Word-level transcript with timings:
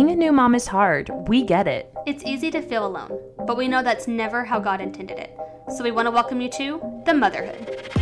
Being 0.00 0.12
a 0.12 0.16
new 0.16 0.32
mom 0.32 0.54
is 0.54 0.66
hard. 0.66 1.10
We 1.28 1.42
get 1.42 1.68
it. 1.68 1.92
It's 2.06 2.24
easy 2.24 2.50
to 2.52 2.62
feel 2.62 2.86
alone, 2.86 3.20
but 3.46 3.58
we 3.58 3.68
know 3.68 3.82
that's 3.82 4.08
never 4.08 4.46
how 4.46 4.58
God 4.58 4.80
intended 4.80 5.18
it. 5.18 5.36
So 5.76 5.84
we 5.84 5.90
want 5.90 6.06
to 6.06 6.10
welcome 6.10 6.40
you 6.40 6.48
to 6.52 7.02
the 7.04 7.12
motherhood. 7.12 7.92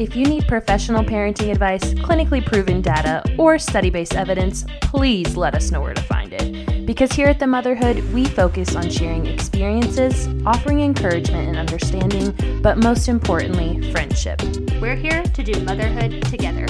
If 0.00 0.16
you 0.16 0.24
need 0.24 0.48
professional 0.48 1.04
parenting 1.04 1.50
advice, 1.50 1.92
clinically 1.92 2.42
proven 2.42 2.80
data, 2.80 3.22
or 3.36 3.58
study 3.58 3.90
based 3.90 4.14
evidence, 4.14 4.64
please 4.80 5.36
let 5.36 5.54
us 5.54 5.70
know 5.70 5.82
where 5.82 5.92
to 5.92 6.02
find 6.04 6.32
it. 6.32 6.86
Because 6.86 7.12
here 7.12 7.28
at 7.28 7.38
The 7.38 7.46
Motherhood, 7.46 8.02
we 8.14 8.24
focus 8.24 8.74
on 8.74 8.88
sharing 8.88 9.26
experiences, 9.26 10.26
offering 10.46 10.80
encouragement 10.80 11.48
and 11.48 11.58
understanding, 11.58 12.62
but 12.62 12.78
most 12.78 13.08
importantly, 13.08 13.92
friendship. 13.92 14.40
We're 14.80 14.96
here 14.96 15.22
to 15.22 15.42
do 15.42 15.60
motherhood 15.64 16.22
together. 16.22 16.66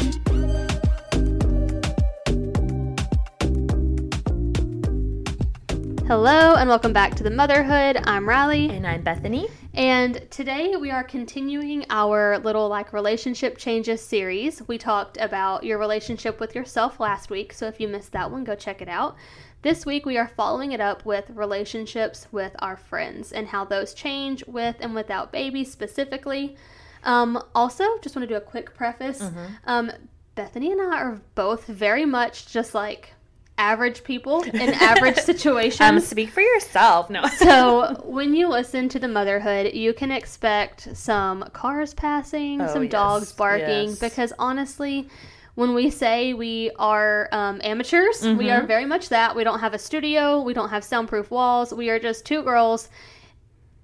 Hello, 6.06 6.56
and 6.56 6.68
welcome 6.68 6.92
back 6.92 7.14
to 7.14 7.22
The 7.22 7.30
Motherhood. 7.30 7.96
I'm 8.04 8.28
Riley. 8.28 8.68
And 8.70 8.86
I'm 8.86 9.02
Bethany. 9.02 9.48
And 9.72 10.28
today 10.30 10.74
we 10.76 10.90
are 10.90 11.04
continuing 11.04 11.86
our 11.90 12.38
little 12.38 12.68
like 12.68 12.92
relationship 12.92 13.56
changes 13.56 14.00
series. 14.00 14.66
We 14.66 14.78
talked 14.78 15.16
about 15.18 15.64
your 15.64 15.78
relationship 15.78 16.40
with 16.40 16.54
yourself 16.54 16.98
last 16.98 17.30
week, 17.30 17.52
so 17.52 17.66
if 17.66 17.80
you 17.80 17.86
missed 17.88 18.12
that 18.12 18.30
one, 18.30 18.42
go 18.44 18.54
check 18.54 18.82
it 18.82 18.88
out. 18.88 19.16
This 19.62 19.86
week 19.86 20.04
we 20.04 20.18
are 20.18 20.28
following 20.36 20.72
it 20.72 20.80
up 20.80 21.04
with 21.06 21.30
relationships 21.30 22.26
with 22.32 22.54
our 22.58 22.76
friends 22.76 23.32
and 23.32 23.46
how 23.46 23.64
those 23.64 23.94
change 23.94 24.44
with 24.46 24.76
and 24.80 24.94
without 24.94 25.32
babies 25.32 25.70
specifically. 25.70 26.56
Um, 27.04 27.42
also, 27.54 27.84
just 28.02 28.16
want 28.16 28.28
to 28.28 28.34
do 28.34 28.36
a 28.36 28.40
quick 28.40 28.74
preface. 28.74 29.22
Um, 29.66 29.92
Bethany 30.34 30.72
and 30.72 30.80
I 30.80 30.96
are 30.96 31.20
both 31.34 31.66
very 31.66 32.04
much 32.04 32.52
just 32.52 32.74
like 32.74 33.14
average 33.58 34.02
people 34.02 34.42
in 34.42 34.56
average 34.74 35.16
situations. 35.18 35.80
Um, 35.80 36.00
speak 36.00 36.30
for 36.30 36.40
yourself. 36.40 37.10
No. 37.10 37.26
so 37.26 38.00
when 38.04 38.34
you 38.34 38.48
listen 38.48 38.88
to 38.90 38.98
the 38.98 39.08
motherhood 39.08 39.74
you 39.74 39.92
can 39.92 40.10
expect 40.10 40.88
some 40.96 41.42
cars 41.52 41.94
passing 41.94 42.60
Oh, 42.62 42.66
some 42.72 42.82
yes, 42.84 42.92
dogs 42.92 43.32
barking 43.32 43.90
yes. 43.90 43.98
because 43.98 44.32
honestly 44.38 45.08
when 45.54 45.74
we 45.74 45.90
say 45.90 46.32
we 46.32 46.70
are 46.78 47.28
um, 47.30 47.60
amateurs 47.62 48.22
we 48.22 48.28
Mm-hmm. 48.46 48.64
are 48.64 48.66
very 48.66 48.86
much 48.86 49.10
that 49.10 49.36
we 49.36 49.44
don't 49.44 49.60
have 49.60 49.74
a 49.74 49.78
studio 49.78 50.40
we 50.40 50.54
don't 50.54 50.70
have 50.70 50.82
soundproof 50.82 51.30
walls 51.30 51.74
we 51.74 51.90
are 51.90 51.98
just 51.98 52.24
two 52.24 52.42
girls 52.42 52.88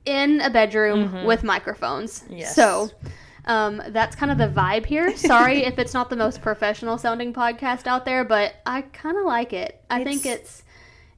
in 0.06 0.40
a 0.40 0.48
bedroom 0.50 1.24
with 1.26 1.44
microphones 1.44 2.20
Mm-hmm. 2.20 2.36
Yes. 2.38 2.54
so 2.54 2.90
um, 3.48 3.82
that's 3.88 4.14
kind 4.14 4.30
of 4.30 4.38
the 4.38 4.48
vibe 4.48 4.86
here. 4.86 5.16
Sorry 5.16 5.64
if 5.64 5.78
it's 5.78 5.94
not 5.94 6.10
the 6.10 6.16
most 6.16 6.40
professional 6.42 6.98
sounding 6.98 7.32
podcast 7.32 7.86
out 7.86 8.04
there, 8.04 8.24
but 8.24 8.54
I 8.66 8.82
kind 8.82 9.16
of 9.16 9.24
like 9.24 9.52
it. 9.52 9.80
I 9.90 10.04
think 10.04 10.24
It's- 10.26 10.36
it's 10.36 10.62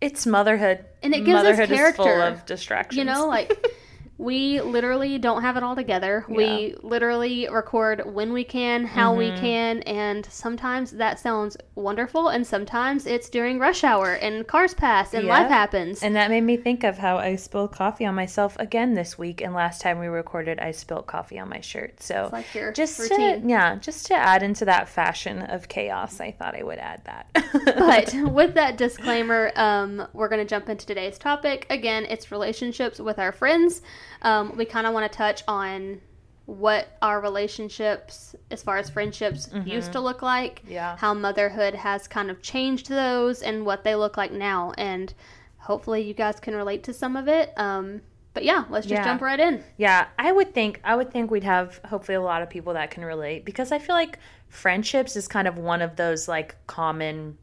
It's 0.00 0.26
motherhood. 0.26 0.84
And 1.02 1.12
it 1.14 1.24
gives 1.26 1.30
us 1.38 1.44
motherhood 1.44 1.70
is 1.70 1.96
full 1.96 2.04
character. 2.06 2.40
of 2.40 2.46
distractions. 2.46 2.96
you 2.98 3.04
know 3.04 3.26
like 3.26 3.52
we 4.20 4.60
literally 4.60 5.16
don't 5.18 5.40
have 5.40 5.56
it 5.56 5.62
all 5.62 5.74
together 5.74 6.26
we 6.28 6.74
literally 6.82 7.48
record 7.50 8.02
when 8.04 8.32
we 8.34 8.44
can 8.44 8.84
how 8.84 9.14
we 9.14 9.30
Mm-hmm. 9.30 9.40
can 9.40 9.82
and 9.82 10.26
sometimes 10.26 10.90
that 10.92 11.18
sounds 11.18 11.56
wonderful 11.74 12.28
and 12.28 12.46
sometimes 12.46 13.06
it's 13.06 13.30
during 13.30 13.58
rush 13.58 13.82
hour 13.82 14.12
and 14.14 14.46
cars 14.46 14.74
pass 14.74 15.14
and 15.14 15.26
life 15.26 15.48
happens 15.48 16.02
And 16.02 16.14
that 16.16 16.28
made 16.30 16.42
me 16.42 16.56
think 16.58 16.84
of 16.84 16.98
how 16.98 17.16
I 17.16 17.36
spilled 17.36 17.72
coffee 17.72 18.04
on 18.04 18.14
myself 18.14 18.56
again 18.58 18.94
this 18.94 19.16
week. 19.16 19.40
And 19.40 19.54
last 19.54 19.80
time 19.80 19.98
we 19.98 20.06
recorded, 20.08 20.58
I 20.58 20.72
spilled 20.72 21.06
coffee 21.06 21.38
on 21.38 21.48
my 21.48 21.60
shirt. 21.60 22.02
So 22.02 22.24
It's 22.24 22.32
like 22.32 22.54
your 22.54 22.72
just 22.72 22.98
routine. 22.98 23.42
to 23.42 23.48
yeah, 23.48 23.76
just 23.76 24.06
to 24.06 24.14
add 24.14 24.42
into 24.42 24.64
that 24.66 24.88
fashion 24.88 25.42
of 25.42 25.68
chaos, 25.68 26.20
I 26.20 26.32
thought 26.32 26.54
I 26.56 26.62
would 26.62 26.78
add 26.78 27.02
that. 27.04 27.26
but 27.78 28.14
with 28.32 28.54
that 28.54 28.76
disclaimer 28.76 29.52
um, 29.56 30.06
we're 30.12 30.28
going 30.28 30.44
to 30.44 30.48
jump 30.48 30.68
into 30.68 30.84
today's 30.84 31.18
topic 31.18 31.66
again 31.70 32.04
it's 32.08 32.30
relationships 32.32 32.98
with 32.98 33.18
our 33.18 33.32
friends 33.32 33.80
um, 34.22 34.56
we 34.56 34.64
kind 34.64 34.86
of 34.86 34.92
want 34.94 35.10
to 35.10 35.16
touch 35.16 35.42
on 35.48 36.00
what 36.46 36.96
our 37.00 37.20
relationships 37.20 38.34
as 38.50 38.60
far 38.62 38.76
as 38.76 38.90
friendships 38.90 39.48
used 39.64 39.92
to 39.92 40.00
look 40.00 40.20
like 40.20 40.60
Mm-hmm. 40.62 40.72
Yeah. 40.72 40.96
how 40.96 41.14
motherhood 41.14 41.74
has 41.74 42.08
kind 42.08 42.28
of 42.30 42.42
changed 42.42 42.88
those 42.88 43.40
and 43.42 43.64
what 43.64 43.84
they 43.84 43.94
look 43.94 44.16
like 44.16 44.32
now 44.32 44.72
and 44.76 45.14
hopefully 45.58 46.02
you 46.02 46.12
guys 46.14 46.40
can 46.40 46.54
relate 46.56 46.82
to 46.84 46.92
some 46.92 47.14
of 47.16 47.28
it 47.28 47.52
um, 47.56 48.00
but 48.34 48.42
yeah 48.42 48.64
let's 48.68 48.86
just 48.86 48.98
Yeah. 48.98 49.04
jump 49.04 49.20
right 49.22 49.38
in 49.38 49.62
Yeah, 49.76 50.08
I 50.18 50.32
would 50.32 50.52
think 50.52 50.80
I 50.82 50.96
would 50.96 51.12
think 51.12 51.30
we'd 51.30 51.44
have 51.44 51.80
hopefully 51.84 52.16
a 52.16 52.20
lot 52.22 52.42
of 52.42 52.50
people 52.50 52.72
that 52.74 52.90
can 52.90 53.04
relate 53.04 53.44
because 53.44 53.70
I 53.70 53.78
feel 53.78 53.94
like 53.94 54.18
friendships 54.48 55.14
is 55.14 55.28
kind 55.28 55.46
of 55.46 55.56
one 55.56 55.80
of 55.82 55.94
those 55.94 56.26
like 56.26 56.56
common 56.66 57.38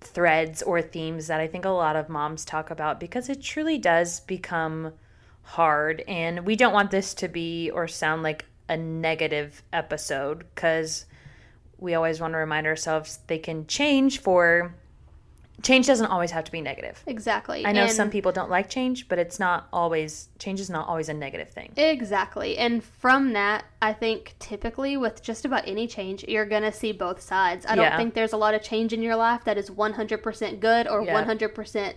threads 0.00 0.62
or 0.62 0.80
themes 0.80 1.26
that 1.26 1.40
I 1.40 1.46
think 1.46 1.64
a 1.64 1.70
lot 1.70 1.96
of 1.96 2.08
moms 2.08 2.44
talk 2.44 2.70
about 2.70 3.00
because 3.00 3.28
it 3.28 3.42
truly 3.42 3.76
does 3.76 4.20
become 4.20 4.92
hard 5.50 6.02
and 6.08 6.44
we 6.44 6.56
don't 6.56 6.72
want 6.72 6.90
this 6.90 7.14
to 7.14 7.28
be 7.28 7.70
or 7.70 7.86
sound 7.86 8.22
like 8.22 8.44
a 8.68 8.76
negative 8.76 9.62
episode 9.72 10.44
cuz 10.56 11.06
we 11.78 11.94
always 11.94 12.20
want 12.20 12.32
to 12.34 12.38
remind 12.38 12.66
ourselves 12.66 13.20
they 13.28 13.38
can 13.38 13.64
change 13.66 14.18
for 14.20 14.74
change 15.62 15.86
doesn't 15.86 16.06
always 16.06 16.32
have 16.32 16.44
to 16.44 16.50
be 16.52 16.60
negative. 16.60 17.00
exactly 17.06 17.64
I 17.64 17.70
know 17.72 17.82
And- 17.84 17.92
some 17.92 18.10
people 18.10 18.30
don't 18.32 18.50
like 18.50 18.68
change, 18.68 19.08
but 19.08 19.18
it's 19.18 19.38
not 19.38 19.68
always 19.72 20.28
change 20.38 20.58
is 20.60 20.68
not 20.68 20.86
always 20.88 21.08
a 21.08 21.14
negative 21.14 21.48
thing. 21.48 21.72
Exactly. 21.76 22.58
And 22.58 22.84
from 22.84 23.32
that, 23.32 23.64
I 23.80 23.92
think 23.94 24.34
typically 24.38 24.96
with 24.98 25.22
just 25.22 25.44
about 25.46 25.66
any 25.66 25.86
change, 25.86 26.24
you're 26.24 26.44
going 26.44 26.62
to 26.64 26.72
see 26.72 26.92
both 26.92 27.20
sides. 27.22 27.64
I 27.66 27.74
don't 27.74 27.96
think 27.96 28.12
there's 28.14 28.34
a 28.34 28.36
lot 28.36 28.52
of 28.54 28.62
change 28.62 28.92
in 28.92 29.00
your 29.00 29.16
life 29.16 29.44
that 29.44 29.56
is 29.56 29.70
100% 29.70 30.60
good 30.60 30.86
or 30.88 31.02
Yeah. 31.02 31.14
100%, 31.14 31.94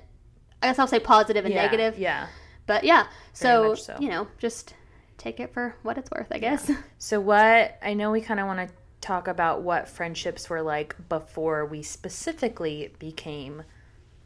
I 0.64 0.68
guess 0.68 0.80
I'll 0.80 0.88
say 0.88 1.00
positive 1.00 1.44
and 1.46 1.54
yeah, 1.54 1.64
negative. 1.64 1.98
Yeah. 2.00 2.28
But 2.70 2.84
yeah, 2.84 3.08
so, 3.34 3.74
so. 3.74 3.98
you 4.00 4.10
know, 4.10 4.28
just 4.38 4.76
take 5.18 5.40
it 5.40 5.52
for 5.52 5.76
what 5.82 5.98
it's 5.98 6.12
worth, 6.12 6.28
I 6.30 6.38
guess. 6.38 6.70
So 7.00 7.20
what 7.20 7.80
I 7.82 7.96
know 7.96 8.12
we 8.12 8.22
kind 8.22 8.40
of 8.40 8.46
want 8.46 8.60
to 8.70 8.76
talk 9.02 9.28
about 9.28 9.64
what 9.64 9.90
friendships 9.90 10.52
were 10.52 10.62
like 10.62 10.96
before 11.10 11.66
we 11.66 11.82
specifically 11.82 12.94
became 13.00 13.64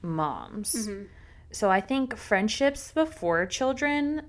moms. 0.01 0.73
Mm-hmm. 0.73 1.03
So 1.51 1.71
I 1.71 1.79
think 1.79 2.17
friendships 2.17 2.91
before 2.91 3.45
children 3.45 4.23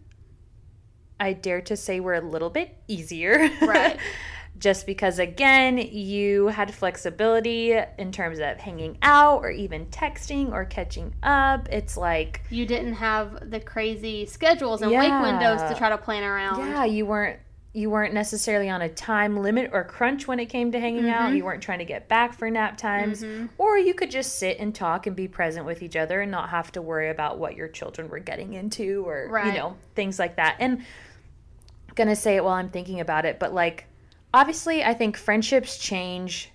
I 1.18 1.32
dare 1.32 1.62
to 1.62 1.76
say 1.76 1.98
were 1.98 2.14
a 2.14 2.20
little 2.20 2.50
bit 2.50 2.76
easier. 2.86 3.50
Right. 3.62 3.98
Just 4.64 4.86
because 4.86 5.18
again, 5.18 5.76
you 5.76 6.46
had 6.46 6.72
flexibility 6.72 7.74
in 7.98 8.10
terms 8.12 8.38
of 8.38 8.56
hanging 8.56 8.96
out 9.02 9.40
or 9.42 9.50
even 9.50 9.84
texting 9.88 10.52
or 10.52 10.64
catching 10.64 11.12
up. 11.22 11.68
It's 11.70 11.98
like 11.98 12.40
you 12.48 12.64
didn't 12.64 12.94
have 12.94 13.50
the 13.50 13.60
crazy 13.60 14.24
schedules 14.24 14.80
and 14.80 14.90
wake 14.90 15.12
windows 15.20 15.60
to 15.70 15.74
try 15.76 15.90
to 15.90 15.98
plan 15.98 16.24
around. 16.24 16.60
Yeah, 16.66 16.86
you 16.86 17.04
weren't 17.04 17.40
you 17.74 17.90
weren't 17.90 18.14
necessarily 18.14 18.70
on 18.70 18.80
a 18.80 18.88
time 18.88 19.36
limit 19.36 19.68
or 19.74 19.84
crunch 19.84 20.26
when 20.26 20.40
it 20.40 20.46
came 20.46 20.72
to 20.72 20.80
hanging 20.80 21.10
out. 21.10 21.24
Mm-hmm. 21.26 21.36
You 21.36 21.44
weren't 21.44 21.62
trying 21.62 21.80
to 21.80 21.84
get 21.84 22.08
back 22.08 22.32
for 22.32 22.48
nap 22.48 22.78
times. 22.78 23.22
Or 23.58 23.76
you 23.76 23.92
could 23.92 24.10
just 24.10 24.38
sit 24.38 24.58
and 24.60 24.74
talk 24.74 25.06
and 25.06 25.14
be 25.14 25.28
present 25.28 25.66
with 25.66 25.82
each 25.82 25.94
other 25.94 26.22
and 26.22 26.30
not 26.30 26.48
have 26.48 26.72
to 26.72 26.80
worry 26.80 27.10
about 27.10 27.36
what 27.38 27.54
your 27.54 27.68
children 27.68 28.08
were 28.08 28.18
getting 28.18 28.54
into 28.54 29.06
or 29.06 29.28
Right. 29.28 29.52
you 29.52 29.58
know, 29.58 29.76
things 29.94 30.18
like 30.18 30.36
that. 30.36 30.56
And 30.58 30.78
I'm 30.78 31.94
gonna 31.96 32.16
say 32.16 32.36
it 32.36 32.44
while 32.44 32.54
I'm 32.54 32.70
thinking 32.70 33.00
about 33.00 33.26
it, 33.26 33.38
but 33.38 33.52
like 33.52 33.88
obviously 34.34 34.84
I 34.84 34.92
think 34.92 35.16
friendships 35.16 35.78
change 35.78 36.50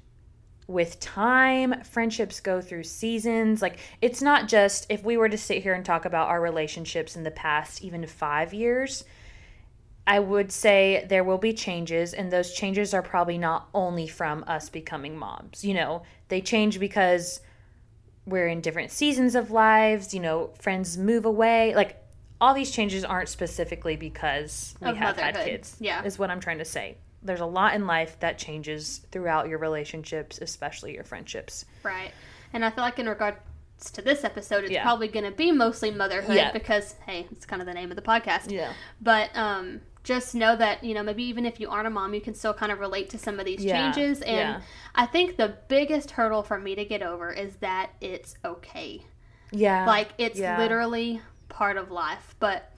with 0.68 1.00
time 1.00 1.82
friendships 1.84 2.40
go 2.42 2.62
through 2.62 2.84
seasons 2.84 3.62
like 3.62 3.80
it's 4.02 4.22
not 4.22 4.48
just 4.48 4.86
if 4.90 5.04
we 5.04 5.18
were 5.18 5.30
to 5.30 5.38
sit 5.38 5.64
here 5.64 5.74
and 5.74 5.84
talk 5.84 6.06
about 6.06 6.28
our 6.28 6.40
relationships 6.40 7.16
in 7.16 7.24
the 7.24 7.32
past 7.32 7.82
even 7.84 8.06
5 8.06 8.54
years 8.54 9.04
I 10.08 10.20
would 10.20 10.52
say 10.52 11.06
there 11.08 11.24
will 11.24 11.38
be 11.38 11.54
changes, 11.54 12.16
and 12.16 12.32
those 12.32 12.52
changes 12.52 12.96
are 12.96 13.04
probably 13.04 13.38
not 13.38 13.70
only 13.76 14.08
from 14.08 14.44
us 14.48 14.68
becoming 14.68 15.16
moms. 15.16 15.64
You 15.64 15.76
know, 15.76 16.02
they 16.30 16.42
change 16.42 16.80
because 16.80 17.42
we're 18.26 18.48
in 18.48 18.60
different 18.60 18.90
seasons 18.90 19.36
of 19.36 19.52
lives, 19.52 20.12
you 20.12 20.20
know, 20.20 20.50
friends 20.60 20.98
move 20.98 21.26
away. 21.26 21.76
Like, 21.76 22.02
all 22.42 22.56
these 22.56 22.72
changes 22.72 23.06
aren't 23.06 23.30
specifically 23.30 23.98
because 23.98 24.74
we 24.82 24.90
Of 24.90 24.98
have 24.98 25.18
had 25.18 25.36
kids, 25.46 25.78
Yeah. 25.80 26.04
is 26.04 26.18
what 26.18 26.32
I'm 26.32 26.40
trying 26.40 26.58
to 26.58 26.66
say. 26.66 26.98
There's 27.22 27.42
a 27.42 27.46
lot 27.46 27.74
in 27.74 27.86
life 27.86 28.20
that 28.22 28.38
changes 28.38 29.02
throughout 29.12 29.50
your 29.50 29.60
relationships, 29.60 30.40
especially 30.42 30.94
your 30.94 31.04
friendships. 31.04 31.66
Right. 31.84 32.12
And 32.54 32.64
I 32.64 32.70
feel 32.72 32.84
like 32.84 32.98
in 33.00 33.08
regards 33.10 33.38
to 33.94 34.02
this 34.02 34.24
episode, 34.24 34.64
it's 34.64 34.72
Yeah. 34.74 34.84
probably 34.84 35.08
going 35.10 35.26
to 35.26 35.32
be 35.32 35.52
mostly 35.52 35.92
motherhood 35.92 36.36
Yeah. 36.36 36.52
because, 36.52 36.96
hey, 37.06 37.28
it's 37.32 37.46
kind 37.46 37.62
of 37.62 37.66
the 37.66 37.74
name 37.74 37.90
of 37.92 37.96
the 37.96 38.02
podcast. 38.02 38.52
Yeah. 38.52 38.74
But 39.02 39.36
um, 39.36 39.82
just 40.04 40.34
know 40.34 40.56
that, 40.56 40.84
you 40.84 40.94
know, 40.94 41.04
maybe 41.04 41.24
even 41.24 41.46
if 41.46 41.60
you 41.60 41.70
aren't 41.70 41.88
a 41.88 41.90
mom, 41.90 42.14
you 42.14 42.22
can 42.22 42.34
still 42.34 42.54
kind 42.54 42.72
of 42.72 42.80
relate 42.80 43.10
to 43.12 43.18
some 43.18 43.40
of 43.40 43.46
these 43.46 43.64
Yeah. 43.64 43.92
changes. 43.92 44.22
And. 44.22 44.64
I 44.96 45.06
think 45.06 45.38
the 45.38 45.56
biggest 45.68 46.12
hurdle 46.12 46.44
for 46.44 46.60
me 46.60 46.76
to 46.76 46.84
get 46.84 47.02
over 47.02 47.32
is 47.32 47.56
that 47.58 47.92
it's 48.02 48.36
okay. 48.44 49.06
Yeah. 49.52 49.86
Like, 49.86 50.10
it's 50.18 50.40
literally 50.40 51.22
part 51.48 51.78
of 51.78 51.92
life. 51.92 52.36
But 52.40 52.72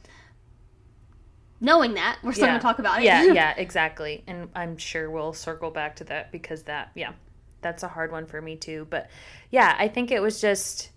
knowing 1.61 1.93
that, 1.93 2.17
we're 2.23 2.33
still 2.33 2.45
Yeah. 2.47 2.51
going 2.51 2.59
to 2.59 2.63
talk 2.63 2.79
about 2.79 2.99
it. 2.99 3.05
Yeah, 3.05 3.23
yeah, 3.33 3.53
exactly. 3.55 4.23
And 4.27 4.49
I'm 4.55 4.75
sure 4.77 5.09
we'll 5.09 5.31
circle 5.33 5.71
back 5.71 5.95
to 5.97 6.03
that 6.05 6.31
because 6.31 6.63
that, 6.63 6.91
yeah. 6.95 7.13
that's 7.61 7.83
a 7.83 7.87
hard 7.87 8.11
one 8.11 8.25
for 8.25 8.41
me 8.41 8.55
too. 8.57 8.87
But 8.89 9.09
yeah, 9.51 9.75
I 9.79 9.87
think 9.87 10.11
it 10.11 10.21
was 10.21 10.41
just 10.41 10.89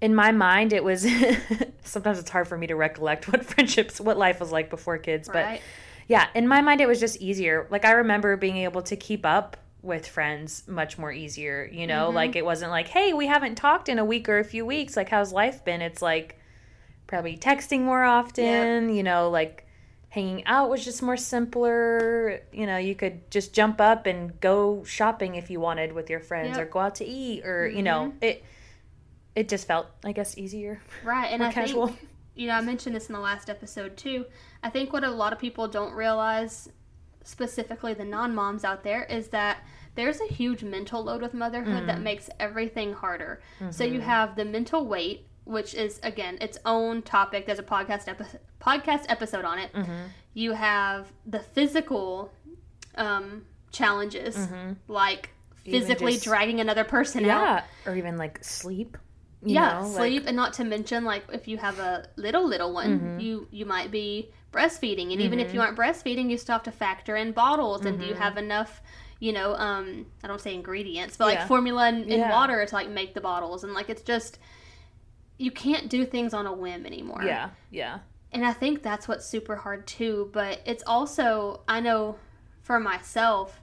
in 0.00 0.14
my 0.14 0.32
mind 0.32 0.72
it 0.72 0.84
was 0.84 1.06
sometimes 1.84 2.18
it's 2.18 2.28
hard 2.28 2.46
for 2.48 2.58
me 2.58 2.66
to 2.66 2.74
recollect 2.74 3.26
what 3.32 3.44
friendships 3.44 4.00
what 4.00 4.18
life 4.18 4.40
was 4.40 4.52
like 4.52 4.68
before 4.68 4.98
kids, 4.98 5.28
but 5.28 5.44
Right. 5.44 5.60
yeah, 6.08 6.26
in 6.34 6.46
my 6.48 6.60
mind 6.60 6.80
it 6.80 6.88
was 6.88 7.00
just 7.00 7.20
easier. 7.22 7.66
Like 7.70 7.84
I 7.84 7.92
remember 7.92 8.36
being 8.36 8.58
able 8.58 8.82
to 8.82 8.96
keep 8.96 9.24
up 9.24 9.56
with 9.82 10.06
friends 10.08 10.64
much 10.66 10.98
more 10.98 11.12
easier, 11.12 11.68
you 11.70 11.86
know? 11.86 12.06
Mm-hmm. 12.06 12.16
Like 12.16 12.36
it 12.36 12.44
wasn't 12.44 12.70
like, 12.70 12.88
"Hey, 12.88 13.12
we 13.12 13.26
haven't 13.28 13.54
talked 13.54 13.88
in 13.88 13.98
a 13.98 14.04
week 14.04 14.28
or 14.28 14.38
a 14.38 14.44
few 14.44 14.66
weeks. 14.66 14.96
Like 14.96 15.08
how's 15.10 15.32
life 15.32 15.64
been?" 15.64 15.80
It's 15.82 16.02
like 16.02 16.38
probably 17.06 17.36
texting 17.36 17.80
more 17.82 18.02
often, 18.04 18.88
you 18.94 19.02
know, 19.02 19.30
like 19.30 19.66
hanging 20.08 20.44
out 20.46 20.70
was 20.70 20.84
just 20.84 21.02
more 21.02 21.16
simpler. 21.16 22.40
You 22.52 22.66
know, 22.66 22.76
you 22.76 22.94
could 22.94 23.30
just 23.30 23.52
jump 23.52 23.80
up 23.80 24.06
and 24.06 24.38
go 24.40 24.84
shopping 24.84 25.34
if 25.34 25.50
you 25.50 25.60
wanted 25.60 25.92
with 25.92 26.08
your 26.10 26.20
friends 26.20 26.56
Yep. 26.56 26.66
or 26.66 26.70
go 26.70 26.78
out 26.80 26.94
to 26.96 27.04
eat 27.04 27.44
or, 27.44 27.68
you 27.68 27.82
know, 27.82 28.12
it 28.20 28.44
it 29.34 29.48
just 29.48 29.66
felt 29.66 29.86
I 30.04 30.12
guess 30.12 30.38
easier. 30.38 30.80
Right, 31.02 31.26
and 31.32 31.42
I 31.42 31.52
casual. 31.52 31.88
think 31.88 32.08
you 32.36 32.46
know 32.46 32.54
I 32.54 32.60
mentioned 32.60 32.94
this 32.94 33.08
in 33.08 33.12
the 33.14 33.20
last 33.20 33.50
episode 33.50 33.96
too. 33.96 34.26
I 34.62 34.70
think 34.70 34.92
what 34.92 35.04
a 35.04 35.10
lot 35.10 35.32
of 35.32 35.38
people 35.38 35.66
don't 35.68 35.92
realize, 35.92 36.68
specifically 37.22 37.94
the 37.94 38.04
non-moms 38.04 38.64
out 38.64 38.82
there, 38.84 39.04
is 39.04 39.28
that 39.28 39.58
there's 39.94 40.20
a 40.20 40.26
huge 40.32 40.62
mental 40.64 41.02
load 41.04 41.22
with 41.22 41.34
motherhood 41.34 41.84
Mm. 41.84 41.86
that 41.86 42.00
makes 42.00 42.28
everything 42.40 42.92
harder. 42.92 43.40
So 43.70 43.84
Mm-hmm. 43.84 43.94
you 43.94 44.00
have 44.00 44.36
the 44.36 44.44
mental 44.44 44.86
weight, 44.86 45.26
which 45.44 45.74
is 45.74 46.00
again 46.02 46.38
its 46.40 46.58
own 46.64 47.02
topic. 47.02 47.46
There's 47.46 47.58
a 47.58 47.62
podcast 47.62 48.08
epi- 48.08 48.38
podcast 48.60 49.04
episode 49.08 49.44
on 49.44 49.58
it. 49.58 49.72
Mm-hmm. 49.72 49.92
You 50.34 50.52
have 50.52 51.06
the 51.26 51.40
physical 51.40 52.32
um, 52.96 53.44
challenges, 53.72 54.36
like 54.88 55.30
Mm-hmm. 55.64 55.70
Even 55.70 55.80
physically 55.80 56.12
just- 56.12 56.24
dragging 56.24 56.60
another 56.60 56.84
person 56.84 57.24
out 57.24 57.62
or 57.86 57.96
even 57.96 58.18
like 58.18 58.44
sleep. 58.44 58.98
you 59.42 59.54
yeah 59.54 59.80
know, 59.80 59.86
like- 59.88 59.96
sleep 59.96 60.24
and 60.26 60.36
not 60.36 60.52
to 60.54 60.64
mention 60.64 61.04
like 61.04 61.24
if 61.32 61.48
you 61.48 61.56
have 61.56 61.78
a 61.78 62.06
little 62.16 62.46
little 62.46 62.74
one 62.74 62.98
Mm-hmm. 63.00 63.20
you 63.20 63.48
you 63.50 63.64
might 63.64 63.90
be 63.90 64.30
breastfeeding 64.52 65.12
and 65.12 65.22
even 65.22 65.40
if 65.40 65.54
you 65.54 65.62
aren't 65.62 65.74
breastfeeding 65.78 66.28
you 66.30 66.36
still 66.36 66.52
have 66.56 66.64
to 66.64 66.70
factor 66.70 67.16
in 67.16 67.32
bottles 67.32 67.86
and 67.86 67.98
do 67.98 68.04
you 68.04 68.12
Mm-hmm. 68.12 68.22
have 68.22 68.36
enough 68.36 68.82
you 69.20 69.32
know 69.32 69.54
um 69.54 70.04
i 70.22 70.26
don't 70.28 70.40
say 70.42 70.52
ingredients 70.54 71.16
but 71.16 71.28
like 71.28 71.38
Yeah. 71.38 71.46
formula 71.46 71.88
and, 71.88 72.02
and 72.02 72.12
Yeah. 72.12 72.30
water 72.30 72.64
to 72.66 72.74
like 72.74 72.90
make 72.90 73.14
the 73.14 73.22
bottles 73.22 73.64
and 73.64 73.72
like 73.72 73.88
it's 73.88 74.02
just 74.02 74.38
you 75.38 75.50
can't 75.50 75.88
do 75.88 76.04
things 76.04 76.32
on 76.32 76.46
a 76.46 76.52
whim 76.52 76.86
anymore 76.86 77.22
yeah, 77.24 77.50
yeah. 77.70 77.98
and 78.32 78.44
I 78.44 78.52
think 78.52 78.82
that's 78.82 79.08
what's 79.08 79.26
super 79.26 79.56
hard 79.56 79.86
too. 79.86 80.30
But 80.32 80.60
it's 80.64 80.82
also, 80.86 81.62
I 81.68 81.80
know 81.80 82.16
for 82.62 82.78
myself, 82.80 83.60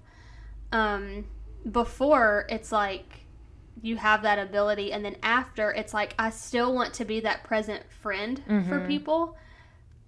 um, 0.71 1.25
before 1.71 2.45
it's 2.50 2.71
like 2.71 3.25
you 3.81 3.95
have 3.97 4.21
that 4.23 4.38
ability, 4.39 4.91
and 4.94 5.03
then 5.03 5.15
after 5.23 5.71
it's 5.71 5.94
like 5.94 6.13
I 6.19 6.29
still 6.29 6.73
want 6.73 6.94
to 6.95 7.06
be 7.06 7.19
that 7.21 7.44
present 7.44 7.83
friend 7.91 8.41
for 8.67 8.85
people, 8.88 9.38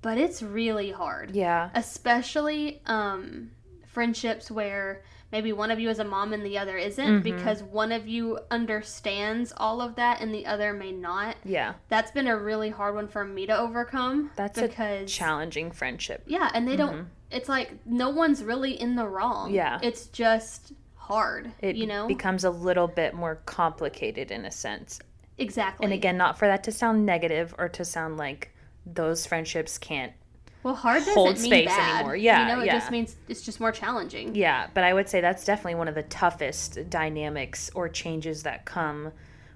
but 0.02 0.18
it's 0.18 0.44
really 0.44 0.92
hard 0.92 1.32
Yeah. 1.36 1.70
especially 1.74 2.82
um, 2.86 3.52
friendships 3.88 4.52
where 4.52 5.02
maybe 5.34 5.52
one 5.52 5.72
of 5.72 5.80
you 5.80 5.90
is 5.90 6.00
a 6.00 6.04
mom 6.06 6.32
and 6.32 6.46
the 6.46 6.58
other 6.58 6.78
isn't 6.78 7.06
mm-hmm. 7.06 7.22
because 7.24 7.62
one 7.64 7.92
of 7.92 8.08
you 8.08 8.40
understands 8.52 9.52
all 9.58 9.82
of 9.82 9.96
that 9.96 10.22
and 10.22 10.34
the 10.34 10.46
other 10.46 10.72
may 10.72 10.92
not 10.94 11.36
Yeah. 11.44 11.74
that's 11.90 12.12
been 12.12 12.28
a 12.28 12.38
really 12.38 12.70
hard 12.70 12.96
one 12.96 13.08
for 13.10 13.26
me 13.26 13.46
to 13.48 13.58
overcome 13.58 14.32
That's 14.38 14.62
because 14.62 15.04
a 15.04 15.06
challenging 15.14 15.72
friendship. 15.72 16.24
yeah 16.28 16.50
and 16.54 16.66
they 16.68 16.76
don't 16.78 16.94
mm-hmm. 16.94 17.08
it's 17.32 17.50
like 17.50 17.72
no 17.86 18.10
one's 18.12 18.44
really 18.44 18.80
in 18.80 18.96
the 18.96 19.08
wrong 19.08 19.52
Yeah. 19.52 19.80
it's 19.82 20.06
just 20.08 20.72
hard 20.96 21.52
It 21.60 21.76
you 21.76 21.88
know 21.88 22.08
becomes 22.08 22.46
a 22.46 22.50
little 22.50 22.88
bit 22.88 23.14
more 23.14 23.36
complicated 23.46 24.32
in 24.32 24.46
a 24.46 24.52
sense. 24.52 25.00
exactly 25.38 25.84
And 25.84 25.94
again, 25.94 26.16
not 26.16 26.38
for 26.40 26.48
that 26.48 26.64
to 26.66 26.72
sound 26.72 27.06
negative 27.06 27.54
or 27.58 27.68
to 27.70 27.84
sound 27.84 28.18
like 28.18 28.52
those 28.86 29.26
friendships 29.26 29.78
can't 29.78 30.14
well 30.64 30.76
hard 30.76 31.00
doesn't 31.00 31.14
hold 31.14 31.36
mean 31.36 31.46
space 31.46 31.68
bad. 31.68 31.96
anymore. 31.98 32.16
Yeah, 32.16 32.42
you 32.50 32.56
know 32.56 32.62
it 32.62 32.66
yeah. 32.68 32.74
just 32.80 32.92
means 32.92 33.16
it's 33.28 33.42
just 33.42 33.60
more 33.60 33.72
challenging 33.72 34.34
Yeah, 34.36 34.68
but 34.74 34.84
I 34.84 34.94
would 34.94 35.10
say 35.10 35.22
that's 35.22 35.46
definitely 35.46 35.76
one 35.76 35.88
of 35.88 35.96
the 35.96 36.04
toughest 36.04 36.90
dynamics 36.90 37.70
or 37.76 37.90
changes 37.90 38.44
that 38.44 38.66
come 38.66 39.12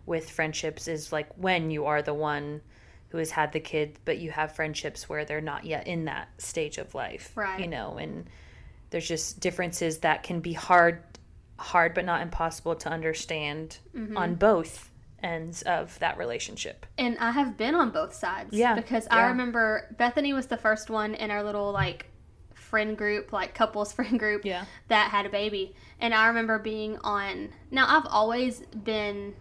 with 0.05 0.29
friendships 0.29 0.87
is 0.87 1.11
like 1.11 1.27
when 1.35 1.69
you 1.71 1.85
are 1.85 2.01
the 2.01 2.13
one 2.13 2.61
who 3.09 3.17
has 3.19 3.31
had 3.31 3.53
the 3.53 3.59
kid, 3.59 3.97
but 4.03 4.17
you 4.17 4.31
have 4.31 4.53
friendships 4.55 5.07
where 5.07 5.23
they're 5.23 5.39
not 5.41 5.63
yet 5.65 5.87
in 5.87 6.05
that 6.05 6.27
stage 6.41 6.77
of 6.77 6.93
life. 6.93 7.31
Right. 7.35 7.59
You 7.61 7.67
know, 7.67 7.97
and 7.97 8.29
there's 8.89 9.07
just 9.07 9.39
differences 9.39 9.99
that 9.99 10.23
can 10.23 10.39
be 10.41 10.53
hard 10.53 11.01
hard 11.59 11.93
but 11.95 12.05
not 12.05 12.21
impossible 12.21 12.75
to 12.75 12.89
understand 12.89 13.77
Mm-hmm. 13.95 14.15
on 14.17 14.35
both 14.35 14.91
ends 15.23 15.61
of 15.63 15.97
that 15.99 16.17
relationship. 16.17 16.85
And 16.97 17.17
I 17.19 17.31
have 17.31 17.57
been 17.57 17.73
on 17.75 17.89
both 17.91 18.13
sides. 18.13 18.53
Yeah, 18.53 18.75
Because 18.75 19.07
I 19.09 19.27
remember 19.27 19.93
Bethany 19.97 20.33
was 20.33 20.47
the 20.47 20.57
first 20.57 20.89
one 20.89 21.15
in 21.15 21.31
our 21.31 21.43
little 21.43 21.71
like 21.71 22.05
friend 22.53 22.97
group, 22.97 23.33
like 23.33 23.53
couples 23.55 23.91
friend 23.97 24.19
group 24.19 24.45
Yeah. 24.45 24.65
that 24.89 25.09
had 25.11 25.25
a 25.25 25.29
baby. 25.29 25.75
And 25.99 26.13
I 26.13 26.27
remember 26.27 26.59
being 26.59 26.97
on 26.99 27.49
now 27.71 27.85
I've 27.87 28.05
always 28.09 28.59
been 28.61 29.33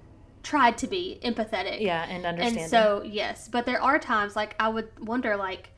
tried 0.42 0.78
to 0.78 0.86
be 0.86 1.18
empathetic. 1.24 1.80
Yeah, 1.80 2.04
and 2.08 2.24
understanding. 2.24 2.62
And 2.62 2.70
so 2.70 3.02
yes, 3.04 3.48
but 3.48 3.66
there 3.66 3.82
are 3.82 3.98
times 3.98 4.36
like 4.36 4.54
I 4.60 4.68
would 4.68 4.88
wonder 5.00 5.36
like 5.36 5.70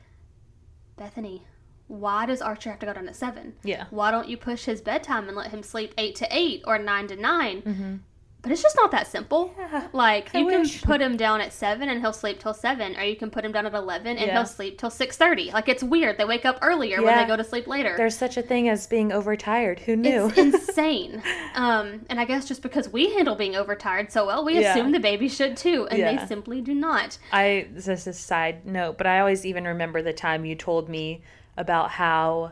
Bethany, 0.95 1.45
why 1.87 2.25
does 2.25 2.41
Archer 2.41 2.69
have 2.69 2.79
to 2.79 2.85
go 2.85 2.93
down 2.93 3.07
at 3.07 3.15
seven? 3.15 3.53
yeah. 3.63 3.85
Why 3.89 4.11
don't 4.11 4.27
you 4.27 4.37
push 4.37 4.65
his 4.65 4.79
bedtime 4.81 5.27
and 5.27 5.35
let 5.35 5.51
him 5.51 5.63
sleep 5.63 5.93
eight 5.97 6.15
to 6.15 6.27
eight 6.29 6.61
or 6.67 6.77
nine 6.77 7.07
to 7.07 7.15
9 7.15 7.61
Mm-hmm. 7.61 7.95
But 8.41 8.53
it's 8.53 8.61
just 8.63 8.77
not 8.77 8.91
that 8.91 9.05
simple. 9.07 9.53
Yeah. 9.57 9.87
Like 9.91 10.33
I 10.33 10.39
you 10.39 10.45
wish. 10.45 10.79
can 10.79 10.87
put 10.87 11.01
him 11.01 11.17
down 11.17 11.41
at 11.41 11.51
seven 11.51 11.89
and 11.89 11.99
he'll 11.99 12.13
sleep 12.13 12.39
till 12.39 12.53
seven, 12.53 12.95
or 12.95 13.03
you 13.03 13.17
can 13.17 13.29
put 13.29 13.43
him 13.43 13.51
down 13.51 13.65
at 13.65 13.73
eleven 13.73 14.17
and 14.17 14.27
Yeah. 14.27 14.33
he'll 14.33 14.45
sleep 14.45 14.77
till 14.77 14.89
six 14.89 15.17
thirty. 15.17 15.51
Like 15.51 15.67
it's 15.67 15.83
weird. 15.83 16.17
They 16.17 16.23
wake 16.23 16.45
up 16.45 16.57
earlier 16.61 17.01
when 17.01 17.17
they 17.17 17.25
go 17.25 17.35
to 17.35 17.43
sleep 17.43 17.67
later. 17.67 17.95
There's 17.97 18.15
such 18.15 18.37
a 18.37 18.41
thing 18.41 18.69
as 18.69 18.87
being 18.87 19.11
overtired. 19.11 19.79
Who 19.81 19.97
knew? 19.97 20.27
It's 20.35 20.37
insane. 20.37 21.21
Um, 21.55 22.05
and 22.09 22.19
I 22.21 22.25
guess 22.25 22.47
just 22.47 22.61
because 22.61 22.87
we 22.87 23.13
handle 23.15 23.35
being 23.35 23.55
overtired 23.55 24.11
so 24.11 24.25
well, 24.27 24.45
we 24.45 24.59
Yeah. 24.61 24.71
assume 24.71 24.91
the 24.93 24.99
baby 24.99 25.27
should 25.27 25.57
too, 25.57 25.87
and 25.89 25.99
Yeah. 25.99 26.15
they 26.15 26.25
simply 26.27 26.61
do 26.61 26.73
not. 26.73 27.17
I 27.33 27.67
this 27.73 27.87
is 27.89 28.07
a 28.07 28.13
side 28.13 28.65
note, 28.65 28.97
but 28.97 29.05
I 29.07 29.19
always 29.19 29.45
even 29.45 29.65
remember 29.65 30.01
the 30.01 30.13
time 30.13 30.45
you 30.45 30.55
told 30.55 30.87
me 30.87 31.21
about 31.57 31.89
how 31.89 32.51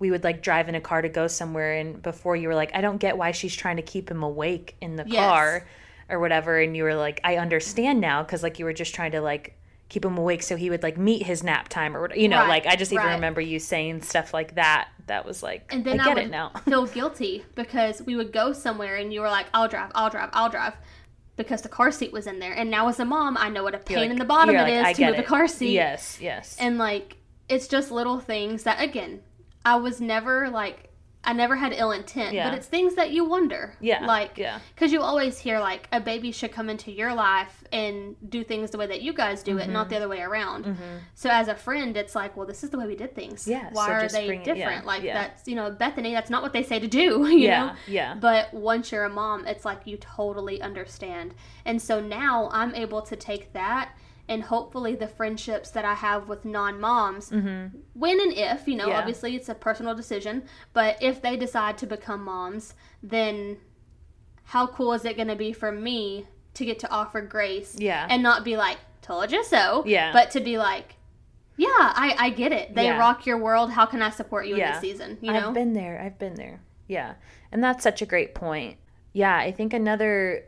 we 0.00 0.10
would 0.10 0.24
like 0.24 0.42
drive 0.42 0.68
in 0.68 0.74
a 0.74 0.80
car 0.80 1.02
to 1.02 1.08
go 1.08 1.28
somewhere 1.28 1.74
and 1.76 2.02
before 2.02 2.34
you 2.34 2.48
were 2.48 2.54
like, 2.56 2.72
I 2.74 2.80
don't 2.80 2.98
get 2.98 3.16
why 3.16 3.30
she's 3.30 3.54
trying 3.54 3.76
to 3.76 3.82
keep 3.82 4.10
him 4.10 4.22
awake 4.24 4.74
in 4.80 4.96
the 4.96 5.04
Yes. 5.06 5.16
car 5.16 5.68
or 6.08 6.18
whatever 6.18 6.58
and 6.58 6.76
you 6.76 6.82
were 6.82 6.94
like, 6.96 7.20
I 7.22 7.36
understand 7.36 8.00
now 8.00 8.24
cuz 8.24 8.42
like 8.42 8.58
you 8.58 8.64
were 8.64 8.72
just 8.72 8.94
trying 8.94 9.12
to 9.12 9.20
like 9.20 9.56
keep 9.88 10.04
him 10.04 10.16
awake 10.18 10.42
so 10.42 10.56
he 10.56 10.70
would 10.70 10.82
like 10.82 10.96
meet 10.96 11.24
his 11.26 11.42
nap 11.44 11.68
time 11.68 11.96
or 11.96 12.12
you 12.14 12.28
know, 12.28 12.38
Right, 12.40 12.48
like 12.48 12.66
I 12.66 12.76
just 12.76 12.92
even 12.92 13.06
right. 13.06 13.14
remember 13.14 13.40
you 13.40 13.58
saying 13.60 14.02
stuff 14.02 14.32
like 14.34 14.54
that. 14.56 14.88
That 15.06 15.24
was 15.26 15.42
like 15.42 15.66
And 15.70 15.84
then 15.84 16.00
I 16.00 16.04
get 16.04 16.14
would 16.14 16.24
it 16.26 16.30
now. 16.30 16.50
feel 16.64 16.86
guilty 16.86 17.44
because 17.54 18.00
we 18.02 18.16
would 18.16 18.32
go 18.32 18.52
somewhere 18.52 18.96
and 18.96 19.12
you 19.12 19.20
were 19.20 19.28
like, 19.28 19.46
"I'll 19.52 19.68
drive, 19.68 19.90
I'll 19.94 20.08
drive, 20.10 20.30
I'll 20.32 20.48
drive," 20.48 20.74
because 21.36 21.62
the 21.62 21.68
car 21.68 21.90
seat 21.90 22.12
was 22.12 22.26
in 22.26 22.38
there. 22.38 22.52
And 22.52 22.70
now 22.70 22.88
as 22.88 23.00
a 23.00 23.04
mom, 23.04 23.36
I 23.36 23.48
know 23.48 23.64
what 23.64 23.74
a 23.74 23.78
pain 23.78 23.98
You're 24.04 24.10
in 24.12 24.18
the 24.18 24.24
bottom 24.24 24.54
it 24.54 24.62
like, 24.62 24.72
is 24.92 24.96
to 24.98 25.06
move 25.06 25.14
a 25.16 25.20
it. 25.20 25.26
car 25.26 25.48
seat. 25.48 25.72
Yes, 25.72 26.18
yes. 26.20 26.56
And 26.60 26.78
like, 26.78 27.16
it's 27.48 27.66
just 27.66 27.90
little 27.90 28.20
things 28.20 28.62
that 28.62 28.80
again, 28.80 29.20
I 29.64 29.76
was 29.76 30.00
never 30.00 30.48
like, 30.50 30.86
I 31.22 31.34
never 31.34 31.54
had 31.54 31.74
ill 31.74 31.92
intent, 31.92 32.32
Yeah. 32.32 32.48
but 32.48 32.56
it's 32.56 32.66
things 32.66 32.94
that 32.94 33.10
you 33.10 33.26
wonder. 33.26 33.74
Yeah, 33.78 34.06
Like, 34.06 34.38
yeah. 34.38 34.58
because 34.74 34.90
you 34.90 35.02
always 35.02 35.38
hear 35.38 35.60
like 35.60 35.86
a 35.92 36.00
baby 36.00 36.32
should 36.32 36.50
come 36.50 36.70
into 36.70 36.90
your 36.90 37.12
life 37.12 37.62
and 37.70 38.16
do 38.30 38.42
things 38.42 38.70
the 38.70 38.78
way 38.78 38.86
that 38.86 39.02
you 39.02 39.12
guys 39.12 39.42
do 39.42 39.58
it, 39.58 39.68
not 39.68 39.82
Mm-hmm. 39.82 39.90
the 39.90 39.96
other 39.96 40.08
way 40.08 40.22
around. 40.22 40.78
So 41.14 41.28
as 41.28 41.48
a 41.48 41.54
friend, 41.54 41.94
it's 41.94 42.14
like, 42.14 42.38
well, 42.38 42.46
this 42.46 42.64
is 42.64 42.70
the 42.70 42.78
way 42.78 42.86
we 42.86 42.96
did 42.96 43.14
things. 43.14 43.46
Yeah, 43.46 43.68
Why 43.72 43.86
so 43.86 43.92
are 43.92 44.08
they 44.08 44.30
it- 44.36 44.44
different? 44.44 44.56
yeah, 44.56 44.82
like 44.86 45.02
yeah. 45.02 45.12
that's 45.12 45.46
you 45.46 45.56
know 45.56 45.70
Bethany. 45.70 46.14
That's 46.14 46.30
not 46.30 46.42
what 46.42 46.54
they 46.54 46.62
say 46.62 46.78
to 46.80 46.88
do. 46.88 47.26
You 47.30 47.38
yeah, 47.38 47.66
know. 47.66 47.72
yeah. 47.86 48.14
But 48.14 48.54
once 48.54 48.90
you're 48.90 49.04
a 49.04 49.10
mom, 49.10 49.46
it's 49.46 49.66
like 49.66 49.86
you 49.86 49.98
totally 49.98 50.62
understand. 50.62 51.34
And 51.66 51.82
so 51.82 52.00
now 52.00 52.48
I'm 52.50 52.74
able 52.74 53.02
to 53.02 53.14
take 53.14 53.52
that 53.52 53.90
and 54.30 54.42
hopefully 54.44 54.94
the 54.94 55.08
friendships 55.08 55.70
that 55.72 55.84
I 55.84 55.92
have 55.94 56.28
with 56.28 56.44
non 56.46 56.80
moms, 56.80 57.30
when 57.30 58.20
and 58.20 58.32
if, 58.32 58.66
you 58.66 58.76
know, 58.76 58.84
Mm-hmm. 58.84 58.90
Yeah. 58.92 58.98
obviously 58.98 59.36
it's 59.36 59.48
a 59.50 59.54
personal 59.54 59.94
decision, 59.94 60.44
but 60.72 60.96
if 61.02 61.20
they 61.20 61.36
decide 61.36 61.76
to 61.78 61.86
become 61.86 62.24
moms, 62.24 62.74
then 63.02 63.58
how 64.44 64.66
cool 64.68 64.92
is 64.94 65.04
it 65.04 65.16
going 65.16 65.28
to 65.28 65.36
be 65.36 65.52
for 65.52 65.70
me 65.70 66.26
to 66.54 66.64
get 66.64 66.78
to 66.80 66.90
offer 66.90 67.20
grace 67.20 67.76
Yeah. 67.78 68.06
and 68.08 68.22
not 68.22 68.44
be 68.44 68.56
like, 68.56 68.78
told 69.02 69.30
you 69.32 69.42
so, 69.44 69.82
Yeah. 69.86 70.12
but 70.12 70.30
to 70.32 70.40
be 70.40 70.56
like, 70.58 70.94
yeah, 71.56 71.66
I, 71.68 72.14
I 72.18 72.30
get 72.30 72.52
it. 72.52 72.74
They 72.74 72.84
Yeah. 72.84 72.98
rock 72.98 73.26
your 73.26 73.36
world. 73.38 73.70
How 73.72 73.84
can 73.86 74.00
I 74.00 74.10
support 74.10 74.46
you 74.46 74.54
in 74.54 74.60
Yeah. 74.60 74.72
this 74.72 74.80
season? 74.80 75.18
You 75.20 75.32
know? 75.32 75.48
I've 75.48 75.54
been 75.54 75.72
there. 75.74 76.00
I've 76.00 76.18
been 76.18 76.34
there. 76.34 76.60
Yeah. 76.88 77.14
And 77.52 77.62
that's 77.62 77.82
such 77.82 78.00
a 78.00 78.06
great 78.06 78.34
point. 78.34 78.78
Yeah, 79.12 79.36
I 79.36 79.50
think 79.52 79.72
another 79.74 80.44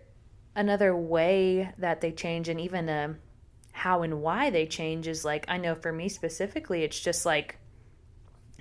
another 0.54 0.94
way 0.94 1.72
that 1.78 2.00
they 2.00 2.12
change 2.12 2.48
and 2.48 2.60
even 2.60 2.88
um 2.88 3.16
how 3.72 4.02
and 4.02 4.22
why 4.22 4.50
they 4.50 4.66
change 4.66 5.08
is 5.08 5.24
like 5.24 5.44
I 5.48 5.56
know 5.56 5.74
for 5.74 5.92
me 5.92 6.08
specifically 6.08 6.84
it's 6.84 7.00
just 7.00 7.26
like 7.26 7.58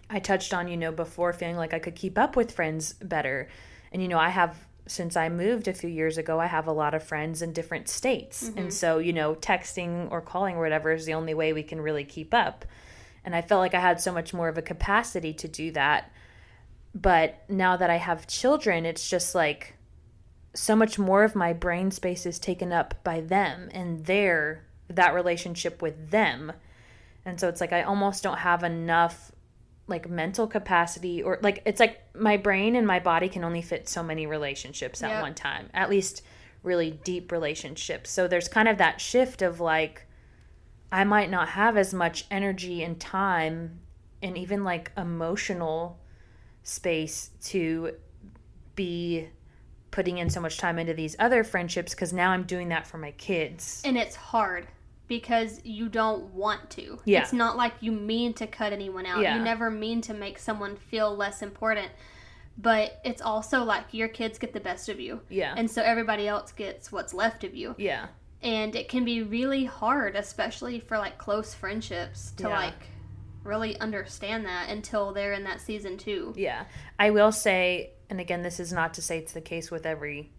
I 0.10 0.20
touched 0.20 0.54
on, 0.54 0.68
you 0.68 0.76
know, 0.76 0.92
before 0.92 1.32
feeling 1.32 1.56
like 1.56 1.74
I 1.74 1.80
could 1.80 1.96
keep 1.96 2.18
up 2.18 2.36
with 2.36 2.52
friends 2.52 2.94
better. 2.94 3.48
And 3.94 4.02
you 4.02 4.08
know, 4.08 4.20
I 4.20 4.30
have 4.30 4.58
since 4.88 5.16
I 5.16 5.30
moved 5.30 5.68
a 5.68 5.74
few 5.74 5.90
years 5.90 6.18
ago, 6.18 6.40
I 6.40 6.48
have 6.48 6.68
a 6.68 6.74
lot 6.74 6.94
of 6.94 7.04
friends 7.04 7.42
in 7.42 7.54
different 7.54 7.88
states. 7.88 8.50
Mm-hmm. 8.50 8.58
And 8.58 8.74
so, 8.74 8.98
you 8.98 9.14
know, 9.14 9.36
texting 9.36 10.12
or 10.12 10.22
calling 10.22 10.56
or 10.56 10.62
whatever 10.62 10.92
is 10.92 11.06
the 11.06 11.14
only 11.14 11.34
way 11.34 11.54
we 11.54 11.64
can 11.64 11.80
really 11.80 12.04
keep 12.04 12.34
up. 12.34 12.66
And 13.24 13.36
I 13.36 13.42
felt 13.42 13.60
like 13.60 13.76
I 13.76 13.80
had 13.80 14.02
so 14.02 14.12
much 14.12 14.34
more 14.34 14.50
of 14.50 14.58
a 14.58 14.62
capacity 14.62 15.34
to 15.36 15.48
do 15.48 15.72
that. 15.72 16.12
But 16.94 17.44
now 17.48 17.78
that 17.78 17.90
I 17.90 17.98
have 17.98 18.28
children, 18.28 18.86
it's 18.86 19.10
just 19.10 19.34
like 19.34 19.76
so 20.54 20.76
much 20.76 21.00
more 21.00 21.24
of 21.24 21.36
my 21.36 21.54
brain 21.54 21.92
space 21.92 22.26
is 22.26 22.40
taken 22.40 22.74
up 22.74 22.96
by 23.04 23.22
them 23.22 23.70
and 23.72 24.06
their 24.06 24.66
that 24.94 25.14
relationship 25.14 25.82
with 25.82 26.12
them. 26.12 26.52
And 27.26 27.40
so 27.40 27.48
it's 27.48 27.62
like 27.62 27.74
I 27.74 27.84
almost 27.84 28.24
don't 28.24 28.40
have 28.40 28.64
enough 28.64 29.32
like 29.88 30.10
mental 30.10 30.48
capacity 30.48 31.22
or 31.22 31.38
like 31.42 31.62
it's 31.66 31.80
like 31.80 32.00
my 32.16 32.38
brain 32.38 32.76
and 32.76 32.88
my 32.88 33.00
body 33.00 33.28
can 33.28 33.44
only 33.44 33.62
fit 33.62 33.90
so 33.90 34.02
many 34.02 34.26
relationships 34.26 35.04
at 35.04 35.10
Yep. 35.12 35.22
one 35.22 35.36
time. 35.36 35.70
At 35.74 35.90
least 35.90 36.24
really 36.64 36.92
deep 37.04 37.32
relationships. 37.32 38.10
So 38.10 38.28
there's 38.28 38.48
kind 38.48 38.68
of 38.68 38.78
that 38.78 39.02
shift 39.02 39.42
of 39.42 39.60
like 39.60 40.08
I 40.92 41.04
might 41.04 41.30
not 41.30 41.50
have 41.50 41.78
as 41.78 41.94
much 41.94 42.26
energy 42.32 42.84
and 42.84 43.00
time 43.00 43.80
and 44.22 44.38
even 44.38 44.64
like 44.64 44.92
emotional 44.98 46.00
space 46.64 47.32
to 47.46 47.94
be 48.76 49.28
putting 49.90 50.18
in 50.20 50.30
so 50.30 50.40
much 50.40 50.58
time 50.58 50.80
into 50.80 50.94
these 50.94 51.16
other 51.20 51.44
friendships 51.44 51.94
because 51.94 52.14
now 52.14 52.32
I'm 52.32 52.44
doing 52.44 52.70
that 52.70 52.88
for 52.88 52.98
my 52.98 53.12
kids. 53.12 53.82
And 53.84 53.98
it's 53.98 54.16
hard 54.16 54.68
because 55.12 55.60
you 55.66 55.90
don't 55.90 56.34
want 56.34 56.70
to. 56.70 56.98
Yeah. 57.04 57.22
It's 57.22 57.34
not 57.34 57.58
like 57.58 57.74
you 57.82 57.92
mean 57.92 58.34
to 58.36 58.48
cut 58.48 58.72
anyone 58.72 59.06
out. 59.06 59.20
Yeah. 59.22 59.36
You 59.36 59.44
never 59.44 59.70
mean 59.70 60.00
to 60.04 60.14
make 60.14 60.40
someone 60.40 60.78
feel 60.78 61.14
less 61.14 61.42
important. 61.42 61.92
But 62.58 63.02
it's 63.04 63.22
also 63.22 63.66
like 63.66 63.88
your 63.92 64.08
kids 64.08 64.40
get 64.40 64.54
the 64.54 64.62
best 64.62 64.88
of 64.88 65.02
you. 65.02 65.20
Yeah. 65.28 65.54
And 65.58 65.70
so 65.70 65.82
everybody 65.82 66.30
else 66.30 66.54
gets 66.54 66.94
what's 66.94 67.14
left 67.14 67.44
of 67.44 67.54
you. 67.54 67.76
yeah. 67.78 68.08
And 68.42 68.74
it 68.74 68.88
can 68.88 69.04
be 69.04 69.22
really 69.22 69.66
hard, 69.66 70.16
especially 70.16 70.80
for 70.80 70.98
like 70.98 71.18
close 71.18 71.54
friendships, 71.54 72.32
to 72.38 72.44
Yeah. 72.44 72.58
like 72.58 72.88
really 73.44 73.78
understand 73.82 74.46
that 74.46 74.70
until 74.70 75.12
they're 75.12 75.34
in 75.34 75.44
that 75.44 75.60
season 75.60 75.98
too. 75.98 76.34
Yeah. 76.38 76.64
I 76.98 77.10
will 77.10 77.34
say, 77.34 77.92
and 78.10 78.22
again, 78.22 78.44
this 78.44 78.62
is 78.62 78.72
not 78.72 78.94
to 78.94 79.02
say 79.02 79.18
it's 79.18 79.34
the 79.34 79.42
case 79.42 79.70
with 79.70 79.86
every 79.86 80.32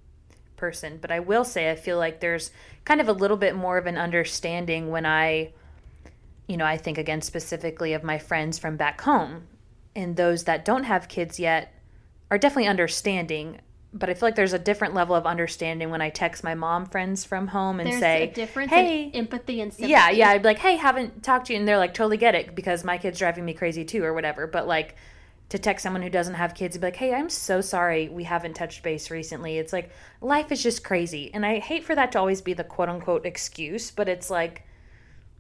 person, 0.63 0.99
but 1.01 1.11
I 1.11 1.19
will 1.19 1.45
say 1.45 1.73
I 1.73 1.75
feel 1.75 1.99
like 1.99 2.21
there's 2.21 2.53
kind 2.85 3.01
of 3.01 3.09
a 3.09 3.13
little 3.13 3.37
bit 3.37 3.57
more 3.57 3.79
of 3.79 3.87
an 3.87 3.99
understanding 3.99 4.91
when 4.93 5.05
I, 5.05 5.51
you 6.47 6.57
know, 6.57 6.65
I 6.65 6.77
think 6.77 6.99
again 6.99 7.21
specifically 7.21 7.95
of 7.95 8.05
my 8.05 8.17
friends 8.17 8.61
from 8.61 8.77
back 8.77 9.01
home 9.01 9.49
and 9.97 10.15
those 10.15 10.45
that 10.45 10.65
don't 10.65 10.85
have 10.85 11.09
kids 11.09 11.41
yet 11.41 11.75
are 12.31 12.39
definitely 12.39 12.69
understanding. 12.69 13.61
But 13.93 14.09
I 14.09 14.15
feel 14.15 14.29
like 14.29 14.37
there's 14.37 14.53
a 14.53 14.59
different 14.71 14.95
level 14.95 15.17
of 15.17 15.27
understanding 15.27 15.91
when 15.91 16.01
I 16.01 16.11
text 16.11 16.45
my 16.45 16.55
mom 16.55 16.87
friends 16.87 17.25
from 17.25 17.49
home 17.49 17.81
and 17.81 17.91
There's 17.91 17.99
say, 18.01 18.23
a 18.23 18.33
difference 18.33 18.71
"Hey, 18.71 19.11
empathy 19.13 19.61
and 19.61 19.73
sympathy. 19.73 19.91
yeah, 19.91 20.11
yeah. 20.11 20.29
I'd 20.31 20.43
be 20.43 20.49
like, 20.49 20.59
hey, 20.59 20.77
haven't 20.77 21.25
talked 21.25 21.49
to 21.49 21.55
you. 21.55 21.59
And 21.59 21.67
they're 21.67 21.77
like, 21.77 21.93
totally 21.93 22.19
get 22.19 22.37
it 22.37 22.55
because 22.55 22.85
my 22.85 22.99
kid's 22.99 23.19
driving 23.19 23.45
me 23.45 23.53
crazy 23.53 23.85
too 23.85 24.05
or 24.05 24.15
whatever. 24.15 24.47
But 24.47 24.69
like 24.69 24.95
to 25.53 25.59
text 25.59 25.83
someone 25.83 26.01
who 26.01 26.09
doesn't 26.09 26.33
have 26.33 26.55
kids 26.55 26.77
and 26.77 26.81
be 26.81 26.87
like, 26.87 26.97
hey, 26.97 27.13
I'm 27.13 27.29
so 27.29 27.61
sorry 27.61 28.09
we 28.09 28.25
haven't 28.25 28.55
touched 28.55 28.83
base 28.83 29.11
recently. 29.11 29.59
It's 29.59 29.71
like 29.71 29.91
life 30.23 30.51
is 30.51 30.63
just 30.63 30.83
crazy. 30.83 31.31
And 31.35 31.45
I 31.45 31.59
hate 31.59 31.85
for 31.85 31.95
that 31.95 32.13
to 32.13 32.19
always 32.19 32.41
be 32.41 32.55
the 32.55 32.65
quote 32.65 32.89
unquote 32.89 33.27
excuse, 33.27 33.91
but 33.91 34.09
it's 34.09 34.31
like, 34.31 34.65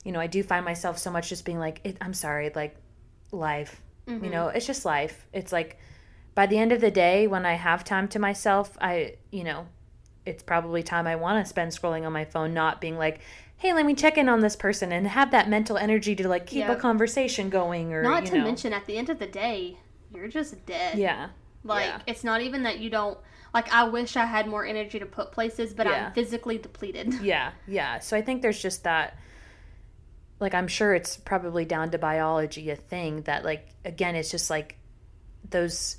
you 0.04 0.12
know, 0.12 0.21
I 0.21 0.26
do 0.26 0.42
find 0.42 0.66
myself 0.66 0.99
so 0.99 1.11
much 1.11 1.31
just 1.31 1.47
being 1.47 1.59
like, 1.59 1.81
it, 1.83 1.97
I'm 2.02 2.12
sorry, 2.12 2.50
like 2.54 2.76
life. 3.31 3.81
You 4.07 4.14
mm-hmm. 4.14 4.31
know, 4.31 4.49
it's 4.49 4.66
just 4.66 4.85
life. 4.85 5.26
It's 5.33 5.50
like 5.50 5.78
by 6.35 6.45
the 6.45 6.59
end 6.59 6.73
of 6.73 6.83
the 6.83 6.90
day, 6.90 7.26
when 7.26 7.47
I 7.47 7.54
have 7.54 7.83
time 7.83 8.07
to 8.09 8.19
myself, 8.19 8.76
I, 8.83 9.14
you 9.31 9.45
know, 9.45 9.66
it's 10.26 10.42
probably 10.42 10.83
time 10.83 11.07
I 11.07 11.16
want 11.16 11.42
to 11.42 11.49
spend 11.49 11.73
scrolling 11.73 12.04
on 12.04 12.12
my 12.12 12.26
phone, 12.26 12.52
not 12.52 12.83
being 12.83 12.99
like, 12.99 13.21
hey, 13.57 13.73
let 13.73 13.87
me 13.87 13.95
check 13.95 14.19
in 14.19 14.28
on 14.28 14.40
this 14.40 14.57
person 14.57 14.92
and 14.92 15.07
have 15.07 15.31
that 15.31 15.49
mental 15.49 15.78
energy 15.78 16.14
to 16.16 16.28
like 16.28 16.47
keep 16.47 16.66
a 16.66 16.76
conversation 16.76 17.49
going 17.49 17.95
or 17.95 18.02
Not 18.02 18.26
to 18.26 18.38
know. 18.38 18.45
mention, 18.45 18.75
at 18.75 18.87
the 18.87 18.99
end 18.99 19.09
of 19.09 19.19
the 19.19 19.26
day, 19.26 19.78
you're 20.14 20.28
just 20.28 20.64
dead. 20.66 20.99
yeah, 20.99 21.28
Like 21.64 21.87
yeah. 21.87 22.00
it's 22.07 22.25
not 22.25 22.40
even 22.42 22.64
that 22.64 22.78
you 22.78 22.90
don't 22.90 23.19
like 23.54 23.73
I 23.73 23.85
wish 23.88 24.16
I 24.16 24.25
had 24.25 24.47
more 24.47 24.64
energy 24.64 24.99
to 24.99 25.07
put 25.07 25.33
places, 25.33 25.75
but 25.75 25.87
Yeah. 25.87 26.07
I'm 26.07 26.12
physically 26.12 26.59
depleted. 26.59 27.14
yeah, 27.23 27.52
yeah. 27.66 27.99
So 27.99 28.16
I 28.16 28.23
think 28.23 28.42
there's 28.42 28.61
just 28.61 28.85
that. 28.85 29.16
Like 30.40 30.54
I'm 30.54 30.66
sure 30.69 30.92
it's 30.95 31.16
probably 31.16 31.64
down 31.64 31.90
to 31.90 31.99
biology 31.99 32.71
a 32.71 32.76
thing 32.76 33.23
that 33.23 33.45
like 33.45 33.69
again 33.85 34.16
it's 34.16 34.31
just 34.31 34.50
like 34.50 34.76
those 35.50 35.99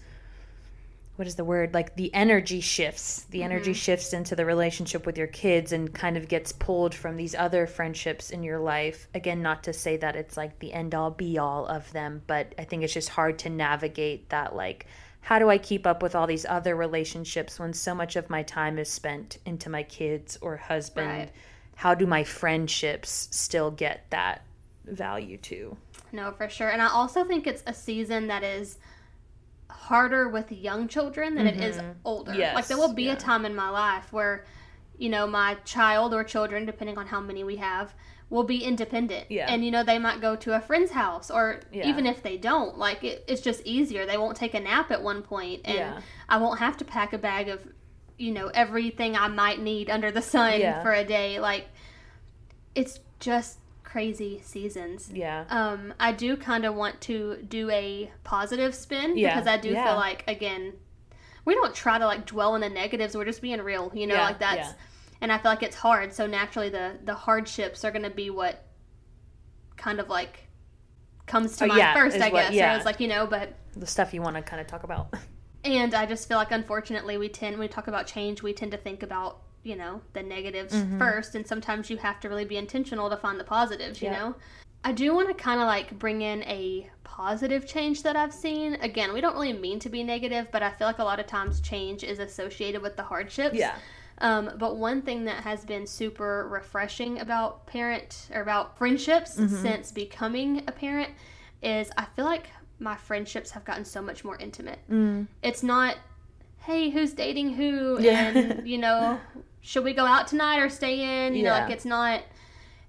what 1.15 1.27
is 1.27 1.35
the 1.35 1.45
word? 1.45 1.73
Like 1.73 1.95
the 1.95 2.13
energy 2.13 2.59
shifts. 2.59 3.27
The 3.29 3.39
mm-hmm. 3.39 3.51
energy 3.51 3.73
shifts 3.73 4.13
into 4.13 4.35
the 4.35 4.45
relationship 4.45 5.05
with 5.05 5.17
your 5.17 5.27
kids 5.27 5.71
and 5.71 5.93
kind 5.93 6.17
of 6.17 6.27
gets 6.27 6.51
pulled 6.51 6.95
from 6.95 7.17
these 7.17 7.35
other 7.35 7.67
friendships 7.67 8.31
in 8.31 8.41
your 8.41 8.59
life. 8.59 9.07
Again 9.13 9.43
not 9.43 9.63
to 9.63 9.73
say 9.73 9.97
that 9.97 10.15
it's 10.15 10.37
like 10.37 10.57
the 10.59 10.73
end 10.73 10.95
all 10.95 11.11
be 11.11 11.37
all 11.37 11.65
of 11.67 11.91
them 11.91 12.21
but 12.27 12.53
i 12.57 12.63
think 12.63 12.83
it's 12.83 12.93
just 12.93 13.09
hard 13.09 13.37
to 13.39 13.49
navigate 13.49 14.29
that 14.29 14.55
like 14.55 14.87
how 15.21 15.39
do 15.39 15.49
i 15.49 15.57
keep 15.57 15.85
up 15.85 16.01
with 16.01 16.15
all 16.15 16.27
these 16.27 16.45
other 16.45 16.75
relationships 16.75 17.59
when 17.59 17.73
so 17.73 17.93
much 17.93 18.15
of 18.15 18.29
my 18.29 18.43
time 18.43 18.77
is 18.79 18.89
spent 18.89 19.37
into 19.45 19.69
my 19.69 19.83
kids 19.83 20.37
or 20.41 20.57
husband? 20.57 21.07
Right. 21.07 21.31
how 21.75 21.93
do 21.93 22.05
my 22.05 22.23
friendships 22.23 23.27
still 23.31 23.71
get 23.71 24.05
that 24.09 24.43
value 24.85 25.37
too? 25.37 25.77
No, 26.11 26.31
for 26.31 26.47
sure. 26.47 26.69
And 26.69 26.81
I 26.81 26.89
also 26.89 27.23
think 27.23 27.47
it's 27.47 27.63
a 27.65 27.73
season 27.73 28.27
that 28.27 28.43
is 28.43 28.77
harder 29.73 30.29
with 30.29 30.51
young 30.51 30.87
children 30.87 31.35
than 31.35 31.47
it 31.47 31.59
is 31.59 31.79
older. 32.05 32.31
Mm-hmm. 32.31 32.39
Yes, 32.39 32.55
like 32.55 32.67
there 32.67 32.77
will 32.77 32.93
be 32.93 33.03
yeah. 33.03 33.13
a 33.13 33.15
time 33.15 33.45
in 33.45 33.55
my 33.55 33.69
life 33.69 34.13
where, 34.13 34.45
you 34.97 35.09
know, 35.09 35.27
my 35.27 35.55
child 35.65 36.13
or 36.13 36.23
children, 36.23 36.65
depending 36.65 36.97
on 36.97 37.07
how 37.07 37.19
many 37.19 37.43
we 37.43 37.57
have, 37.57 37.93
will 38.29 38.43
be 38.43 38.63
independent. 38.63 39.29
Yeah. 39.29 39.51
And 39.51 39.63
you 39.63 39.71
know, 39.71 39.83
they 39.83 39.99
might 39.99 40.21
go 40.21 40.35
to 40.37 40.55
a 40.55 40.61
friend's 40.61 40.91
house 40.91 41.29
or 41.29 41.59
Yeah. 41.71 41.87
even 41.87 42.05
if 42.05 42.23
they 42.23 42.37
don't, 42.37 42.77
like 42.77 43.03
it, 43.03 43.23
it's 43.27 43.41
just 43.41 43.61
easier. 43.65 44.05
They 44.05 44.17
won't 44.17 44.37
take 44.37 44.53
a 44.53 44.59
nap 44.59 44.91
at 44.91 45.01
one 45.03 45.21
point 45.21 45.61
and 45.65 45.77
Yeah. 45.77 46.01
I 46.29 46.37
won't 46.37 46.59
have 46.59 46.77
to 46.77 46.85
pack 46.85 47.13
a 47.13 47.17
bag 47.17 47.49
of, 47.49 47.59
you 48.17 48.31
know, 48.31 48.47
everything 48.47 49.15
I 49.15 49.27
might 49.27 49.59
need 49.59 49.89
under 49.89 50.11
the 50.11 50.21
sun 50.21 50.61
for 50.81 50.93
a 50.93 51.03
day. 51.03 51.39
Like 51.39 51.67
it's 52.75 52.99
just 53.19 53.59
crazy 53.93 54.41
seasons. 54.43 55.09
yeah 55.13 55.45
Um, 55.51 55.93
I 55.99 56.11
do 56.13 56.35
kind 56.35 56.65
of 56.65 56.73
want 56.73 56.99
to 57.01 57.37
do 57.47 57.69
a 57.69 58.11
positive 58.23 58.73
spin 58.73 59.15
Yeah, 59.15 59.35
because 59.35 59.47
I 59.47 59.57
do 59.57 59.69
yeah. 59.69 59.85
feel 59.85 59.95
like 59.95 60.23
again, 60.27 60.73
we 61.45 61.53
don't 61.53 61.75
try 61.75 61.99
to 61.99 62.05
like 62.07 62.25
dwell 62.25 62.55
in 62.55 62.61
the 62.61 62.69
negatives. 62.69 63.15
We're 63.15 63.25
just 63.25 63.41
being 63.43 63.61
real, 63.61 63.91
you 63.93 64.07
know, 64.07 64.15
Yeah, 64.15 64.23
like 64.25 64.39
that's. 64.39 64.69
And 65.21 65.31
I 65.31 65.37
feel 65.37 65.51
like 65.51 65.61
it's 65.61 65.75
hard, 65.75 66.11
so 66.11 66.25
naturally 66.25 66.69
the 66.69 66.97
the 67.05 67.13
hardships 67.13 67.85
are 67.85 67.91
going 67.91 68.03
to 68.03 68.09
be 68.23 68.31
what 68.31 68.65
kind 69.77 69.99
of 69.99 70.09
like 70.09 70.47
comes 71.27 71.55
to 71.57 71.65
Oh, 71.65 71.67
mind 71.67 71.95
first, 71.95 72.17
I 72.17 72.29
what- 72.29 72.45
guess. 72.47 72.53
yeah. 72.53 72.73
Or 72.73 72.77
it's 72.77 72.85
like 72.85 72.99
you 72.99 73.07
know, 73.07 73.27
but 73.27 73.53
the 73.77 73.85
stuff 73.87 74.11
you 74.13 74.21
want 74.23 74.35
to 74.37 74.41
kind 74.41 74.59
of 74.59 74.65
talk 74.65 74.83
about 74.83 75.13
and 75.63 75.93
I 75.93 76.07
just 76.07 76.27
feel 76.27 76.37
like 76.37 76.51
unfortunately 76.51 77.17
we 77.17 77.29
tend 77.29 77.53
when 77.59 77.67
we 77.67 77.67
talk 77.67 77.87
about 77.87 78.07
change, 78.07 78.41
we 78.41 78.53
tend 78.53 78.71
to 78.71 78.77
think 78.77 79.03
about 79.03 79.41
you 79.63 79.75
know 79.75 80.01
the 80.13 80.21
negatives 80.23 80.73
Mm-hmm. 80.73 80.99
first, 80.99 81.35
and 81.35 81.45
sometimes 81.47 81.89
you 81.89 81.97
have 81.97 82.19
to 82.21 82.29
really 82.29 82.45
be 82.45 82.57
intentional 82.57 83.09
to 83.09 83.17
find 83.17 83.39
the 83.39 83.43
positives. 83.43 84.01
You 84.01 84.09
Yeah. 84.09 84.19
know, 84.19 84.35
I 84.83 84.91
do 84.91 85.13
want 85.15 85.29
to 85.29 85.33
kind 85.33 85.59
of 85.61 85.67
like 85.67 85.97
bring 85.97 86.21
in 86.21 86.43
a 86.43 86.89
positive 87.03 87.65
change 87.65 88.03
that 88.03 88.15
I've 88.15 88.33
seen. 88.33 88.75
Again, 88.81 89.13
we 89.13 89.21
don't 89.21 89.33
really 89.35 89.53
mean 89.53 89.79
to 89.79 89.89
be 89.89 90.03
negative, 90.03 90.47
but 90.51 90.61
I 90.63 90.71
feel 90.71 90.87
like 90.87 90.99
a 90.99 91.03
lot 91.03 91.19
of 91.19 91.27
times 91.27 91.61
change 91.61 92.03
is 92.03 92.19
associated 92.19 92.81
with 92.81 92.97
the 92.97 93.03
hardships. 93.03 93.55
yeah 93.55 93.75
Um, 94.19 94.51
but 94.57 94.75
one 94.77 95.01
thing 95.01 95.25
that 95.25 95.43
has 95.43 95.63
been 95.65 95.87
super 95.87 96.47
refreshing 96.49 97.19
about 97.19 97.65
parent 97.65 98.27
or 98.33 98.41
about 98.41 98.77
friendships 98.77 99.37
Mm-hmm. 99.37 99.55
since 99.55 99.91
becoming 99.91 100.63
a 100.67 100.71
parent 100.71 101.11
is 101.61 101.89
I 101.97 102.05
feel 102.15 102.25
like 102.25 102.47
my 102.79 102.95
friendships 102.97 103.51
have 103.51 103.63
gotten 103.63 103.85
so 103.85 104.01
much 104.01 104.25
more 104.25 104.35
intimate. 104.37 104.79
Mm. 104.91 105.27
It's 105.41 105.63
not, 105.63 105.95
hey, 106.57 106.89
who's 106.89 107.13
dating 107.13 107.53
who, 107.53 107.99
Yeah. 108.01 108.27
and 108.27 108.67
you 108.67 108.77
know, 108.79 109.19
should 109.63 109.83
we 109.83 109.93
go 109.93 110.05
out 110.05 110.27
tonight 110.27 110.59
or 110.59 110.69
stay 110.69 111.25
in? 111.25 111.33
You 111.33 111.43
know, 111.45 111.51
like 111.51 111.71
it's 111.71 111.85
not, 111.85 112.21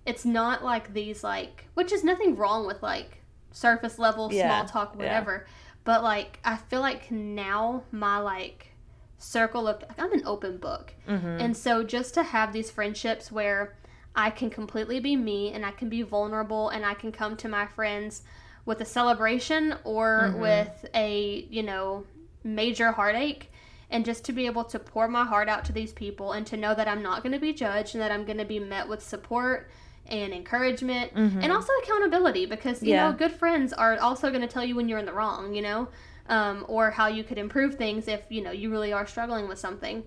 it's 0.05 0.25
not 0.27 0.63
like 0.63 0.93
these 0.93 1.25
like, 1.25 1.67
which 1.75 1.93
is 1.93 2.05
nothing 2.05 2.37
wrong 2.37 2.67
with 2.67 2.83
like 2.83 3.23
surface 3.53 3.99
level 3.99 4.31
Yeah. 4.33 4.49
small 4.49 4.65
talk, 4.69 4.95
Yeah. 4.95 4.99
whatever. 5.05 5.47
But 5.85 6.03
like, 6.03 6.41
I 6.45 6.57
feel 6.57 6.81
like 6.81 7.11
now 7.11 7.85
my 7.93 8.19
like 8.19 8.73
circle 9.19 9.69
of 9.69 9.81
like 9.83 9.99
I'm 10.01 10.13
an 10.13 10.23
open 10.27 10.59
book. 10.59 10.93
Mm-hmm. 11.09 11.27
And 11.41 11.57
so 11.57 11.83
just 11.85 12.13
to 12.15 12.23
have 12.23 12.53
these 12.53 12.71
friendships 12.71 13.31
where 13.33 13.77
I 14.17 14.31
can 14.31 14.51
completely 14.51 15.01
be 15.01 15.17
me 15.17 15.53
and 15.53 15.65
I 15.65 15.71
can 15.71 15.89
be 15.89 16.03
vulnerable 16.03 16.69
and 16.71 16.85
I 16.85 16.95
can 16.95 17.13
come 17.13 17.37
to 17.39 17.49
my 17.49 17.67
friends 17.67 18.23
with 18.67 18.81
a 18.81 18.85
celebration 18.85 19.75
or 19.85 20.29
Mm-hmm. 20.31 20.41
with 20.41 20.87
a, 20.95 21.47
you 21.51 21.63
know, 21.63 22.05
major 22.43 22.93
heartache 22.93 23.51
and 23.91 24.05
just 24.05 24.25
to 24.25 24.33
be 24.33 24.47
able 24.47 24.65
to 24.65 24.79
pour 24.79 25.09
my 25.09 25.25
heart 25.25 25.49
out 25.49 25.65
to 25.67 25.73
these 25.73 25.93
people 25.93 26.33
and 26.33 26.47
to 26.47 26.57
know 26.57 26.75
that 26.75 26.89
I'm 26.89 27.03
not 27.03 27.23
going 27.23 27.33
to 27.33 27.39
be 27.39 27.53
judged 27.53 27.95
and 27.95 28.03
that 28.03 28.11
I'm 28.11 28.25
going 28.25 28.39
to 28.39 28.45
be 28.45 28.59
met 28.59 28.89
with 28.89 29.03
support 29.03 29.69
and 30.07 30.33
encouragement 30.35 31.13
and 31.15 31.51
also 31.51 31.73
accountability 31.83 32.45
because 32.47 32.83
you 32.83 32.89
Mm-hmm. 32.89 32.95
Yeah. 32.95 33.11
know 33.11 33.17
good 33.17 33.33
friends 33.33 33.73
are 33.73 33.99
also 33.99 34.29
going 34.31 34.43
to 34.43 34.47
tell 34.49 34.65
you 34.65 34.75
when 34.77 34.89
you're 34.89 34.99
in 34.99 35.07
the 35.07 35.13
wrong 35.15 35.55
you 35.55 35.63
know 35.63 35.89
um, 36.29 36.65
or 36.69 36.91
how 36.91 37.07
you 37.07 37.25
could 37.25 37.39
improve 37.39 37.77
things 37.77 38.07
if 38.09 38.23
you 38.29 38.43
know 38.43 38.51
you 38.51 38.71
really 38.71 38.93
are 38.93 39.07
struggling 39.07 39.49
with 39.49 39.59
something. 39.59 40.03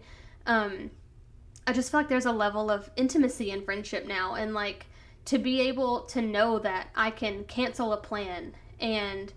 Um, 0.45 0.91
I 1.67 1.73
just 1.73 1.91
feel 1.91 1.99
like 1.99 2.07
there's 2.09 2.25
a 2.25 2.31
level 2.31 2.71
of 2.71 2.89
intimacy 2.95 3.51
in 3.51 3.61
friendship 3.63 4.07
now, 4.07 4.35
and 4.35 4.53
like 4.53 4.85
to 5.25 5.37
be 5.37 5.59
able 5.61 6.01
to 6.05 6.21
know 6.21 6.57
that 6.59 6.87
I 6.95 7.11
can 7.11 7.43
cancel 7.43 7.91
a 7.93 7.97
plan 7.97 8.53
and 8.79 9.33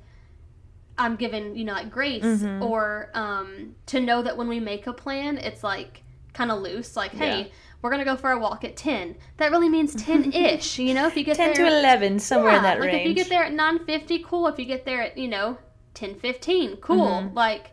I'm 1.01 1.17
given, 1.17 1.57
you 1.57 1.65
know, 1.65 1.73
like 1.73 1.91
grace, 1.91 2.23
Mhm. 2.23 2.61
or 2.63 3.11
um, 3.15 3.75
to 3.87 4.01
know 4.01 4.21
that 4.23 4.37
when 4.37 4.49
we 4.49 4.61
make 4.61 4.87
a 4.87 4.93
plan, 4.93 5.39
it's 5.39 5.65
like 5.65 6.03
kind 6.35 6.51
of 6.53 6.61
loose, 6.61 6.95
like, 6.97 7.13
hey, 7.13 7.39
Yeah. 7.41 7.47
we're 7.81 7.91
gonna 7.91 8.05
go 8.05 8.17
for 8.17 8.31
a 8.33 8.39
walk 8.39 8.63
at 8.65 8.77
ten. 8.77 9.17
That 9.39 9.51
really 9.51 9.69
means 9.71 9.95
ten 9.95 10.31
ish, 10.33 10.79
you 10.87 10.93
know. 10.95 11.07
If 11.07 11.17
you 11.17 11.25
get 11.25 11.37
10 11.39 11.55
there, 11.55 11.65
to 11.71 11.79
11, 11.79 12.19
somewhere 12.19 12.51
in 12.51 12.57
Yeah, 12.57 12.63
that 12.63 12.81
like 12.81 12.89
range. 12.93 13.01
if 13.03 13.09
you 13.09 13.15
get 13.15 13.29
there 13.31 13.45
at 13.45 13.53
nine 13.55 13.79
fifty, 13.87 14.19
cool. 14.19 14.47
If 14.47 14.59
you 14.59 14.67
get 14.67 14.85
there 14.85 15.01
at 15.03 15.17
you 15.17 15.29
know 15.29 15.57
ten 15.95 16.15
fifteen, 16.15 16.77
cool. 16.77 17.07
Mhm. 17.09 17.35
Like 17.35 17.73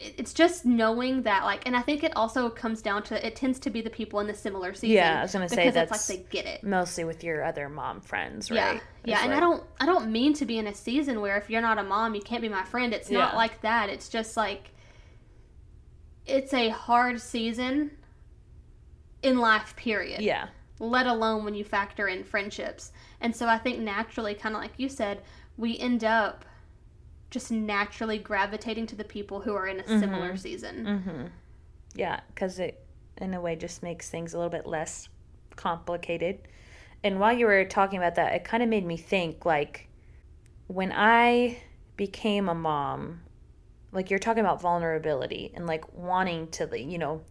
it's 0.00 0.32
just 0.32 0.64
knowing 0.64 1.22
that 1.22 1.44
like, 1.44 1.66
and 1.66 1.74
I 1.76 1.80
think 1.82 2.04
it 2.04 2.16
also 2.16 2.48
comes 2.50 2.82
down 2.82 3.02
to 3.04 3.26
it 3.26 3.34
tends 3.34 3.58
to 3.60 3.70
be 3.70 3.80
the 3.80 3.90
people 3.90 4.20
in 4.20 4.26
the 4.28 4.34
similar 4.34 4.72
season. 4.72 4.90
Yeah, 4.90 5.18
I 5.18 5.22
was 5.22 5.32
gonna 5.32 5.48
say 5.48 5.56
because 5.56 5.74
that's 5.74 5.90
it's 5.92 6.08
like 6.10 6.30
they 6.30 6.42
get 6.42 6.46
it. 6.46 6.62
Mostly 6.62 7.04
with 7.04 7.24
your 7.24 7.42
other 7.44 7.68
mom 7.68 8.00
friends, 8.00 8.50
right? 8.50 8.56
Yeah, 8.56 8.80
yeah, 9.04 9.14
It's 9.14 9.22
and 9.24 9.32
like- 9.32 9.36
I 9.36 9.40
don't, 9.40 9.64
I 9.80 9.86
don't 9.86 10.12
mean 10.12 10.34
to 10.34 10.44
be 10.46 10.58
in 10.58 10.66
a 10.68 10.74
season 10.74 11.20
where 11.20 11.36
if 11.36 11.50
you're 11.50 11.60
not 11.62 11.78
a 11.78 11.82
mom, 11.82 12.14
you 12.14 12.20
can't 12.20 12.42
be 12.42 12.48
my 12.48 12.62
friend. 12.64 12.94
It's 12.94 13.10
not 13.10 13.32
Yeah. 13.32 13.36
like 13.36 13.60
that. 13.62 13.88
It's 13.90 14.08
just 14.08 14.36
like, 14.36 14.70
it's 16.26 16.52
a 16.52 16.68
hard 16.68 17.20
season 17.20 17.90
in 19.22 19.38
life. 19.38 19.74
Period. 19.76 20.20
Yeah. 20.20 20.48
Let 20.78 21.06
alone 21.06 21.44
when 21.44 21.54
you 21.54 21.64
factor 21.64 22.06
in 22.06 22.22
friendships. 22.22 22.92
And 23.20 23.34
so 23.34 23.48
I 23.48 23.58
think 23.58 23.80
naturally, 23.80 24.34
kind 24.34 24.54
of 24.54 24.60
like 24.62 24.72
you 24.76 24.88
said, 24.88 25.22
we 25.56 25.76
end 25.78 26.04
up 26.04 26.44
just 27.30 27.50
naturally 27.50 28.18
gravitating 28.18 28.86
to 28.86 28.96
the 28.96 29.04
people 29.04 29.40
who 29.40 29.54
are 29.54 29.66
in 29.66 29.80
a 29.80 29.86
similar 29.86 30.32
Mhm. 30.32 30.38
season. 30.38 30.84
Mm-hmm. 30.84 31.26
Yeah, 31.94 32.20
because 32.28 32.58
it, 32.58 32.84
in 33.18 33.34
a 33.34 33.40
way, 33.40 33.56
just 33.56 33.82
makes 33.82 34.08
things 34.08 34.32
a 34.32 34.38
little 34.38 34.50
bit 34.50 34.66
less 34.66 35.08
complicated. 35.56 36.40
And 37.04 37.20
while 37.20 37.32
you 37.32 37.46
were 37.46 37.64
talking 37.64 37.98
about 37.98 38.14
that, 38.16 38.34
it 38.34 38.44
kind 38.44 38.62
of 38.62 38.68
made 38.68 38.86
me 38.86 38.96
think 38.96 39.44
like 39.44 39.88
when 40.66 40.92
I 40.94 41.58
became 41.96 42.48
a 42.48 42.54
mom, 42.54 43.20
like 43.92 44.10
you're 44.10 44.18
talking 44.18 44.40
about 44.44 44.60
vulnerability 44.60 45.52
and 45.54 45.66
like 45.66 45.92
wanting 45.96 46.48
to, 46.48 46.68
you 46.78 46.98
know, 46.98 47.22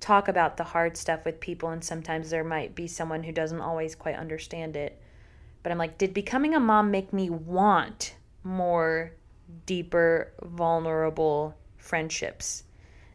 talk 0.00 0.28
about 0.28 0.56
the 0.56 0.64
hard 0.64 0.96
stuff 0.96 1.24
with 1.24 1.40
people. 1.40 1.70
And 1.70 1.84
sometimes 1.84 2.30
there 2.30 2.44
might 2.44 2.74
be 2.74 2.86
someone 2.86 3.24
who 3.24 3.32
doesn't 3.32 3.60
always 3.60 3.94
quite 3.94 4.16
understand 4.16 4.76
it. 4.76 5.00
But 5.62 5.72
I'm 5.72 5.78
like, 5.78 5.98
did 5.98 6.14
becoming 6.14 6.54
a 6.54 6.60
mom 6.60 6.90
make 6.90 7.12
me 7.12 7.30
want 7.30 8.14
more 8.44 9.12
deeper, 9.66 10.32
vulnerable 10.42 11.56
friendships? 11.76 12.64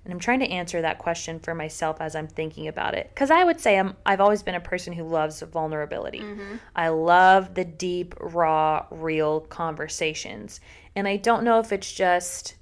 And 0.03 0.11
I'm 0.11 0.19
trying 0.19 0.41
to 0.41 0.49
answer 0.49 0.81
that 0.81 0.99
question 0.99 1.39
for 1.39 1.55
myself 1.55 2.01
as 2.01 2.13
I'm 2.15 2.27
thinking 2.27 2.67
about 2.67 2.93
it. 2.93 3.09
Because 3.13 3.31
I 3.31 3.43
would 3.43 3.61
say 3.61 3.79
I'm, 3.79 3.95
I've 4.05 4.19
always 4.19 4.43
been 4.43 4.55
a 4.55 4.59
person 4.59 4.91
who 4.91 5.03
loves 5.03 5.41
vulnerability. 5.41 6.19
Mhm. 6.19 6.59
I 6.75 6.89
love 6.89 7.53
the 7.53 7.63
deep, 7.63 8.13
raw, 8.19 8.85
real 8.91 9.41
conversations. 9.41 10.59
And 10.95 11.07
I 11.07 11.15
don't 11.15 11.45
know 11.45 11.59
if 11.59 11.71
it's 11.71 11.91
just, 11.91 12.55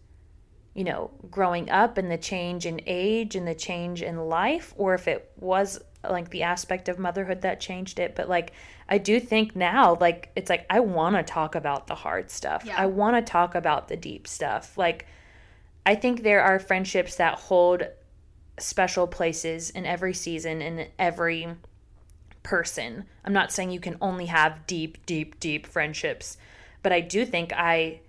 you 0.76 0.84
know, 0.84 1.10
growing 1.32 1.70
up 1.72 1.98
and 1.98 2.12
the 2.12 2.18
change 2.18 2.68
in 2.68 2.80
age 2.86 3.36
and 3.36 3.48
the 3.48 3.56
change 3.56 4.04
in 4.04 4.30
life, 4.30 4.74
or 4.78 4.94
if 4.94 5.08
it 5.08 5.32
was 5.40 5.82
like 6.08 6.30
the 6.30 6.44
aspect 6.44 6.90
of 6.90 7.00
motherhood 7.00 7.42
that 7.42 7.60
changed 7.60 8.00
it. 8.00 8.16
But 8.16 8.30
like, 8.30 8.54
I 8.92 8.98
do 8.98 9.22
think 9.22 9.56
now, 9.56 9.98
like, 10.02 10.32
it's 10.36 10.50
like 10.50 10.66
I 10.70 10.82
want 10.82 11.16
to 11.16 11.24
talk 11.24 11.56
about 11.56 11.88
the 11.88 11.96
hard 11.96 12.30
stuff. 12.30 12.66
Yeah. 12.66 12.76
I 12.78 12.88
want 12.88 13.16
to 13.16 13.32
talk 13.32 13.56
about 13.56 13.88
the 13.88 13.96
deep 13.96 14.28
stuff. 14.28 14.78
Like, 14.78 15.08
I 15.86 15.96
think 15.96 16.22
there 16.22 16.44
are 16.44 16.60
friendships 16.60 17.16
that 17.16 17.36
hold 17.36 17.84
special 18.60 19.08
places 19.08 19.70
in 19.70 19.86
every 19.86 20.14
season 20.14 20.62
in 20.62 20.90
every 21.00 21.48
person. 22.44 23.06
I'm 23.24 23.32
not 23.32 23.54
saying 23.54 23.72
you 23.72 23.80
can 23.80 23.98
only 24.02 24.26
have 24.26 24.68
deep, 24.68 25.06
deep, 25.06 25.40
deep 25.40 25.66
friendships, 25.66 26.38
but 26.84 26.92
I 26.92 27.00
do 27.00 27.26
think 27.26 27.54
I 27.54 28.02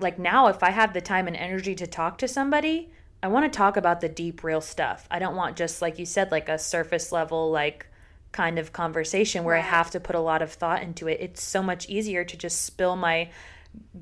like 0.00 0.18
now 0.18 0.48
if 0.48 0.64
I 0.64 0.70
have 0.70 0.94
the 0.94 1.00
time 1.00 1.28
and 1.28 1.36
energy 1.36 1.76
to 1.76 1.86
talk 1.86 2.18
to 2.18 2.28
somebody, 2.28 2.90
I 3.22 3.28
want 3.28 3.50
to 3.50 3.56
talk 3.56 3.76
about 3.76 4.00
the 4.00 4.08
deep 4.08 4.42
real 4.42 4.60
stuff. 4.60 5.06
I 5.12 5.20
don't 5.20 5.36
want 5.36 5.56
just 5.56 5.80
like 5.80 6.00
you 6.00 6.06
said 6.06 6.32
like 6.32 6.48
a 6.48 6.58
surface 6.58 7.12
level 7.12 7.52
like 7.52 7.86
kind 8.34 8.58
of 8.58 8.74
conversation 8.74 9.44
where 9.44 9.56
I 9.56 9.60
have 9.60 9.90
to 9.92 10.00
put 10.00 10.14
a 10.14 10.20
lot 10.20 10.42
of 10.42 10.52
thought 10.52 10.82
into 10.82 11.08
it. 11.08 11.18
It's 11.20 11.42
so 11.42 11.62
much 11.62 11.88
easier 11.88 12.24
to 12.24 12.36
just 12.36 12.62
spill 12.66 12.96
my 12.96 13.30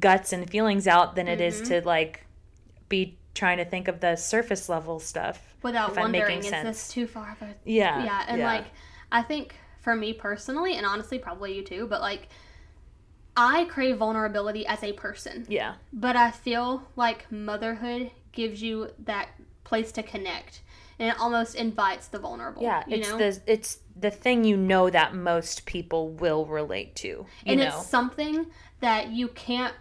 guts 0.01 0.33
and 0.33 0.51
feelings 0.51 0.89
out 0.89 1.15
than 1.15 1.29
it 1.29 1.41
is 1.41 1.61
to 1.63 1.75
mm-hmm. 1.75 1.87
like 1.87 2.27
be 2.89 3.17
trying 3.35 3.59
to 3.59 3.65
think 3.65 3.87
of 3.89 4.01
the 4.01 4.17
surface 4.17 4.69
level 4.69 4.99
stuff. 4.99 5.53
Without 5.63 5.93
if 5.93 5.99
I'm 5.99 6.11
making 6.11 6.21
wondering, 6.23 6.39
is 6.41 6.49
sense. 6.49 6.69
this 6.69 6.89
too 6.89 7.07
far 7.07 7.37
of 7.41 7.49
a 7.49 7.55
Yeah. 7.65 8.05
yeah 8.05 8.25
and 8.27 8.43
like 8.43 8.65
i 9.13 9.23
think 9.23 9.55
for 9.81 9.95
me 9.95 10.13
personally 10.13 10.75
and 10.75 10.85
honestly 10.85 11.19
probably 11.19 11.55
you 11.55 11.63
too 11.63 11.87
but 11.87 12.01
like 12.01 12.29
i 13.37 13.65
crave 13.67 13.99
vulnerability 13.99 14.67
as 14.67 14.83
a 14.83 14.93
person 14.93 15.47
yeah. 15.49 15.75
but 15.93 16.17
i 16.17 16.31
feel 16.31 16.83
like 16.97 17.31
motherhood 17.31 18.11
gives 18.33 18.61
you 18.61 18.89
that 19.05 19.29
place 19.63 19.93
to 19.93 20.03
connect 20.03 20.63
and 20.99 21.11
it 21.11 21.21
almost 21.21 21.55
invites 21.55 22.09
the 22.09 22.19
vulnerable 22.19 22.63
Yeah, 22.63 22.83
you 22.87 22.97
it's 22.97 23.11
know 23.11 23.19
the 23.19 23.41
it's 23.47 23.79
the 23.95 24.11
thing 24.11 24.45
you 24.45 24.57
know 24.57 24.91
that 24.91 25.15
most 25.15 25.67
people 25.67 26.09
will 26.09 26.47
relate 26.47 26.95
to. 26.97 27.09
You 27.09 27.27
and 27.47 27.61
know. 27.61 27.67
it's 27.67 27.87
something 27.87 28.47
that 28.81 29.09
you 29.11 29.29
can't 29.29 29.75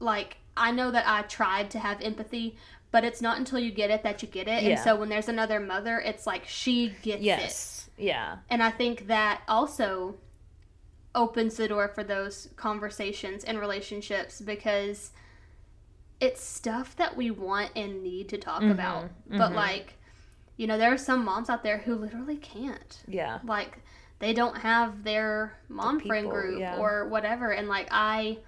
like 0.00 0.36
i 0.56 0.70
know 0.70 0.90
that 0.90 1.04
i 1.06 1.22
tried 1.22 1.70
to 1.70 1.78
have 1.78 2.00
empathy 2.00 2.56
but 2.90 3.04
it's 3.04 3.22
not 3.22 3.38
until 3.38 3.58
you 3.58 3.70
get 3.70 3.90
it 3.90 4.02
that 4.02 4.22
you 4.22 4.28
get 4.28 4.48
it 4.48 4.62
and 4.64 4.78
so 4.78 4.96
when 4.96 5.08
there's 5.08 5.28
another 5.28 5.60
mother 5.60 5.98
it's 6.00 6.26
like 6.26 6.44
she 6.46 6.88
gets 7.02 7.20
it 7.20 7.24
yes. 7.24 7.80
Yeah. 7.96 8.38
And 8.50 8.62
I 8.62 8.70
think 8.70 9.06
that 9.06 9.42
also 9.48 10.16
opens 11.14 11.56
the 11.56 11.68
door 11.68 11.88
for 11.88 12.02
those 12.02 12.48
conversations 12.56 13.44
and 13.44 13.58
relationships 13.60 14.40
because 14.40 15.12
it's 16.20 16.42
stuff 16.42 16.96
that 16.96 17.16
we 17.16 17.30
want 17.30 17.70
and 17.76 18.02
need 18.02 18.28
to 18.30 18.38
talk 18.38 18.62
Mhm, 18.62 18.72
about. 18.72 19.10
But 19.28 19.52
mhm. 19.52 19.54
like, 19.54 19.94
you 20.56 20.66
know, 20.66 20.78
there 20.78 20.92
are 20.92 20.98
some 20.98 21.24
moms 21.24 21.50
out 21.50 21.62
there 21.62 21.78
who 21.78 21.94
literally 21.94 22.36
can't. 22.36 23.02
Yeah. 23.08 23.40
Like 23.44 23.78
they 24.18 24.32
don't 24.32 24.58
have 24.58 25.04
their 25.04 25.58
mom 25.68 26.00
friend 26.00 26.26
people, 26.26 26.40
group 26.40 26.60
yeah. 26.60 26.78
or 26.78 27.08
whatever 27.08 27.50
and 27.52 27.68
like 27.68 27.88
I 27.90 28.38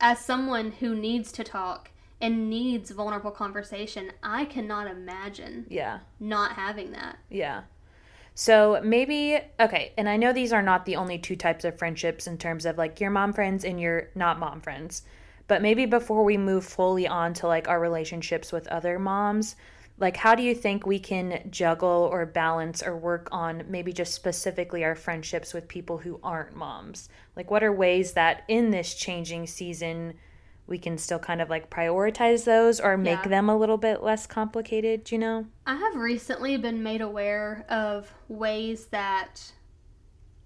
as 0.00 0.18
someone 0.18 0.72
who 0.72 0.94
needs 0.94 1.30
to 1.32 1.44
talk 1.44 1.90
and 2.20 2.50
needs 2.50 2.90
vulnerable 2.90 3.30
conversation, 3.30 4.12
I 4.22 4.44
cannot 4.44 4.86
imagine 4.86 5.66
Yeah. 5.68 6.00
not 6.18 6.52
having 6.52 6.92
that. 6.92 7.18
Yeah. 7.30 7.62
So 8.34 8.80
maybe 8.82 9.38
okay, 9.58 9.92
and 9.98 10.08
I 10.08 10.16
know 10.16 10.32
these 10.32 10.52
are 10.52 10.62
not 10.62 10.84
the 10.86 10.96
only 10.96 11.18
two 11.18 11.36
types 11.36 11.64
of 11.64 11.78
friendships 11.78 12.26
in 12.26 12.38
terms 12.38 12.64
of 12.64 12.78
like 12.78 13.00
your 13.00 13.10
mom 13.10 13.32
friends 13.32 13.64
and 13.64 13.80
your 13.80 14.08
not 14.14 14.38
mom 14.38 14.60
friends. 14.60 15.02
But 15.46 15.62
maybe 15.62 15.84
before 15.84 16.24
we 16.24 16.36
move 16.36 16.64
fully 16.64 17.08
on 17.08 17.34
to 17.34 17.46
like 17.46 17.68
our 17.68 17.80
relationships 17.80 18.52
with 18.52 18.68
other 18.68 18.98
moms, 18.98 19.56
like 20.00 20.16
how 20.16 20.34
do 20.34 20.42
you 20.42 20.54
think 20.54 20.86
we 20.86 20.98
can 20.98 21.46
juggle 21.50 22.08
or 22.10 22.24
balance 22.26 22.82
or 22.82 22.96
work 22.96 23.28
on 23.30 23.64
maybe 23.68 23.92
just 23.92 24.14
specifically 24.14 24.82
our 24.82 24.94
friendships 24.96 25.52
with 25.54 25.68
people 25.68 25.98
who 25.98 26.18
aren't 26.24 26.56
moms? 26.56 27.08
Like 27.36 27.50
what 27.50 27.62
are 27.62 27.72
ways 27.72 28.12
that 28.14 28.42
in 28.48 28.70
this 28.70 28.94
changing 28.94 29.46
season 29.46 30.14
we 30.66 30.78
can 30.78 30.96
still 30.96 31.18
kind 31.18 31.42
of 31.42 31.50
like 31.50 31.68
prioritize 31.68 32.44
those 32.44 32.78
or 32.80 32.96
make 32.96 33.22
Yeah. 33.24 33.28
them 33.28 33.48
a 33.48 33.56
little 33.56 33.76
bit 33.76 34.02
less 34.04 34.26
complicated, 34.26 35.02
do 35.04 35.16
you 35.16 35.18
know? 35.18 35.46
I 35.66 35.74
have 35.74 35.96
recently 35.96 36.56
been 36.56 36.80
made 36.82 37.00
aware 37.00 37.66
of 37.68 38.12
ways 38.28 38.86
that 38.86 39.52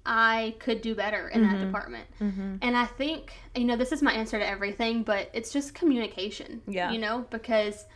I 0.07 0.55
could 0.59 0.81
do 0.83 0.95
better 0.95 1.29
in 1.29 1.43
that 1.43 1.57
Mhm. 1.57 1.67
department. 1.67 2.07
Mhm. 2.21 2.59
And 2.62 2.77
I 2.77 2.87
think, 2.87 3.33
you 3.55 3.64
know, 3.64 3.77
this 3.77 3.93
is 3.93 4.03
my 4.03 4.12
answer 4.12 4.38
to 4.38 4.47
everything, 4.47 5.03
but 5.03 5.31
it's 5.33 5.53
just 5.53 5.75
communication. 5.75 6.62
Yeah. 6.67 6.90
You 6.90 6.99
know, 6.99 7.27
because 7.31 7.87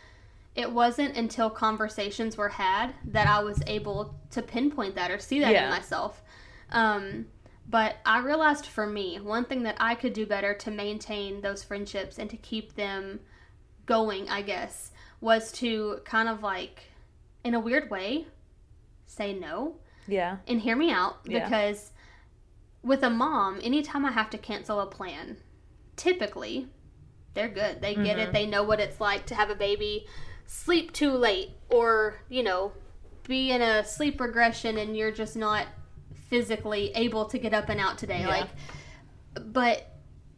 it 0.55 0.71
wasn't 0.71 1.15
until 1.15 1.49
conversations 1.49 2.35
were 2.37 2.49
had 2.49 2.93
that 3.05 3.27
I 3.27 3.41
was 3.43 3.61
able 3.67 4.15
to 4.31 4.41
pinpoint 4.41 4.95
that 4.95 5.11
or 5.11 5.19
see 5.19 5.39
that 5.39 5.51
Yeah. 5.53 5.65
in 5.65 5.69
myself. 5.69 6.21
Um, 6.71 7.27
but 7.67 7.97
I 8.05 8.19
realized 8.19 8.65
for 8.65 8.87
me, 8.87 9.19
one 9.19 9.45
thing 9.45 9.63
that 9.63 9.77
I 9.79 9.95
could 9.95 10.13
do 10.13 10.25
better 10.25 10.53
to 10.55 10.71
maintain 10.71 11.41
those 11.41 11.63
friendships 11.63 12.17
and 12.17 12.29
to 12.29 12.37
keep 12.37 12.75
them 12.75 13.19
going, 13.85 14.29
I 14.29 14.41
guess, 14.41 14.91
was 15.21 15.51
to 15.53 16.01
kind 16.03 16.27
of 16.27 16.41
like, 16.41 16.85
in 17.43 17.53
a 17.53 17.59
weird 17.59 17.89
way, 17.89 18.25
say 19.05 19.33
no 19.33 19.77
Yeah. 20.07 20.37
and 20.47 20.59
hear 20.61 20.75
me 20.75 20.91
out 20.91 21.19
Yeah. 21.25 21.43
because 21.43 21.91
with 22.81 23.03
a 23.03 23.09
mom, 23.09 23.59
anytime 23.63 24.05
I 24.05 24.11
have 24.11 24.29
to 24.31 24.37
cancel 24.37 24.79
a 24.79 24.85
plan, 24.87 25.37
typically 25.95 26.69
they're 27.33 27.47
good. 27.49 27.81
They 27.81 27.93
get 27.95 28.17
Mhm. 28.17 28.19
it. 28.27 28.33
They 28.33 28.45
know 28.45 28.63
what 28.63 28.79
it's 28.79 28.99
like 28.99 29.25
to 29.27 29.35
have 29.35 29.49
a 29.49 29.55
baby 29.55 30.07
sleep 30.51 30.91
too 30.91 31.11
late 31.11 31.51
or, 31.69 32.15
you 32.27 32.41
know, 32.41 32.71
be 33.27 33.51
in 33.51 33.61
a 33.61 33.85
sleep 33.85 34.19
regression 34.19 34.79
and 34.79 34.97
you're 34.97 35.11
just 35.11 35.35
not 35.35 35.67
physically 36.27 36.91
able 36.95 37.25
to 37.25 37.37
get 37.37 37.53
up 37.53 37.69
and 37.69 37.79
out 37.79 37.99
today. 37.99 38.21
Yeah. 38.21 38.29
Like 38.29 38.47
but 39.35 39.95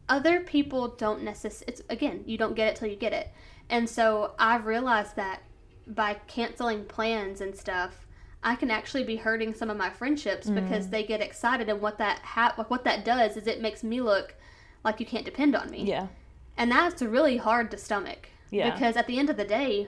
other 0.10 0.42
people 0.42 0.90
don't 0.90 1.24
necessarily 1.24 1.72
it's 1.72 1.82
again, 1.90 2.24
you 2.26 2.38
don't 2.38 2.56
get 2.56 2.68
it 2.68 2.76
till 2.76 2.90
you 2.90 2.98
get 2.98 3.14
it. 3.14 3.32
And 3.70 3.90
so 3.90 4.34
I've 4.38 4.66
realized 4.66 5.16
that 5.16 5.44
by 5.88 6.16
canceling 6.28 6.84
plans 6.84 7.40
and 7.40 7.56
stuff, 7.56 8.06
I 8.44 8.56
can 8.56 8.70
actually 8.70 9.06
be 9.06 9.16
hurting 9.16 9.54
some 9.54 9.70
of 9.70 9.78
my 9.78 9.90
friendships 9.90 10.48
mm-hmm. 10.48 10.62
because 10.62 10.90
they 10.90 11.06
get 11.06 11.22
excited 11.22 11.70
and 11.70 11.80
what 11.80 11.98
that 12.00 12.20
ha- 12.20 12.54
what 12.68 12.84
that 12.84 13.06
does 13.06 13.38
is 13.38 13.48
it 13.48 13.62
makes 13.62 13.82
me 13.82 14.02
look 14.02 14.36
like 14.84 15.00
you 15.00 15.06
can't 15.06 15.24
depend 15.24 15.56
on 15.56 15.72
me. 15.72 15.86
Yeah. 15.86 16.08
And 16.58 16.70
that's 16.70 17.02
really 17.02 17.38
hard 17.38 17.72
to 17.72 17.78
stomach. 17.78 18.28
Yeah. 18.50 18.72
Because 18.72 18.98
at 18.98 19.08
the 19.08 19.18
end 19.18 19.30
of 19.30 19.38
the 19.38 19.46
day, 19.46 19.88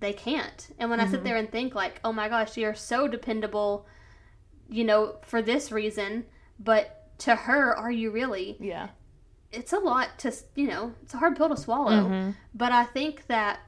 they 0.00 0.12
can't. 0.12 0.68
And 0.78 0.90
when 0.90 1.00
I 1.00 1.06
sit 1.08 1.24
there 1.24 1.36
and 1.36 1.50
think 1.50 1.74
like, 1.74 2.00
"Oh 2.04 2.12
my 2.12 2.28
gosh, 2.28 2.56
you're 2.56 2.74
so 2.74 3.08
dependable," 3.08 3.86
you 4.68 4.84
know, 4.84 5.16
for 5.22 5.40
this 5.42 5.72
reason, 5.72 6.24
but 6.58 7.02
to 7.20 7.34
her, 7.34 7.74
are 7.74 7.90
you 7.90 8.10
really? 8.10 8.56
Yeah. 8.60 8.88
It's 9.52 9.72
a 9.72 9.78
lot 9.78 10.18
to, 10.18 10.34
you 10.54 10.68
know, 10.68 10.92
it's 11.02 11.14
a 11.14 11.18
hard 11.18 11.36
pill 11.36 11.48
to 11.48 11.56
swallow. 11.56 12.08
Mm-hmm. 12.08 12.30
But 12.54 12.72
I 12.72 12.84
think 12.84 13.26
that 13.28 13.60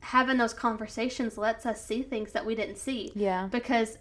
having 0.00 0.36
those 0.36 0.54
conversations 0.54 1.36
lets 1.36 1.66
us 1.66 1.84
see 1.84 2.02
things 2.02 2.32
that 2.32 2.46
we 2.46 2.54
didn't 2.54 2.76
see 2.76 3.10
Yeah. 3.14 3.48
because 3.50 3.98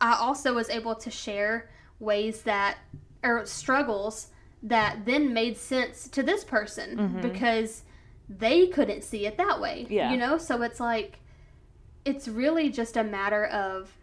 I 0.00 0.16
also 0.20 0.52
was 0.52 0.68
able 0.68 0.94
to 0.96 1.10
share 1.10 1.70
ways 1.98 2.42
that 2.42 2.76
or 3.22 3.46
struggles 3.46 4.28
that 4.62 5.06
then 5.06 5.32
made 5.32 5.56
sense 5.56 6.08
to 6.08 6.22
this 6.22 6.44
person 6.44 7.20
because 7.22 7.84
they 8.28 8.66
couldn't 8.66 9.02
see 9.02 9.26
it 9.26 9.36
that 9.38 9.60
way. 9.60 9.86
Yeah. 9.88 10.10
You 10.10 10.16
know, 10.16 10.38
so 10.38 10.62
it's 10.62 10.80
like 10.80 11.20
it's 12.04 12.28
really 12.28 12.70
just 12.70 12.96
a 12.96 13.04
matter 13.04 13.46
of 13.46 13.96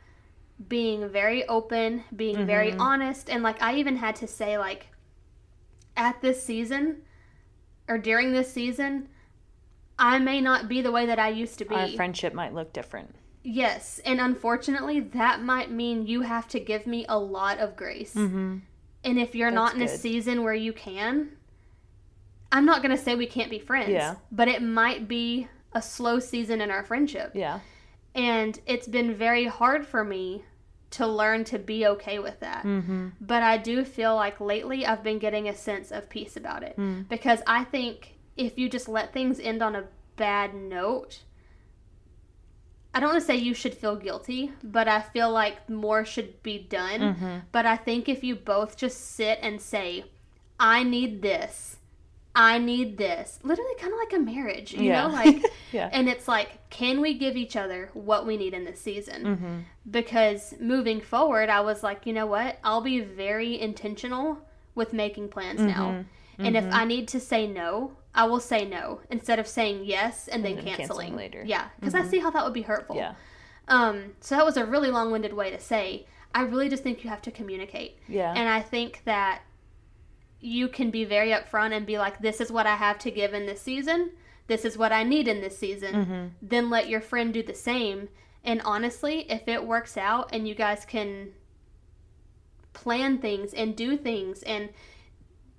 being 0.67 1.09
very 1.09 1.47
open, 1.47 2.03
being 2.15 2.45
very 2.45 2.73
honest 2.73 3.29
and 3.29 3.43
like 3.43 3.61
I 3.61 3.75
even 3.75 3.97
had 3.97 4.15
to 4.17 4.27
say 4.27 4.57
like 4.57 4.87
at 5.97 6.21
this 6.21 6.43
season 6.43 7.01
or 7.87 7.97
during 7.97 8.31
this 8.31 8.51
season 8.51 9.09
I 9.97 10.19
may 10.19 10.41
not 10.41 10.67
be 10.67 10.81
the 10.81 10.91
way 10.91 11.05
that 11.05 11.19
I 11.19 11.29
used 11.29 11.59
to 11.59 11.65
be. 11.65 11.75
Our 11.75 11.87
friendship 11.89 12.33
might 12.33 12.53
look 12.53 12.73
different. 12.73 13.15
Yes, 13.43 13.99
and 14.05 14.21
unfortunately, 14.21 15.01
that 15.01 15.41
might 15.41 15.69
mean 15.69 16.07
you 16.07 16.21
have 16.21 16.47
to 16.49 16.59
give 16.59 16.87
me 16.87 17.05
a 17.09 17.19
lot 17.19 17.59
of 17.59 17.75
grace. 17.75 18.13
Mm-hmm. 18.13 18.59
And 19.03 19.19
if 19.19 19.35
you're 19.35 19.51
not 19.51 19.73
in 19.73 19.81
That's 19.81 19.95
a 19.95 19.97
season 19.97 20.43
where 20.43 20.53
you 20.53 20.71
can, 20.71 21.31
I'm 22.53 22.65
not 22.65 22.83
going 22.83 22.95
to 22.95 23.03
say 23.03 23.15
we 23.15 23.25
can't 23.25 23.49
be 23.49 23.59
friends, 23.59 23.89
Yeah. 23.89 24.15
but 24.31 24.47
it 24.47 24.61
might 24.61 25.07
be 25.07 25.47
a 25.73 25.81
slow 25.81 26.19
season 26.19 26.61
in 26.61 26.69
our 26.69 26.83
friendship. 26.83 27.31
Yeah. 27.33 27.59
And 28.15 28.59
it's 28.67 28.87
been 28.87 29.15
very 29.15 29.45
hard 29.45 29.87
for 29.87 30.03
me 30.03 30.45
to 30.91 31.07
learn 31.07 31.43
to 31.45 31.57
be 31.57 31.87
okay 31.87 32.19
with 32.19 32.39
that. 32.41 32.63
Mm-hmm. 32.63 33.07
But 33.19 33.41
I 33.41 33.57
do 33.57 33.83
feel 33.83 34.15
like 34.15 34.39
lately 34.39 34.85
I've 34.85 35.03
been 35.03 35.17
getting 35.17 35.49
a 35.49 35.55
sense 35.55 35.91
of 35.91 36.07
peace 36.07 36.37
about 36.37 36.61
it. 36.61 36.77
Mm. 36.77 37.09
Because 37.09 37.41
I 37.47 37.63
think 37.63 38.19
if 38.37 38.59
you 38.59 38.69
just 38.69 38.87
let 38.87 39.11
things 39.11 39.39
end 39.39 39.63
on 39.63 39.75
a 39.75 39.85
bad 40.15 40.53
note, 40.53 41.23
I 42.93 42.99
don't 42.99 43.09
want 43.09 43.21
to 43.21 43.25
say 43.25 43.35
you 43.35 43.55
should 43.55 43.73
feel 43.73 43.95
guilty, 43.95 44.51
but 44.63 44.87
I 44.87 45.01
feel 45.01 45.31
like 45.31 45.67
more 45.67 46.05
should 46.05 46.43
be 46.43 46.59
done. 46.59 46.99
Mm-hmm. 46.99 47.37
But 47.51 47.65
I 47.65 47.77
think 47.77 48.07
if 48.07 48.23
you 48.23 48.35
both 48.35 48.77
just 48.77 49.15
sit 49.15 49.39
and 49.41 49.59
say, 49.59 50.05
I 50.59 50.83
need 50.83 51.23
this, 51.23 51.77
I 52.35 52.57
need 52.57 52.97
this, 52.97 53.39
literally 53.43 53.75
kind 53.79 53.93
of 53.93 53.99
like 53.99 54.13
a 54.13 54.19
marriage, 54.19 54.73
you 54.73 54.85
Yeah. 54.85 55.03
know? 55.07 55.13
Like, 55.13 55.43
Yeah. 55.71 55.89
and 55.91 56.09
it's 56.09 56.27
like, 56.27 56.67
can 56.69 56.99
we 57.01 57.13
give 57.13 57.35
each 57.37 57.55
other 57.55 57.89
what 57.93 58.25
we 58.25 58.37
need 58.37 58.53
in 58.53 58.63
this 58.65 58.81
season? 58.81 59.23
Mm-hmm. 59.23 59.57
Because 59.91 60.55
moving 60.59 60.99
forward, 60.99 61.49
I 61.49 61.61
was 61.61 61.83
like, 61.83 62.05
you 62.07 62.13
know 62.13 62.25
what? 62.25 62.57
I'll 62.63 62.81
be 62.81 63.01
very 63.01 63.59
intentional 63.59 64.39
with 64.75 64.93
making 64.93 65.29
plans 65.29 65.59
now. 65.61 66.05
And 66.39 66.57
if 66.57 66.65
I 66.73 66.83
need 66.85 67.07
to 67.09 67.19
say 67.19 67.45
no, 67.45 67.91
I 68.15 68.25
will 68.25 68.39
say 68.39 68.65
no 68.65 69.01
instead 69.11 69.37
of 69.39 69.47
saying 69.47 69.85
yes 69.85 70.27
and 70.27 70.43
then 70.43 70.55
then 70.55 70.65
canceling 70.65 70.87
canceling 70.87 71.15
later. 71.15 71.43
Yeah, 71.45 71.67
because 71.79 71.93
I 71.95 72.03
see 72.03 72.19
how 72.19 72.31
that 72.31 72.43
would 72.43 72.53
be 72.53 72.63
hurtful. 72.63 72.95
Yeah. 72.95 73.13
Um, 73.67 74.13
so 74.19 74.35
that 74.35 74.45
was 74.45 74.57
a 74.57 74.65
really 74.65 74.89
long-winded 74.89 75.33
way 75.33 75.51
to 75.51 75.59
say. 75.59 76.05
I 76.35 76.41
really 76.41 76.67
just 76.69 76.81
think 76.83 77.03
you 77.03 77.09
have 77.11 77.21
to 77.23 77.31
communicate, 77.31 77.99
Yeah. 78.07 78.33
and 78.35 78.49
I 78.49 78.61
think 78.61 79.01
that 79.05 79.43
you 80.43 80.67
can 80.67 80.91
be 80.91 81.05
very 81.05 81.29
upfront 81.29 81.71
and 81.71 81.85
be 81.85 81.97
like, 81.97 82.19
"This 82.19 82.41
is 82.41 82.51
what 82.51 82.67
I 82.67 82.75
have 82.75 82.99
to 82.99 83.11
give 83.11 83.33
in 83.33 83.45
this 83.45 83.61
season. 83.61 84.11
This 84.47 84.65
is 84.65 84.77
what 84.77 84.91
I 84.91 85.03
need 85.03 85.27
in 85.27 85.41
this 85.41 85.57
season." 85.57 85.95
mm-hmm. 85.95 86.27
Then 86.41 86.69
let 86.69 86.89
your 86.89 87.01
friend 87.01 87.33
do 87.33 87.41
the 87.41 87.53
same. 87.53 88.09
And 88.43 88.61
honestly, 88.65 89.21
if 89.31 89.47
it 89.47 89.65
works 89.65 89.95
out 89.97 90.29
and 90.33 90.47
you 90.47 90.53
guys 90.53 90.83
can 90.85 91.31
plan 92.73 93.19
things 93.19 93.53
and 93.53 93.75
do 93.75 93.95
things 93.95 94.43
and 94.43 94.69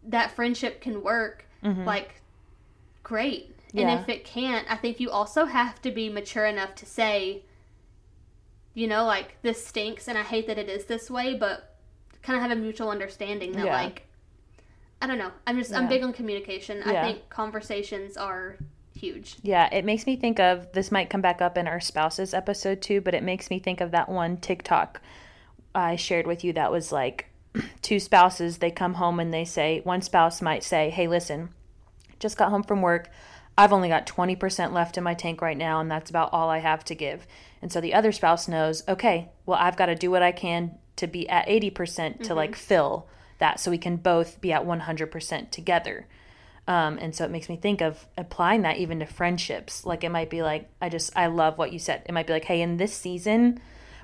that 0.03 0.33
friendship 0.33 0.81
can 0.81 1.03
work, 1.03 1.47
Mhm. 1.63 1.87
like 1.87 2.21
great. 3.03 3.57
Yeah. 3.73 3.89
And 3.89 4.01
if 4.01 4.09
it 4.09 4.25
can't, 4.25 4.71
I 4.71 4.77
think 4.77 5.01
you 5.01 5.11
also 5.11 5.47
have 5.47 5.81
to 5.83 5.91
be 5.91 6.09
mature 6.11 6.45
enough 6.45 6.75
to 6.77 6.87
say, 6.87 7.43
you 8.75 8.87
know, 8.87 9.05
like 9.05 9.41
this 9.43 9.67
stinks 9.67 10.09
and 10.09 10.19
I 10.19 10.23
hate 10.23 10.47
that 10.47 10.59
it 10.59 10.69
is 10.69 10.85
this 10.87 11.11
way, 11.11 11.35
but 11.35 11.77
kind 12.23 12.37
of 12.37 12.43
have 12.43 12.51
a 12.57 12.61
mutual 12.61 12.91
understanding 12.91 13.53
that 13.53 13.67
Yeah. 13.67 13.83
like 13.83 14.07
I 15.05 15.07
don't 15.07 15.19
know. 15.19 15.33
I'm 15.47 15.59
just 15.59 15.75
I'm 15.75 15.87
big 15.87 16.03
on 16.03 16.15
communication. 16.15 16.83
I 16.83 17.03
think 17.03 17.29
conversations 17.29 18.17
are 18.17 18.57
huge. 18.95 19.37
Yeah, 19.43 19.69
it 19.71 19.85
makes 19.85 20.07
me 20.07 20.17
think 20.17 20.41
of 20.41 20.73
this 20.73 20.91
might 20.91 21.11
come 21.11 21.21
back 21.21 21.43
up 21.43 21.59
in 21.59 21.69
our 21.69 21.79
spouses 21.79 22.33
episode 22.33 22.81
too, 22.81 23.03
but 23.03 23.13
it 23.13 23.23
makes 23.23 23.51
me 23.51 23.59
think 23.59 23.83
of 23.83 23.91
that 23.91 24.09
one 24.09 24.39
TikTok 24.39 25.03
I 25.75 25.97
shared 25.97 26.27
with 26.27 26.43
you 26.43 26.55
that 26.55 26.73
was 26.73 26.91
like 26.91 27.27
two 27.83 28.01
spouses, 28.01 28.59
they 28.59 28.71
come 28.71 28.95
home 28.95 29.21
and 29.21 29.31
they 29.31 29.45
say, 29.45 29.83
one 29.85 30.01
spouse 30.01 30.41
might 30.41 30.65
say, 30.65 30.89
Hey, 30.89 31.07
listen, 31.07 31.51
just 32.19 32.39
got 32.39 32.49
home 32.49 32.63
from 32.63 32.81
work. 32.81 33.11
I've 33.59 33.75
only 33.75 33.91
got 33.91 34.07
20% 34.07 34.73
left 34.73 34.97
in 34.97 35.05
my 35.05 35.13
tank 35.13 35.43
right 35.43 35.57
now, 35.57 35.81
and 35.81 35.91
that's 35.91 36.09
about 36.09 36.33
all 36.33 36.49
I 36.49 36.59
have 36.61 36.83
to 36.87 36.95
give. 36.95 37.27
And 37.61 37.71
so 37.71 37.79
the 37.79 37.93
other 37.93 38.11
spouse 38.11 38.49
knows, 38.49 38.83
okay, 38.89 39.29
well, 39.45 39.59
I've 39.61 39.77
got 39.77 39.87
to 39.87 39.95
do 39.95 40.11
what 40.11 40.23
I 40.23 40.33
can 40.33 40.79
to 40.97 41.07
be 41.07 41.29
at 41.29 41.47
80% 41.47 42.23
to 42.23 42.35
like 42.35 42.53
mm-hmm. 42.53 42.59
fill 42.59 43.07
that 43.45 43.61
so 43.61 43.71
we 43.71 43.77
can 43.77 43.97
both 43.97 44.41
be 44.41 44.53
at 44.53 44.65
100% 44.65 45.51
together. 45.51 46.07
Um, 46.67 46.97
and 46.99 47.15
so 47.15 47.27
it 47.27 47.31
makes 47.31 47.51
me 47.51 47.57
think 47.57 47.83
of 47.83 48.07
applying 48.17 48.63
that 48.63 48.79
even 48.79 49.01
to 49.01 49.07
friendships. 49.07 49.85
Like 49.85 50.03
it 50.03 50.09
might 50.09 50.31
be 50.31 50.43
like, 50.43 50.71
I 50.81 50.89
just, 50.89 51.13
I 51.15 51.27
love 51.27 51.59
what 51.59 51.71
you 51.71 51.79
said. 51.79 52.03
It 52.07 52.13
might 52.13 52.27
be 52.27 52.33
like, 52.33 52.47
hey, 52.47 52.63
in 52.63 52.79
this 52.79 52.95
season, 52.95 53.61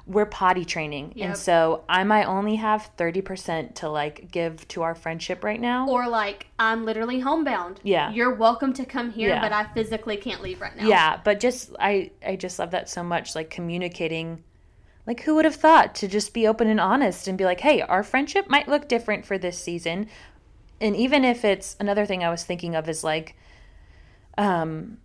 we're 0.07 0.27
potty 0.27 0.67
training. 0.67 1.13
Yep. 1.15 1.27
And 1.27 1.37
so 1.39 1.85
I 1.89 2.05
might 2.05 2.27
only 2.27 2.57
have 2.57 2.91
30% 2.99 3.77
to 3.77 3.89
like 3.89 4.31
give 4.31 4.69
to 4.69 4.83
our 4.83 4.95
friendship 4.95 5.43
right 5.43 5.61
now. 5.61 5.89
Or 5.89 6.07
like 6.07 6.49
I'm 6.59 6.85
literally 6.85 7.21
homebound. 7.21 7.81
Yeah. 7.83 8.11
You're 8.13 8.35
welcome 8.35 8.75
to 8.75 8.85
come 8.85 9.11
here, 9.11 9.31
Yeah. 9.31 9.41
but 9.41 9.53
I 9.53 9.65
physically 9.73 10.19
can't 10.19 10.43
leave 10.43 10.61
right 10.61 10.77
now. 10.77 10.87
Yeah, 10.87 11.19
but 11.25 11.41
just 11.41 11.71
I 11.81 12.11
I 12.27 12.37
just 12.37 12.59
love 12.59 12.73
that 12.73 12.91
so 12.91 13.03
much 13.03 13.35
like 13.35 13.49
communicating 13.49 14.43
like 15.07 15.23
who 15.23 15.35
would 15.35 15.45
have 15.45 15.57
thought 15.57 15.95
to 15.97 16.09
just 16.09 16.35
be 16.35 16.47
open 16.47 16.69
and 16.69 16.81
honest 16.81 17.27
and 17.29 17.39
be 17.39 17.45
like, 17.45 17.61
"Hey, 17.61 17.81
our 17.83 18.03
friendship 18.03 18.49
might 18.49 18.69
look 18.69 18.89
different 18.89 19.25
for 19.25 19.39
this 19.39 19.59
season." 19.59 20.09
And 20.81 20.97
even 20.97 21.25
if 21.25 21.45
it's 21.45 21.77
another 21.81 22.07
thing 22.07 22.25
I 22.25 22.31
was 22.31 22.45
thinking 22.45 22.75
of 22.75 22.89
is 22.89 23.05
like 23.05 23.35
um 24.39 24.99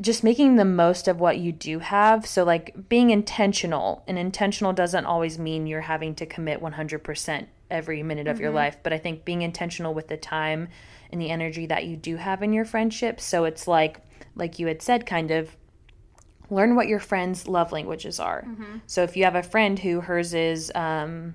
just 0.00 0.24
making 0.24 0.56
the 0.56 0.64
most 0.64 1.06
of 1.06 1.20
what 1.20 1.38
you 1.38 1.52
do 1.52 1.78
have. 1.78 2.26
So 2.26 2.44
like 2.44 2.88
being 2.88 3.10
intentional. 3.10 4.02
And 4.08 4.18
intentional 4.18 4.72
doesn't 4.72 5.06
always 5.06 5.38
mean 5.38 5.66
you're 5.66 5.82
having 5.82 6.14
to 6.16 6.26
commit 6.26 6.60
100% 6.60 7.46
every 7.70 8.02
minute 8.02 8.26
of 8.26 8.40
your 8.40 8.50
life, 8.50 8.76
but 8.82 8.92
I 8.92 8.98
think 8.98 9.24
being 9.24 9.42
intentional 9.42 9.94
with 9.94 10.08
the 10.08 10.16
time 10.16 10.68
and 11.10 11.20
the 11.20 11.30
energy 11.30 11.66
that 11.66 11.86
you 11.86 11.96
do 11.96 12.16
have 12.16 12.42
in 12.42 12.52
your 12.52 12.64
friendship. 12.64 13.20
So 13.20 13.44
it's 13.44 13.68
like 13.68 14.00
like 14.34 14.58
you 14.58 14.66
had 14.66 14.82
said 14.82 15.06
kind 15.06 15.30
of 15.30 15.56
learn 16.52 16.76
what 16.76 16.86
your 16.88 17.00
friends' 17.00 17.48
love 17.48 17.72
languages 17.72 18.20
are. 18.20 18.46
So 18.86 19.02
if 19.02 19.16
you 19.16 19.24
have 19.24 19.34
a 19.34 19.42
friend 19.42 19.78
who 19.78 20.00
hers 20.02 20.34
is 20.34 20.70
um 20.74 21.34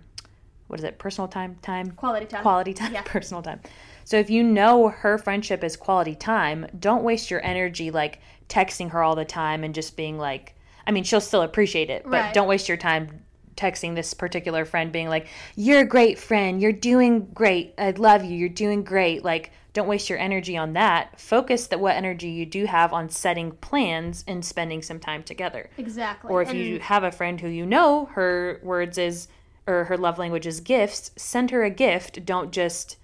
what 0.67 0.79
is 0.79 0.83
it? 0.83 0.99
Personal 0.99 1.27
time 1.29 1.55
time 1.61 1.91
Quality 1.91 2.25
time. 2.25 2.41
quality 2.41 2.73
time, 2.73 2.93
Yeah. 2.93 3.01
personal 3.05 3.41
time. 3.41 3.61
So 4.03 4.17
if 4.17 4.29
you 4.29 4.43
know 4.43 4.89
her 4.89 5.17
friendship 5.17 5.63
is 5.63 5.75
quality 5.77 6.15
time, 6.15 6.67
don't 6.77 7.03
waste 7.03 7.31
your 7.31 7.43
energy 7.43 7.89
like 7.91 8.19
texting 8.49 8.89
her 8.91 9.01
all 9.01 9.15
the 9.15 9.25
time 9.25 9.63
and 9.63 9.73
just 9.73 9.95
being 9.97 10.17
like, 10.17 10.55
I 10.85 10.91
mean, 10.91 11.03
she'll 11.03 11.21
still 11.21 11.41
appreciate 11.41 11.89
it, 11.89 12.03
but 12.03 12.11
Right. 12.11 12.33
don't 12.33 12.47
waste 12.47 12.67
your 12.69 12.77
time 12.77 13.23
texting 13.55 13.95
this 13.95 14.13
particular 14.13 14.65
friend 14.65 14.91
being 14.91 15.09
like, 15.09 15.27
"You're 15.55 15.79
a 15.81 15.85
great 15.85 16.19
friend. 16.19 16.61
You're 16.61 16.71
doing 16.91 17.27
great. 17.33 17.73
I 17.77 17.89
love 17.91 18.23
you. 18.23 18.37
You're 18.37 18.49
doing 18.49 18.83
great." 18.83 19.23
Like, 19.25 19.51
don't 19.77 19.87
waste 19.87 20.09
your 20.09 20.17
energy 20.17 20.57
on 20.57 20.73
that. 20.73 21.19
Focus 21.21 21.67
that 21.67 21.79
what 21.79 21.95
energy 21.95 22.29
you 22.29 22.47
do 22.47 22.65
have 22.65 22.91
on 22.93 23.09
setting 23.09 23.51
plans 23.51 24.23
and 24.27 24.43
spending 24.43 24.81
some 24.81 24.99
time 24.99 25.21
together. 25.21 25.69
Exactly. 25.77 26.31
Or 26.31 26.41
if 26.41 26.49
And- 26.49 26.57
you 26.57 26.79
have 26.79 27.03
a 27.03 27.11
friend 27.11 27.39
who 27.39 27.47
you 27.47 27.63
know 27.63 28.05
her 28.13 28.59
words 28.63 28.97
is 28.97 29.27
or 29.67 29.83
her 29.83 29.95
love 29.95 30.17
language 30.17 30.47
is 30.47 30.61
gifts, 30.61 31.11
send 31.15 31.51
her 31.51 31.63
a 31.63 31.69
gift. 31.69 32.25
Don't 32.25 32.51
just 32.51 32.97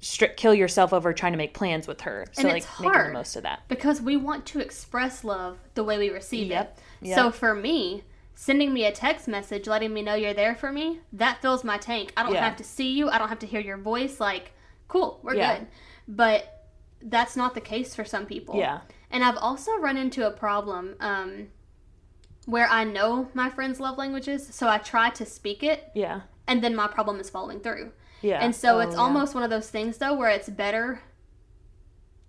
stri- 0.00 0.36
kill 0.36 0.54
yourself 0.54 0.92
over 0.92 1.12
trying 1.12 1.32
to 1.32 1.38
make 1.38 1.54
plans 1.54 1.88
with 1.88 2.02
her. 2.02 2.26
So 2.32 2.42
And 2.42 2.50
like 2.52 2.62
it's 2.62 2.80
making 2.80 3.02
the 3.06 3.12
most 3.12 3.34
of 3.34 3.42
that. 3.42 3.62
because 3.66 4.00
we 4.00 4.16
want 4.16 4.46
to 4.46 4.60
express 4.60 5.24
love 5.24 5.58
the 5.74 5.82
way 5.82 5.98
we 5.98 6.08
receive 6.08 6.48
Yep. 6.50 6.78
it. 7.02 7.06
Yep. 7.08 7.18
So 7.18 7.30
for 7.32 7.52
me, 7.52 8.04
sending 8.36 8.72
me 8.72 8.84
a 8.84 8.92
text 8.92 9.26
message 9.26 9.66
letting 9.66 9.92
me 9.92 10.02
know 10.02 10.14
you're 10.14 10.34
there 10.34 10.54
for 10.54 10.70
me, 10.70 11.00
that 11.12 11.42
fills 11.42 11.64
my 11.64 11.78
tank. 11.78 12.12
I 12.16 12.22
don't 12.22 12.34
Yeah. 12.34 12.44
have 12.44 12.56
to 12.58 12.64
see 12.64 12.92
you, 12.92 13.08
I 13.10 13.18
don't 13.18 13.28
have 13.28 13.40
to 13.40 13.46
hear 13.46 13.60
your 13.60 13.76
voice 13.78 14.20
like, 14.20 14.52
cool, 14.88 15.20
we're 15.22 15.34
Yeah. 15.36 15.58
good. 15.58 15.66
But 16.08 16.68
that's 17.02 17.36
not 17.36 17.54
the 17.54 17.60
case 17.60 17.94
for 17.94 18.04
some 18.04 18.26
people. 18.26 18.56
Yeah. 18.56 18.80
And 19.10 19.22
I've 19.24 19.36
also 19.36 19.76
run 19.78 19.96
into 19.96 20.26
a 20.26 20.30
problem 20.30 20.96
um, 21.00 21.48
where 22.46 22.66
I 22.68 22.84
know 22.84 23.28
my 23.34 23.48
friends' 23.50 23.80
love 23.80 23.96
languages, 23.98 24.46
so 24.54 24.68
I 24.68 24.78
try 24.78 25.10
to 25.10 25.24
speak 25.26 25.62
it, 25.62 25.90
Yeah. 25.94 26.22
and 26.46 26.62
then 26.62 26.74
my 26.74 26.88
problem 26.88 27.20
is 27.20 27.30
following 27.30 27.60
through. 27.60 27.92
Yeah. 28.22 28.40
And 28.42 28.54
so 28.56 28.76
Oh, 28.76 28.80
it's 28.80 28.94
yeah. 28.94 29.00
almost 29.00 29.34
one 29.34 29.42
of 29.44 29.50
those 29.50 29.68
things 29.70 29.98
though 29.98 30.14
where 30.14 30.30
it's 30.30 30.48
better 30.48 31.00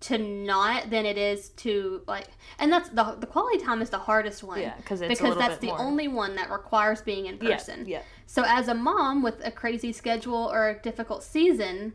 to 0.02 0.18
not 0.18 0.90
than 0.90 1.06
it 1.06 1.18
is 1.18 1.50
to 1.50 2.02
like 2.06 2.28
and 2.60 2.72
that's 2.72 2.90
the 2.90 3.16
the 3.20 3.26
quality 3.26 3.58
time 3.64 3.82
is 3.82 3.90
the 3.90 3.98
hardest 3.98 4.44
one. 4.44 4.60
Yeah, 4.60 4.76
because 4.78 5.00
that's 5.00 5.58
the 5.60 5.68
more- 5.68 5.80
only 5.80 6.08
one 6.10 6.36
that 6.36 6.52
requires 6.52 7.02
being 7.02 7.26
in 7.28 7.40
Yeah, 7.42 7.56
person. 7.56 7.86
Yeah. 7.88 8.02
So 8.28 8.44
as 8.46 8.68
a 8.68 8.74
mom 8.76 9.24
with 9.24 9.44
a 9.46 9.52
crazy 9.52 9.94
schedule 9.94 10.50
or 10.52 10.70
a 10.70 10.80
difficult 10.82 11.24
season, 11.24 11.94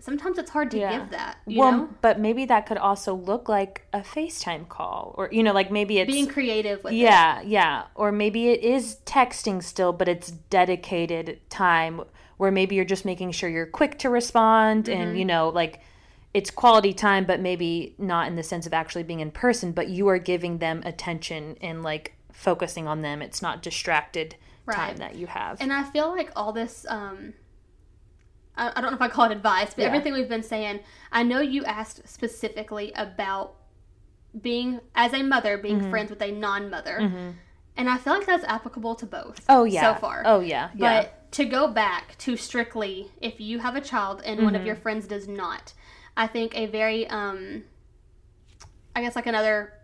sometimes 0.00 0.38
it's 0.38 0.50
hard 0.50 0.70
to 0.72 0.78
Yeah. 0.78 0.98
give 0.98 1.10
that, 1.10 1.38
you 1.46 1.60
well, 1.60 1.72
know? 1.72 1.88
but 2.00 2.20
maybe 2.20 2.44
that 2.44 2.66
could 2.66 2.78
also 2.78 3.14
look 3.14 3.48
like 3.48 3.86
a 3.92 4.00
FaceTime 4.00 4.68
call, 4.68 5.14
or 5.18 5.28
you 5.32 5.42
know, 5.42 5.52
like 5.52 5.70
maybe 5.70 5.98
it's 5.98 6.12
Being 6.12 6.26
creative 6.28 6.82
with 6.84 6.92
it. 6.92 6.96
yeah, 6.96 7.40
yeah, 7.42 7.84
or 7.94 8.12
maybe 8.12 8.48
it 8.48 8.62
is 8.62 8.98
texting 9.06 9.62
still, 9.62 9.92
but 9.92 10.08
it's 10.08 10.30
dedicated 10.30 11.40
time 11.50 12.02
where 12.36 12.50
maybe 12.50 12.76
you're 12.76 12.84
just 12.84 13.04
making 13.04 13.30
sure 13.32 13.48
you're 13.48 13.66
quick 13.66 13.98
to 14.00 14.10
respond, 14.10 14.84
Mm-hmm. 14.84 15.00
and 15.00 15.18
you 15.18 15.24
know, 15.24 15.48
like 15.48 15.80
it's 16.34 16.50
quality 16.50 16.92
time, 16.92 17.24
but 17.24 17.40
maybe 17.40 17.94
not 17.96 18.26
in 18.28 18.36
the 18.36 18.42
sense 18.42 18.66
of 18.66 18.74
actually 18.74 19.02
being 19.02 19.20
in 19.20 19.30
person, 19.30 19.72
but 19.72 19.88
you 19.88 20.06
are 20.08 20.18
giving 20.18 20.58
them 20.58 20.82
attention 20.84 21.56
and 21.62 21.82
like 21.82 22.12
focusing 22.30 22.86
on 22.86 23.00
them. 23.00 23.22
It's 23.22 23.40
not 23.40 23.62
distracted 23.62 24.36
time 24.70 24.98
that 24.98 25.14
you 25.14 25.28
have. 25.28 25.60
And 25.62 25.72
I 25.72 25.84
feel 25.84 26.10
like 26.10 26.30
all 26.36 26.52
this, 26.52 26.84
um, 26.90 27.32
I, 28.56 28.80
don't 28.80 28.90
know 28.90 28.96
if 28.96 29.02
I 29.02 29.08
call 29.08 29.26
it 29.26 29.32
advice, 29.32 29.74
but 29.74 29.82
Yeah. 29.82 29.88
everything 29.88 30.12
we've 30.14 30.28
been 30.28 30.42
saying, 30.42 30.80
I 31.12 31.22
know 31.22 31.40
you 31.40 31.64
asked 31.64 32.08
specifically 32.08 32.92
about 32.94 33.54
being, 34.40 34.80
as 34.94 35.12
a 35.12 35.22
mother, 35.22 35.58
being 35.58 35.80
Mm-hmm. 35.80 35.90
friends 35.90 36.10
with 36.10 36.22
a 36.22 36.32
non 36.32 36.70
mother. 36.70 36.98
And 37.78 37.90
I 37.90 37.98
feel 37.98 38.14
like 38.14 38.26
that's 38.26 38.44
applicable 38.44 38.94
to 38.96 39.06
both. 39.06 39.44
oh 39.50 39.64
yeah. 39.64 39.94
So 39.94 40.00
far. 40.00 40.22
Oh 40.24 40.40
yeah. 40.40 40.70
Yeah. 40.74 41.02
But 41.02 41.32
to 41.32 41.44
go 41.44 41.68
back 41.68 42.16
to 42.18 42.36
strictly 42.36 43.10
if 43.20 43.38
you 43.40 43.58
have 43.58 43.76
a 43.76 43.80
child 43.82 44.22
and 44.24 44.42
one 44.42 44.54
of 44.54 44.60
Mm-hmm. 44.60 44.66
your 44.68 44.76
friends 44.76 45.06
does 45.06 45.28
not, 45.28 45.74
I 46.16 46.26
think 46.26 46.56
a 46.56 46.64
very 46.66 47.06
um 47.08 47.64
I 48.94 49.02
guess 49.02 49.14
like 49.16 49.26
another 49.26 49.74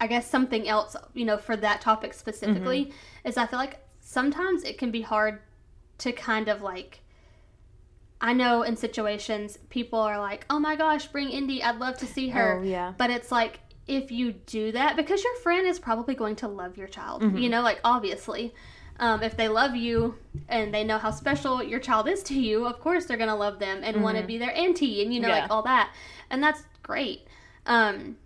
I 0.00 0.06
guess 0.06 0.28
something 0.28 0.66
else, 0.66 0.96
you 1.14 1.24
know, 1.24 1.36
for 1.36 1.56
that 1.56 1.80
topic 1.80 2.14
specifically 2.14 2.86
Mm-hmm. 2.86 3.28
is 3.28 3.36
I 3.36 3.46
feel 3.46 3.58
like 3.58 3.78
sometimes 4.00 4.64
it 4.64 4.78
can 4.78 4.90
be 4.90 5.02
hard 5.02 5.40
to 6.00 6.12
kind 6.12 6.48
of 6.48 6.62
like 6.62 7.00
I 8.20 8.34
know 8.34 8.62
in 8.62 8.76
situations 8.76 9.58
people 9.70 9.98
are 9.98 10.18
like, 10.18 10.44
"Oh 10.50 10.58
my 10.58 10.76
gosh, 10.76 11.06
bring 11.06 11.30
Indy. 11.30 11.62
I'd 11.62 11.78
love 11.78 11.96
to 11.98 12.06
see 12.06 12.28
her." 12.30 12.58
Oh, 12.58 12.62
yeah. 12.62 12.92
But 12.98 13.10
it's 13.10 13.32
like 13.32 13.60
if 13.86 14.10
you 14.10 14.32
do 14.32 14.72
that 14.72 14.94
because 14.96 15.24
your 15.24 15.34
friend 15.36 15.66
is 15.66 15.78
probably 15.78 16.14
going 16.14 16.36
to 16.36 16.48
love 16.48 16.76
your 16.76 16.86
child. 16.88 17.22
Mm-hmm. 17.22 17.38
You 17.38 17.48
know, 17.48 17.62
like 17.62 17.80
obviously. 17.84 18.54
Um, 18.98 19.22
if 19.22 19.34
they 19.34 19.48
love 19.48 19.74
you 19.74 20.16
and 20.46 20.74
they 20.74 20.84
know 20.84 20.98
how 20.98 21.10
special 21.10 21.62
your 21.62 21.80
child 21.80 22.06
is 22.06 22.22
to 22.24 22.38
you, 22.38 22.66
of 22.66 22.80
course 22.80 23.06
they're 23.06 23.16
gonna 23.16 23.34
love 23.34 23.58
them 23.58 23.80
and 23.82 24.02
want 24.02 24.18
to 24.18 24.24
be 24.24 24.36
their 24.36 24.54
auntie 24.54 25.02
and 25.02 25.14
you 25.14 25.20
know 25.20 25.28
Mm-hmm. 25.28 25.36
Yeah. 25.36 25.42
like 25.44 25.50
all 25.50 25.62
that, 25.62 25.94
and 26.28 26.42
that's 26.42 26.64
great. 26.82 27.26
Um, 27.64 28.18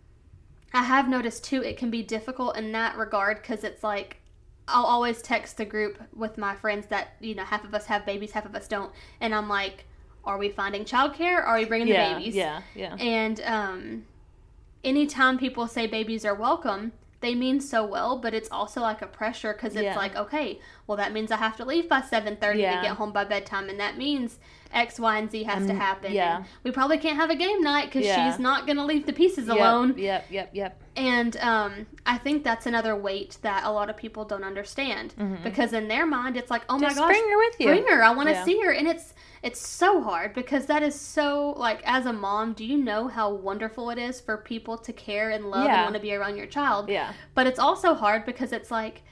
I 0.72 0.82
have 0.82 1.08
noticed 1.08 1.44
too 1.44 1.62
it 1.62 1.76
can 1.76 1.90
be 1.90 2.02
difficult 2.02 2.56
in 2.56 2.72
that 2.72 2.96
regard 2.96 3.40
because 3.40 3.62
it's 3.62 3.84
like 3.84 4.16
I'll 4.66 4.84
always 4.84 5.20
text 5.20 5.56
the 5.58 5.64
group 5.64 6.00
with 6.14 6.38
my 6.38 6.54
friends 6.54 6.86
that 6.86 7.16
you 7.20 7.34
know 7.34 7.44
half 7.44 7.64
of 7.64 7.74
us 7.74 7.86
have 7.86 8.06
babies, 8.06 8.32
half 8.32 8.46
of 8.46 8.54
us 8.54 8.66
don't, 8.68 8.92
and 9.20 9.34
I'm 9.34 9.48
like, 9.48 9.84
are 10.24 10.38
we 10.38 10.48
finding 10.48 10.84
childcare? 10.84 11.44
Are 11.44 11.58
we 11.58 11.64
bringing 11.64 11.88
yeah. 11.88 12.08
the 12.08 12.14
babies? 12.14 12.34
Yeah. 12.34 12.62
Yeah. 12.74 12.96
And 12.96 13.40
um, 13.42 14.06
anytime 14.82 15.38
people 15.38 15.66
say 15.66 15.86
babies 15.86 16.24
are 16.24 16.34
welcome, 16.34 16.92
they 17.20 17.34
mean 17.34 17.60
so 17.60 17.84
well, 17.84 18.18
but 18.18 18.34
it's 18.34 18.48
also 18.50 18.80
like 18.80 19.02
a 19.02 19.06
pressure 19.06 19.52
because 19.52 19.74
it's 19.74 19.82
Yeah. 19.82 19.96
like, 19.96 20.16
okay, 20.16 20.60
well 20.86 20.96
that 20.96 21.12
means 21.12 21.30
I 21.32 21.36
have 21.36 21.56
to 21.58 21.64
leave 21.64 21.88
by 21.88 22.00
seven 22.02 22.36
thirty 22.36 22.60
Yeah. 22.60 22.76
to 22.80 22.82
get 22.88 22.96
home 22.96 23.12
by 23.12 23.24
bedtime, 23.24 23.68
and 23.68 23.78
that 23.80 23.96
means 23.96 24.38
X, 24.72 24.98
Y, 24.98 25.18
and 25.18 25.30
Z 25.30 25.44
has 25.44 25.66
to 25.66 25.72
Um, 25.72 25.78
happen. 25.78 26.12
yeah. 26.12 26.36
And 26.38 26.44
we 26.64 26.72
probably 26.72 26.98
can't 26.98 27.16
have 27.16 27.30
a 27.30 27.36
game 27.36 27.62
night 27.62 27.84
because 27.86 28.04
Yeah. 28.04 28.28
she's 28.30 28.40
not 28.40 28.66
gonna 28.66 28.84
leave 28.84 29.06
the 29.06 29.12
pieces 29.12 29.46
Yep, 29.46 29.56
alone. 29.56 29.94
Yep. 29.96 30.26
Yep. 30.30 30.50
Yep. 30.52 30.82
And 30.96 31.36
um, 31.38 31.86
I 32.06 32.18
think 32.18 32.42
that's 32.44 32.66
another 32.66 32.94
weight 32.96 33.38
that 33.42 33.64
a 33.64 33.70
lot 33.70 33.88
of 33.90 33.96
people 33.96 34.24
don't 34.24 34.42
understand 34.44 35.14
because 35.44 35.72
in 35.72 35.86
their 35.88 36.06
mind 36.06 36.36
it's 36.36 36.50
like, 36.50 36.62
oh 36.68 36.74
Mm-hmm. 36.74 36.84
Just 36.84 36.96
my 36.96 37.02
gosh, 37.02 37.08
bring 37.12 37.30
her 37.30 37.36
with 37.38 37.60
you. 37.60 37.66
bring 37.66 37.86
her. 37.86 38.02
I 38.02 38.10
want 38.10 38.28
to 38.28 38.34
Yeah. 38.34 38.44
see 38.44 38.60
her, 38.62 38.70
and 38.72 38.88
it's 38.88 39.14
it's 39.44 39.60
so 39.60 40.00
hard 40.02 40.32
because 40.34 40.66
that 40.66 40.82
is 40.82 40.98
so 40.98 41.54
like 41.56 41.80
as 41.84 42.06
a 42.06 42.12
mom, 42.12 42.52
do 42.54 42.64
you 42.64 42.76
know 42.76 43.06
how 43.08 43.30
wonderful 43.30 43.90
it 43.90 43.98
is 43.98 44.20
for 44.20 44.36
people 44.38 44.76
to 44.78 44.92
care 44.92 45.30
and 45.30 45.50
love 45.50 45.68
and 45.68 45.82
want 45.82 45.94
to 45.94 46.00
be 46.00 46.14
around 46.14 46.36
your 46.36 46.46
child? 46.46 46.88
Yeah. 46.88 47.12
But 47.34 47.46
it's 47.46 47.58
also 47.60 47.94
hard 47.94 48.24
because 48.26 48.52
it's 48.52 48.70
like 48.70 49.02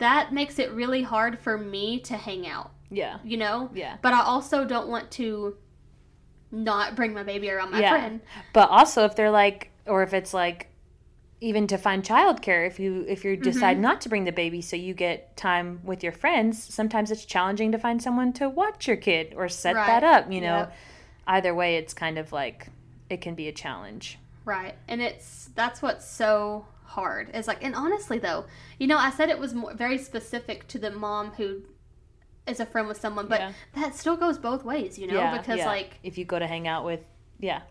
that 0.00 0.32
makes 0.32 0.58
it 0.58 0.72
really 0.72 1.02
hard 1.02 1.38
for 1.38 1.56
me 1.56 2.00
to 2.00 2.16
hang 2.16 2.46
out. 2.46 2.72
Yeah. 2.90 3.18
You 3.24 3.36
know? 3.36 3.70
Yeah. 3.72 3.96
But 4.02 4.12
I 4.12 4.22
also 4.22 4.64
don't 4.64 4.88
want 4.88 5.10
to 5.12 5.56
not 6.50 6.96
bring 6.96 7.14
my 7.14 7.22
baby 7.22 7.48
around 7.50 7.70
my 7.70 7.80
yeah. 7.80 7.90
friend. 7.90 8.20
But 8.52 8.68
also 8.70 9.04
if 9.04 9.14
they're 9.14 9.30
like 9.30 9.70
or 9.86 10.02
if 10.02 10.12
it's 10.12 10.34
like 10.34 10.66
even 11.40 11.66
to 11.68 11.78
find 11.78 12.02
childcare 12.02 12.66
if 12.66 12.78
you 12.80 13.04
if 13.08 13.24
you 13.24 13.36
decide 13.36 13.74
Mm-hmm. 13.74 13.82
not 13.82 14.00
to 14.02 14.08
bring 14.08 14.24
the 14.24 14.32
baby 14.32 14.60
so 14.60 14.76
you 14.76 14.92
get 14.92 15.36
time 15.36 15.80
with 15.84 16.02
your 16.02 16.12
friends, 16.12 16.62
sometimes 16.62 17.10
it's 17.10 17.24
challenging 17.24 17.72
to 17.72 17.78
find 17.78 18.02
someone 18.02 18.32
to 18.34 18.48
watch 18.48 18.88
your 18.88 18.96
kid 18.96 19.34
or 19.36 19.48
set 19.48 19.76
Right. 19.76 19.86
that 19.86 20.02
up, 20.04 20.32
you 20.32 20.40
know. 20.40 20.58
Yep. 20.58 20.76
Either 21.26 21.54
way 21.54 21.76
it's 21.76 21.94
kind 21.94 22.18
of 22.18 22.32
like 22.32 22.68
it 23.08 23.20
can 23.20 23.34
be 23.34 23.46
a 23.48 23.52
challenge. 23.52 24.18
Right. 24.44 24.74
And 24.88 25.00
it's 25.00 25.50
that's 25.54 25.80
what's 25.80 26.08
so 26.10 26.66
hard. 26.90 27.30
It's 27.34 27.48
like 27.48 27.62
and 27.62 27.74
honestly 27.74 28.18
though, 28.18 28.46
you 28.78 28.86
know, 28.86 28.98
I 28.98 29.10
said 29.10 29.28
it 29.28 29.38
was 29.38 29.54
more, 29.54 29.74
very 29.74 29.98
specific 29.98 30.66
to 30.68 30.78
the 30.78 30.90
mom 30.90 31.32
who 31.32 31.62
is 32.46 32.60
a 32.60 32.66
friend 32.66 32.88
with 32.88 33.00
someone, 33.00 33.26
but 33.26 33.40
Yeah. 33.40 33.52
that 33.74 33.94
still 33.94 34.16
goes 34.16 34.38
both 34.38 34.64
ways, 34.64 34.98
you 34.98 35.06
know, 35.06 35.14
yeah, 35.14 35.38
because 35.38 35.58
yeah. 35.58 35.66
like 35.66 35.98
if 36.02 36.18
you 36.18 36.24
go 36.24 36.38
to 36.38 36.46
hang 36.46 36.66
out 36.68 36.84
with 36.84 37.00
yeah 37.42 37.62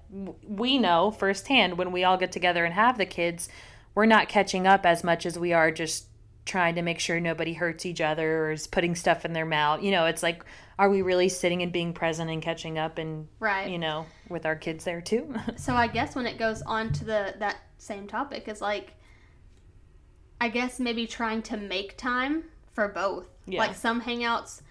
we 0.48 0.80
know 0.80 1.12
firsthand 1.12 1.78
when 1.78 1.92
we 1.92 2.04
all 2.04 2.18
get 2.18 2.32
together 2.32 2.66
and 2.66 2.74
have 2.74 2.98
the 2.98 3.06
kids 3.06 3.50
we're 3.94 4.06
not 4.06 4.28
catching 4.28 4.66
up 4.66 4.86
as 4.86 5.04
much 5.04 5.26
as 5.26 5.38
we 5.38 5.54
are 5.54 5.70
just 5.70 6.08
trying 6.46 6.74
to 6.74 6.82
make 6.82 7.00
sure 7.00 7.20
nobody 7.20 7.54
hurts 7.54 7.86
each 7.86 8.02
other 8.02 8.46
or 8.46 8.52
is 8.52 8.66
putting 8.66 8.96
stuff 8.96 9.26
in 9.26 9.34
their 9.34 9.46
mouth 9.46 9.84
you 9.84 9.92
know 9.92 10.06
it's 10.06 10.24
like 10.24 10.44
are 10.80 10.90
we 10.90 11.04
really 11.04 11.30
sitting 11.30 11.62
and 11.62 11.72
being 11.72 11.94
present 11.94 12.32
and 12.32 12.42
catching 12.42 12.80
up 12.80 12.98
and 12.98 13.28
right. 13.40 13.70
you 13.70 13.78
know 13.78 14.08
with 14.30 14.46
our 14.46 14.56
kids 14.56 14.86
there 14.86 15.02
too 15.02 15.36
So 15.58 15.76
I 15.76 15.86
guess 15.88 16.16
when 16.16 16.26
it 16.26 16.40
goes 16.40 16.64
on 16.64 16.92
to 16.94 17.06
the 17.06 17.36
that 17.38 17.58
same 17.78 18.08
topic 18.08 18.48
is 18.48 18.62
like 18.62 18.94
I 20.42 20.50
guess 20.50 20.80
maybe 20.80 21.06
trying 21.08 21.42
to 21.44 21.58
make 21.58 21.98
time 21.98 22.46
for 22.74 22.88
both. 22.88 23.28
Yeah. 23.46 23.60
Like 23.60 23.76
some 23.76 24.02
hangouts 24.02 24.62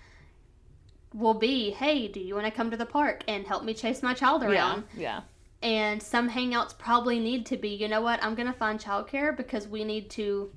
will 1.12 1.34
be, 1.34 1.70
"Hey, 1.70 2.08
do 2.08 2.20
you 2.20 2.34
want 2.34 2.46
to 2.46 2.50
come 2.52 2.70
to 2.70 2.76
the 2.76 2.86
park 2.86 3.24
and 3.28 3.46
help 3.46 3.64
me 3.64 3.74
chase 3.74 4.02
my 4.02 4.14
child 4.14 4.42
around?" 4.42 4.84
yeah 4.96 5.22
And 5.62 6.02
some 6.02 6.30
hangouts 6.30 6.76
probably 6.78 7.18
need 7.18 7.44
to 7.46 7.56
be, 7.56 7.70
"You 7.70 7.88
know 7.88 8.00
what? 8.00 8.22
I'm 8.22 8.34
going 8.34 8.46
to 8.46 8.58
find 8.58 8.78
childcare 8.80 9.36
because 9.36 9.66
we 9.68 9.84
need 9.84 10.08
to 10.10 10.50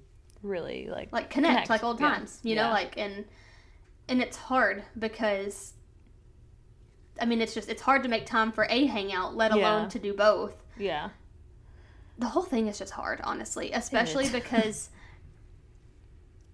really 0.43 0.88
like 0.89 1.12
like 1.12 1.30
connect, 1.30 1.54
Connect, 1.54 1.69
like 1.69 1.84
old 1.84 2.00
yeah, 2.00 2.10
times." 2.10 2.39
You 2.43 2.56
yeah. 2.56 2.67
know, 2.67 2.69
like 2.71 2.97
and 2.97 3.26
and 4.08 4.21
it's 4.21 4.38
hard 4.38 4.84
because 4.97 5.74
I 7.19 7.26
mean, 7.26 7.41
it's 7.41 7.54
just 7.54 7.69
it's 7.69 7.82
hard 7.82 8.04
to 8.04 8.10
make 8.10 8.26
time 8.26 8.52
for 8.52 8.65
a 8.69 8.86
hangout, 8.86 9.36
let 9.36 9.52
alone 9.52 9.84
Yeah. 9.84 9.89
to 9.89 10.00
do 10.00 10.13
both 10.13 10.56
yeah 10.78 11.10
the 12.17 12.28
whole 12.28 12.43
thing 12.43 12.67
is 12.67 12.78
just 12.78 12.91
hard, 12.93 13.19
honestly, 13.24 13.71
especially 13.71 14.30
because 14.30 14.89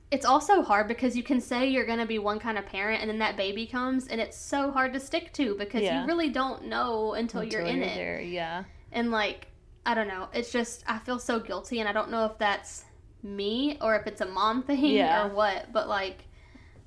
it's 0.09 0.25
also 0.25 0.61
hard 0.61 0.87
because 0.87 1.17
you 1.17 1.23
can 1.23 1.41
say 1.41 1.67
you're 1.67 1.85
going 1.85 1.99
to 1.99 2.05
be 2.05 2.17
one 2.19 2.39
kind 2.39 2.57
of 2.57 2.65
parent 2.65 3.01
and 3.01 3.09
then 3.09 3.19
that 3.19 3.35
baby 3.35 3.67
comes 3.67 4.07
and 4.07 4.21
it's 4.21 4.37
so 4.37 4.71
hard 4.71 4.93
to 4.93 4.99
stick 4.99 5.33
to 5.33 5.55
because 5.55 5.81
Yeah. 5.81 6.01
you 6.01 6.07
really 6.07 6.29
don't 6.29 6.65
know 6.65 7.13
until, 7.13 7.43
you're 7.43 7.61
in 7.61 7.81
it. 7.83 7.95
there 7.95 8.21
yeah 8.21 8.63
And 8.91 9.11
like, 9.11 9.47
I 9.85 9.93
don't 9.93 10.07
know, 10.07 10.29
it's 10.33 10.51
just 10.51 10.83
I 10.87 10.99
feel 10.99 11.19
so 11.19 11.39
guilty 11.39 11.79
and 11.81 11.89
I 11.89 11.91
don't 11.93 12.09
know 12.09 12.25
if 12.25 12.37
that's 12.37 12.85
me 13.21 13.77
or 13.81 13.95
if 13.97 14.07
it's 14.07 14.21
a 14.21 14.25
mom 14.25 14.63
thing 14.63 14.85
Yeah. 14.85 15.25
or 15.25 15.29
what, 15.29 15.73
but 15.73 15.89
like 15.89 16.23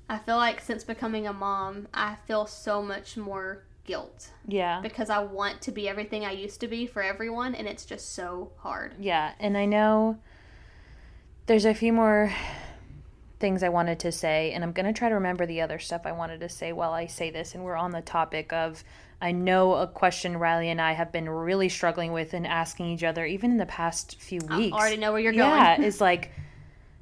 I 0.09 0.17
feel 0.17 0.37
like 0.37 0.59
since 0.59 0.83
becoming 0.83 1.27
a 1.27 1.33
mom, 1.33 1.87
I 1.93 2.15
feel 2.27 2.45
so 2.47 2.81
much 2.81 3.17
more 3.17 3.63
guilt 3.83 4.29
yeah 4.47 4.79
because 4.81 5.09
I 5.09 5.19
want 5.19 5.61
to 5.61 5.71
be 5.71 5.89
everything 5.89 6.23
I 6.23 6.31
used 6.31 6.59
to 6.61 6.67
be 6.67 6.85
for 6.85 7.01
everyone 7.03 7.55
and 7.55 7.67
it's 7.67 7.85
just 7.85 8.13
so 8.15 8.51
hard. 8.57 8.93
Yeah, 8.99 9.33
and 9.39 9.55
I 9.57 9.65
know 9.65 10.17
there's 11.45 11.65
a 11.65 11.73
few 11.73 11.93
more 11.93 12.31
things 13.41 13.63
I 13.63 13.69
wanted 13.69 13.99
to 13.99 14.11
say, 14.11 14.53
and 14.53 14.63
I'm 14.63 14.71
going 14.71 14.85
to 14.85 14.97
try 14.97 15.09
to 15.09 15.15
remember 15.15 15.45
the 15.45 15.61
other 15.61 15.79
stuff 15.79 16.03
I 16.05 16.13
wanted 16.13 16.39
to 16.39 16.49
say 16.49 16.71
while 16.71 16.93
I 16.93 17.07
say 17.07 17.29
this. 17.29 17.53
And 17.53 17.63
we're 17.63 17.75
on 17.75 17.91
the 17.91 18.01
topic 18.01 18.53
of 18.53 18.83
I 19.21 19.33
know 19.33 19.73
a 19.73 19.87
question 19.87 20.37
Riley 20.37 20.69
and 20.69 20.79
I 20.79 20.93
have 20.93 21.11
been 21.11 21.29
really 21.29 21.67
struggling 21.67 22.13
with 22.13 22.33
and 22.33 22.47
asking 22.47 22.87
each 22.87 23.03
other, 23.03 23.25
even 23.25 23.51
in 23.51 23.57
the 23.57 23.65
past 23.65 24.21
few 24.21 24.39
weeks. 24.39 24.73
I 24.73 24.79
already 24.79 24.97
know 24.97 25.11
where 25.11 25.21
you're 25.21 25.33
yeah, 25.33 25.75
going. 25.75 25.85
is 25.85 25.99
like, 25.99 26.31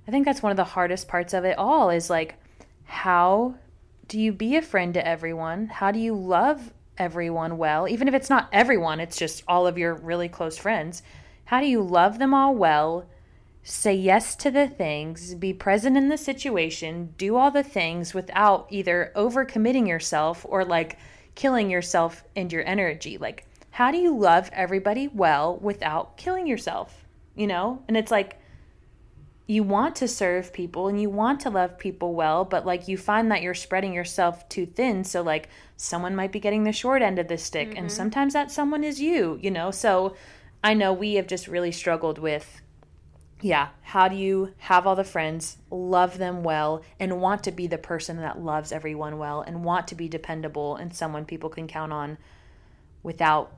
I 0.08 0.12
think 0.12 0.26
that's 0.26 0.42
one 0.42 0.52
of 0.52 0.58
the 0.58 0.64
hardest 0.64 1.08
parts 1.08 1.34
of 1.34 1.46
it 1.46 1.58
all 1.58 1.92
is 1.92 2.10
like, 2.10 2.36
how 2.86 3.56
do 4.08 4.20
you 4.20 4.32
be 4.32 4.56
a 4.56 4.62
friend 4.62 4.96
to 4.96 5.08
everyone? 5.08 5.68
How 5.68 5.92
do 5.92 6.00
you 6.00 6.16
love 6.16 6.74
everyone 7.00 7.58
well, 7.58 7.88
even 7.88 8.08
if 8.08 8.14
it's 8.14 8.30
not 8.30 8.50
everyone, 8.52 9.00
it's 9.00 9.18
just 9.18 9.44
all 9.48 9.66
of 9.66 9.78
your 9.78 9.94
really 9.96 10.28
close 10.28 10.58
friends. 10.58 11.02
How 11.46 11.62
do 11.62 11.68
you 11.68 11.82
love 11.82 12.20
them 12.20 12.34
all 12.34 12.54
well? 12.54 13.06
Say 13.64 13.94
yes 13.94 14.36
to 14.38 14.50
the 14.50 14.68
things, 14.68 15.36
be 15.36 15.54
present 15.54 15.98
in 15.98 16.10
the 16.10 16.18
situation, 16.18 17.14
do 17.18 17.36
all 17.36 17.52
the 17.52 17.64
things 17.64 18.14
without 18.14 18.68
either 18.70 19.12
overcommitting 19.16 19.88
yourself 19.88 20.46
or 20.48 20.66
like 20.66 20.98
killing 21.36 21.70
yourself 21.70 22.24
and 22.36 22.52
your 22.52 22.66
energy. 22.66 23.18
Like, 23.18 23.46
how 23.72 23.92
do 23.92 23.98
you 23.98 24.18
love 24.18 24.50
everybody 24.54 25.08
well 25.08 25.58
without 25.58 26.18
killing 26.18 26.48
yourself? 26.48 27.06
You 27.36 27.48
know? 27.48 27.84
And 27.88 27.96
it's 27.96 28.12
like, 28.12 28.40
you 29.50 29.64
want 29.64 29.96
to 29.96 30.08
serve 30.08 30.54
people 30.54 30.88
and 30.88 31.02
you 31.02 31.10
want 31.10 31.40
to 31.40 31.50
love 31.50 31.80
people 31.80 32.14
well, 32.14 32.46
but 32.46 32.68
like 32.68 32.88
you 32.88 32.98
find 32.98 33.32
that 33.32 33.42
you're 33.42 33.56
spreading 33.56 33.94
yourself 33.94 34.48
too 34.48 34.68
thin. 34.68 35.04
So, 35.04 35.24
like, 35.24 35.50
someone 35.76 36.16
might 36.16 36.32
be 36.32 36.40
getting 36.40 36.66
the 36.66 36.72
short 36.72 37.02
end 37.02 37.18
of 37.18 37.28
the 37.28 37.38
stick, 37.38 37.70
and 37.70 37.88
mm-hmm. 37.88 37.88
sometimes 37.88 38.34
that 38.34 38.52
someone 38.52 38.84
is 38.84 39.02
you, 39.02 39.40
you 39.42 39.50
know? 39.50 39.72
So, 39.72 40.16
I 40.64 40.76
know 40.76 40.94
we 40.94 41.16
have 41.16 41.26
just 41.26 41.48
really 41.48 41.72
struggled 41.72 42.20
with, 42.20 42.62
yeah, 43.42 43.70
how 43.82 44.08
do 44.08 44.16
you 44.16 44.54
have 44.58 44.86
all 44.86 44.96
the 44.96 45.04
friends, 45.04 45.58
love 45.72 46.18
them 46.18 46.44
well, 46.44 46.84
and 47.00 47.22
want 47.22 47.44
to 47.46 47.52
be 47.52 47.68
the 47.68 47.78
person 47.78 48.18
that 48.18 48.40
loves 48.40 48.72
everyone 48.72 49.18
well 49.18 49.42
and 49.42 49.64
want 49.64 49.88
to 49.90 49.96
be 49.96 50.10
dependable 50.10 50.76
and 50.76 50.94
someone 50.94 51.26
people 51.26 51.50
can 51.50 51.68
count 51.68 51.94
on 51.94 52.18
without 53.02 53.54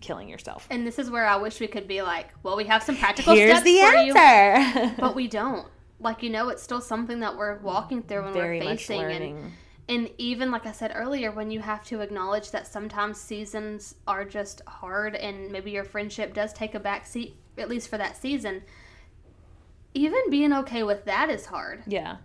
killing 0.00 0.28
yourself? 0.28 0.66
And 0.70 0.86
this 0.86 0.98
is 0.98 1.10
where 1.10 1.26
I 1.26 1.36
wish 1.36 1.60
we 1.60 1.66
could 1.66 1.86
be 1.86 2.00
like, 2.00 2.28
well, 2.42 2.56
we 2.56 2.64
have 2.64 2.82
some 2.82 2.96
practical 2.96 3.34
Here's 3.34 3.50
steps 3.58 3.64
the 3.64 3.80
for 3.80 3.98
you, 3.98 4.14
answer. 4.14 4.94
but 4.98 5.14
we 5.14 5.28
don't. 5.40 5.66
Like 6.02 6.22
you 6.22 6.30
know, 6.30 6.48
it's 6.48 6.62
still 6.62 6.80
something 6.80 7.20
that 7.20 7.36
we're 7.36 7.58
walking 7.58 8.02
through 8.02 8.24
and 8.24 8.32
Very 8.32 8.58
we're 8.60 8.76
facing, 8.76 9.02
and 9.02 9.52
and 9.86 10.10
even 10.16 10.50
like 10.50 10.64
I 10.64 10.72
said 10.72 10.92
earlier, 10.94 11.30
when 11.30 11.50
you 11.50 11.60
have 11.60 11.84
to 11.88 12.00
acknowledge 12.00 12.52
that 12.52 12.66
sometimes 12.66 13.20
seasons 13.20 13.96
are 14.06 14.24
just 14.24 14.62
hard, 14.66 15.14
and 15.14 15.52
maybe 15.52 15.72
your 15.72 15.84
friendship 15.84 16.32
does 16.32 16.54
take 16.54 16.74
a 16.74 16.80
back 16.80 17.06
seat, 17.06 17.36
at 17.58 17.68
least 17.68 17.88
for 17.88 17.98
that 17.98 18.16
season. 18.16 18.62
Even 19.94 20.30
being 20.30 20.52
okay 20.52 20.82
with 20.82 21.04
that 21.06 21.30
is 21.30 21.46
hard, 21.46 21.82
Yeah. 21.86 22.18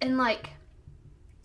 and 0.00 0.16
like, 0.16 0.50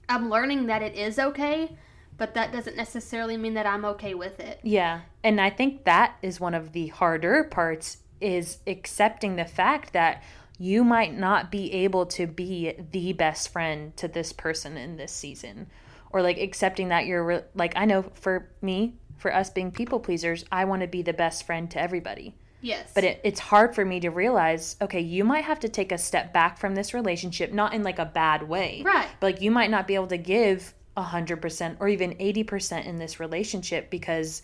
I'm 0.08 0.30
learning 0.30 0.67
that 0.67 0.82
it 0.82 0.95
is 0.95 1.17
okay, 1.17 1.76
but 2.17 2.34
that 2.36 2.52
doesn't 2.54 2.78
necessarily 2.78 3.36
mean 3.38 3.56
that 3.56 3.65
I'm 3.65 3.84
okay 3.86 4.13
with 4.13 4.39
it. 4.39 4.60
Yeah. 4.63 5.02
And 5.24 5.41
I 5.41 5.50
think 5.50 5.84
that 5.86 6.15
is 6.21 6.39
one 6.39 6.54
of 6.54 6.71
the 6.71 6.88
harder 6.88 7.43
parts 7.45 7.98
is 8.21 8.60
accepting 8.67 9.36
the 9.36 9.45
fact 9.45 9.91
that 9.93 10.24
you 10.58 10.84
might 10.86 11.13
not 11.17 11.52
be 11.52 11.71
able 11.74 12.06
to 12.06 12.28
be 12.28 12.74
the 12.91 13.12
best 13.13 13.50
friend 13.50 13.95
to 13.98 14.08
this 14.08 14.32
person 14.32 14.78
in 14.78 14.95
this 14.95 15.12
season 15.12 15.67
or 16.12 16.21
like 16.21 16.38
accepting 16.38 16.88
that 16.89 17.06
you're 17.06 17.26
re- 17.26 17.43
like 17.56 17.74
I 17.76 17.84
know 17.84 18.04
for 18.13 18.50
me 18.62 18.95
for 19.17 19.34
us 19.36 19.50
being 19.50 19.69
people 19.71 20.00
pleasers 20.00 20.45
I 20.54 20.63
want 20.63 20.82
to 20.82 20.88
be 20.88 21.02
the 21.02 21.12
best 21.12 21.45
friend 21.45 21.69
to 21.71 21.82
everybody 21.82 22.38
Yes, 22.65 22.91
but 22.95 23.04
it, 23.04 23.21
it's 23.23 23.39
hard 23.39 23.75
for 23.75 23.86
me 23.86 23.99
to 24.01 24.10
realize 24.10 24.75
okay 24.82 24.99
you 25.01 25.23
might 25.23 25.43
have 25.45 25.60
to 25.62 25.69
take 25.69 25.91
a 25.91 25.97
step 25.97 26.34
back 26.34 26.58
from 26.58 26.73
this 26.75 26.93
relationship 26.93 27.54
not 27.54 27.73
in 27.73 27.84
like 27.84 27.99
a 27.99 28.06
bad 28.06 28.43
way 28.47 28.82
Right. 28.84 29.08
but 29.19 29.34
like 29.34 29.41
you 29.41 29.51
might 29.51 29.69
not 29.69 29.88
be 29.88 29.95
able 29.95 30.08
to 30.08 30.17
give 30.17 30.73
100% 30.97 31.78
or 31.80 31.88
even 31.89 32.12
80% 32.15 32.86
in 32.86 32.95
this 32.97 33.19
relationship 33.19 33.89
because 33.89 34.41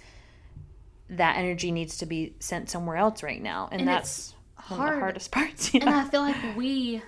that 1.10 1.38
energy 1.38 1.72
needs 1.72 1.98
to 1.98 2.06
be 2.06 2.36
sent 2.40 2.70
somewhere 2.70 2.98
else 2.98 3.24
right 3.24 3.42
now 3.42 3.68
and, 3.72 3.82
And 3.82 3.88
that's 3.88 4.34
one 4.56 4.64
of 4.64 4.70
the 4.70 4.76
hard. 4.92 5.00
hardest 5.00 5.32
parts 5.38 5.74
and. 5.74 5.84
I 5.90 6.04
feel 6.06 6.22
like 6.22 6.36
we 6.56 7.02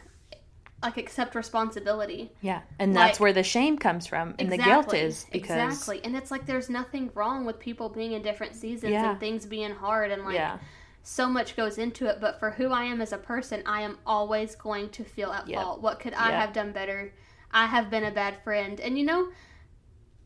like 0.82 0.98
accept 0.98 1.34
responsibility. 1.36 2.30
yeah 2.42 2.62
and 2.80 2.94
that's 2.96 3.16
like- 3.16 3.20
where 3.22 3.34
the 3.34 3.44
shame 3.44 3.78
comes 3.78 4.06
from 4.06 4.36
and 4.40 4.52
the 4.52 4.58
guilt 4.58 4.94
is 4.94 5.26
because 5.32 5.74
exactly, 5.74 6.02
and 6.04 6.16
it's 6.16 6.30
like 6.32 6.46
there's 6.46 6.70
nothing 6.70 7.10
wrong 7.16 7.46
with 7.46 7.58
people 7.60 7.88
being 7.88 8.12
in 8.14 8.22
different 8.22 8.56
seasons 8.56 8.92
Yeah. 8.92 9.12
and 9.12 9.20
things 9.20 9.46
being 9.46 9.72
hard 9.72 10.12
and 10.12 10.26
like 10.26 10.36
yeah 10.36 10.58
so 11.04 11.28
much 11.28 11.56
goes 11.56 11.78
into 11.78 12.08
it. 12.08 12.20
But 12.22 12.40
for 12.40 12.52
who 12.52 12.70
I 12.70 12.84
am 12.86 13.02
as 13.02 13.12
a 13.12 13.18
person, 13.18 13.62
I 13.66 13.82
am 13.82 13.98
always 14.06 14.56
going 14.56 14.90
to 14.92 15.04
feel 15.04 15.32
at 15.32 15.48
Yep. 15.48 15.62
fault. 15.62 15.82
What 15.82 16.00
could 16.00 16.14
I 16.14 16.30
Yep. 16.30 16.40
have 16.40 16.54
done 16.54 16.72
better? 16.72 17.14
I 17.52 17.68
have 17.68 17.90
been 17.92 18.04
a 18.06 18.12
bad 18.12 18.42
friend, 18.44 18.80
and 18.80 18.98
you 18.98 19.06
know, 19.06 19.30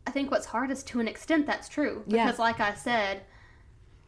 I 0.06 0.12
think 0.12 0.32
what's 0.32 0.46
hard 0.46 0.72
is 0.72 0.84
to 0.86 1.00
an 1.02 1.08
extent 1.08 1.46
that's 1.48 1.68
true 1.68 2.04
Yeah. 2.08 2.26
because, 2.26 2.40
like 2.40 2.60
I 2.62 2.74
said, 2.74 3.24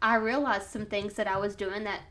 I 0.02 0.16
realized 0.16 0.68
some 0.70 0.86
things 0.86 1.16
that 1.16 1.28
I 1.28 1.36
was 1.38 1.56
doing 1.58 1.84
that 1.84 2.02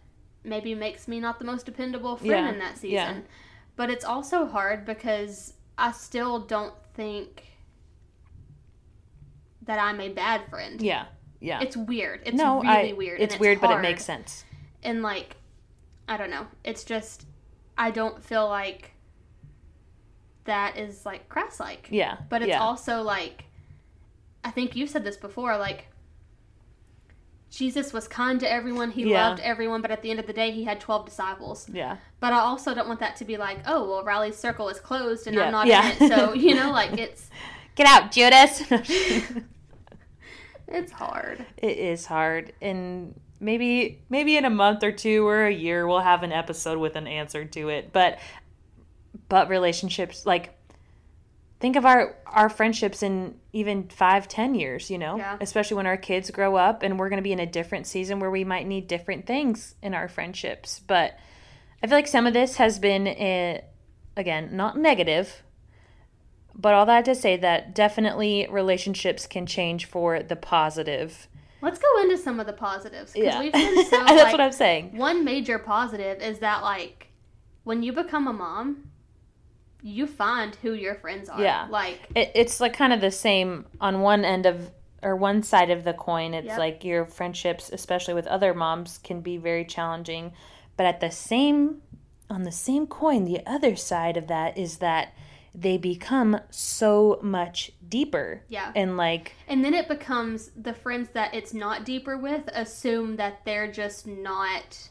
maybe 0.44 0.74
makes 0.74 1.08
me 1.08 1.20
not 1.20 1.38
the 1.38 1.44
most 1.46 1.64
dependable 1.64 2.16
friend 2.16 2.30
Yeah. 2.46 2.52
in 2.52 2.58
that 2.58 2.76
season. 2.76 2.90
Yeah. 2.92 3.20
But 3.76 3.90
it's 3.90 4.04
also 4.04 4.46
hard 4.46 4.84
because 4.84 5.54
I 5.78 5.92
still 5.92 6.40
don't 6.40 6.74
think 6.94 7.44
that 9.62 9.78
I'm 9.78 10.00
a 10.00 10.08
bad 10.08 10.48
friend. 10.50 10.80
yeah 10.80 11.06
yeah 11.40 11.60
It's 11.60 11.76
weird. 11.76 12.22
It's 12.26 12.36
no 12.36 12.60
really 12.62 12.90
I, 12.90 12.92
weird. 12.94 13.20
it's, 13.20 13.38
weird 13.38 13.60
but 13.60 13.70
it 13.70 13.80
makes 13.80 14.04
sense 14.04 14.44
And 14.82 15.02
like, 15.02 15.36
I 16.08 16.16
don't 16.16 16.30
know. 16.30 16.46
It's 16.64 16.84
just 16.84 17.26
I 17.76 17.90
don't 17.90 18.22
feel 18.22 18.48
like 18.48 18.92
that 20.44 20.76
is 20.78 21.04
like 21.04 21.28
crass 21.28 21.60
like. 21.60 21.88
yeah 21.90 22.18
But 22.28 22.42
it's 22.42 22.48
yeah. 22.50 22.60
also 22.60 23.02
like 23.02 23.44
I 24.44 24.50
think 24.50 24.74
you've 24.76 24.88
said 24.90 25.04
this 25.04 25.16
before, 25.16 25.56
like 25.58 25.88
Jesus 27.50 27.92
was 27.94 28.06
kind 28.06 28.38
to 28.40 28.50
everyone, 28.50 28.90
he 28.90 29.10
Yeah. 29.10 29.28
loved 29.28 29.40
everyone, 29.40 29.80
but 29.82 29.90
at 29.90 30.02
the 30.02 30.10
end 30.10 30.20
of 30.20 30.26
the 30.26 30.32
day 30.32 30.50
he 30.50 30.64
had 30.64 30.80
twelve 30.80 31.04
disciples. 31.06 31.68
yeah 31.72 31.96
But 32.20 32.32
I 32.32 32.38
also 32.40 32.74
don't 32.74 32.88
want 32.88 33.00
that 33.00 33.16
to 33.16 33.24
be 33.24 33.36
like, 33.36 33.58
oh 33.66 33.88
well 33.88 34.04
Riley's 34.04 34.36
circle 34.36 34.68
is 34.68 34.80
closed 34.80 35.26
and 35.26 35.36
Yeah. 35.36 35.44
I'm 35.46 35.52
not 35.52 35.66
Yeah. 35.66 35.90
in 35.92 36.02
it. 36.04 36.08
So, 36.08 36.32
you 36.44 36.54
know, 36.54 36.70
like 36.70 36.92
it's 36.98 37.30
get 37.74 37.86
out 37.86 38.10
judas 38.12 38.62
it's 40.68 40.92
hard. 40.92 41.44
it 41.56 41.78
is 41.78 42.06
hard 42.06 42.52
and 42.60 43.18
maybe 43.40 44.03
maybe 44.09 44.37
in 44.37 44.44
a 44.44 44.51
month 44.51 44.83
or 44.83 44.92
two 44.92 45.27
or 45.27 45.46
a 45.46 45.53
year 45.53 45.87
we'll 45.87 46.01
have 46.01 46.22
an 46.22 46.33
episode 46.33 46.79
with 46.79 46.96
an 46.96 47.07
answer 47.07 47.44
to 47.44 47.68
it. 47.68 47.92
But 47.92 48.18
but 49.29 49.48
relationships 49.48 50.27
like 50.27 50.55
think 51.61 51.77
of 51.77 51.85
our 51.85 52.16
our 52.27 52.48
friendships 52.48 53.03
in 53.03 53.35
even 53.53 53.88
five 53.88 54.29
ten 54.29 54.55
years 54.55 54.90
you 54.90 54.98
know? 54.98 55.16
Yeah. 55.16 55.37
especially 55.40 55.77
when 55.77 55.87
our 55.87 55.96
kids 55.96 56.31
grow 56.31 56.57
up 56.57 56.83
and 56.83 56.98
we're 56.98 57.09
going 57.09 57.18
to 57.18 57.22
be 57.22 57.33
in 57.33 57.40
a 57.40 57.46
different 57.46 57.87
season 57.87 58.20
where 58.20 58.31
we 58.31 58.44
might 58.44 58.66
need 58.66 58.87
different 58.87 59.27
things 59.27 59.74
in 59.83 59.94
our 59.94 60.09
friendships. 60.09 60.81
But 60.87 61.18
i 61.83 61.87
feel 61.87 61.96
like 61.96 62.09
some 62.09 62.27
of 62.27 62.35
this 62.35 62.57
has 62.57 62.79
been 62.79 63.07
eh, 63.07 63.61
again 64.16 64.51
not 64.53 64.77
negative 64.77 65.42
but 66.59 66.74
all 66.74 66.87
that 66.87 67.05
to 67.05 67.14
say 67.14 67.37
that 67.37 67.72
definitely 67.72 68.46
relationships 68.51 69.29
can 69.29 69.46
change 69.46 69.87
for 69.87 70.24
the 70.24 70.35
positive 70.35 71.29
Let's 71.60 71.78
go 71.78 72.02
into 72.02 72.16
some 72.16 72.38
of 72.40 72.46
the 72.46 72.52
positives. 72.52 73.12
Because 73.12 73.34
yeah 73.34 73.40
we've 73.40 73.52
been 73.52 73.84
so 73.90 73.98
that's 73.98 74.10
like, 74.12 74.32
what 74.32 74.40
i'm 74.40 74.52
saying 74.52 74.96
one 74.96 75.24
major 75.24 75.58
positive 75.58 76.20
is 76.22 76.38
that 76.38 76.62
like 76.62 77.08
when 77.64 77.82
you 77.82 77.92
become 77.92 78.26
a 78.28 78.32
mom 78.32 78.88
you 79.82 80.06
find 80.06 80.56
who 80.56 80.72
your 80.72 80.94
friends 80.96 81.28
are 81.28 81.40
Yeah. 81.40 81.66
like 81.70 82.00
it, 82.14 82.32
it's 82.34 82.60
like 82.60 82.74
kind 82.74 82.92
of 82.92 83.00
the 83.00 83.10
same 83.10 83.66
on 83.80 84.00
one 84.00 84.24
end 84.24 84.46
of 84.46 84.70
or 85.02 85.14
one 85.14 85.42
side 85.42 85.70
of 85.70 85.84
the 85.84 85.92
coin 85.92 86.34
it's 86.34 86.46
Yep. 86.46 86.58
like 86.58 86.84
your 86.84 87.04
friendships 87.06 87.70
especially 87.72 88.14
with 88.14 88.26
other 88.26 88.54
moms 88.54 88.98
can 88.98 89.20
be 89.20 89.36
very 89.36 89.64
challenging 89.64 90.32
but 90.76 90.86
at 90.86 91.00
the 91.00 91.10
same 91.10 91.82
on 92.30 92.42
the 92.42 92.52
same 92.52 92.86
coin 92.86 93.24
the 93.24 93.40
other 93.46 93.76
side 93.76 94.16
of 94.16 94.26
that 94.26 94.58
is 94.58 94.78
that 94.78 95.12
they 95.60 95.76
become 95.78 96.38
so 96.50 97.18
much 97.22 97.72
deeper 97.88 98.42
yeah. 98.48 98.70
and 98.76 98.96
like 98.96 99.34
and 99.48 99.64
then 99.64 99.74
it 99.74 99.88
becomes 99.88 100.50
the 100.56 100.72
friends 100.72 101.08
that 101.14 101.34
it's 101.34 101.52
not 101.54 101.84
deeper 101.84 102.16
with 102.16 102.42
assume 102.52 103.16
that 103.16 103.44
they're 103.44 103.70
just 103.70 104.06
not 104.06 104.90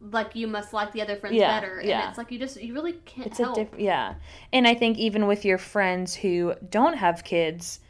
like 0.00 0.36
you 0.36 0.46
must 0.46 0.72
like 0.72 0.92
the 0.92 1.02
other 1.02 1.16
friends 1.16 1.34
Yeah, 1.34 1.60
better. 1.60 1.78
And 1.80 1.88
yeah. 1.88 2.08
it's 2.08 2.18
like 2.18 2.30
you 2.30 2.38
just 2.38 2.60
you 2.62 2.72
really 2.72 2.92
can't 3.04 3.26
it's 3.26 3.38
help. 3.38 3.56
a 3.56 3.60
different 3.64 3.82
yeah. 3.82 4.14
And 4.52 4.66
i 4.68 4.74
think 4.74 4.96
even 4.98 5.26
with 5.26 5.44
your 5.44 5.58
friends 5.58 6.14
who 6.14 6.54
don't 6.70 6.94
have 6.96 7.24
kids 7.24 7.80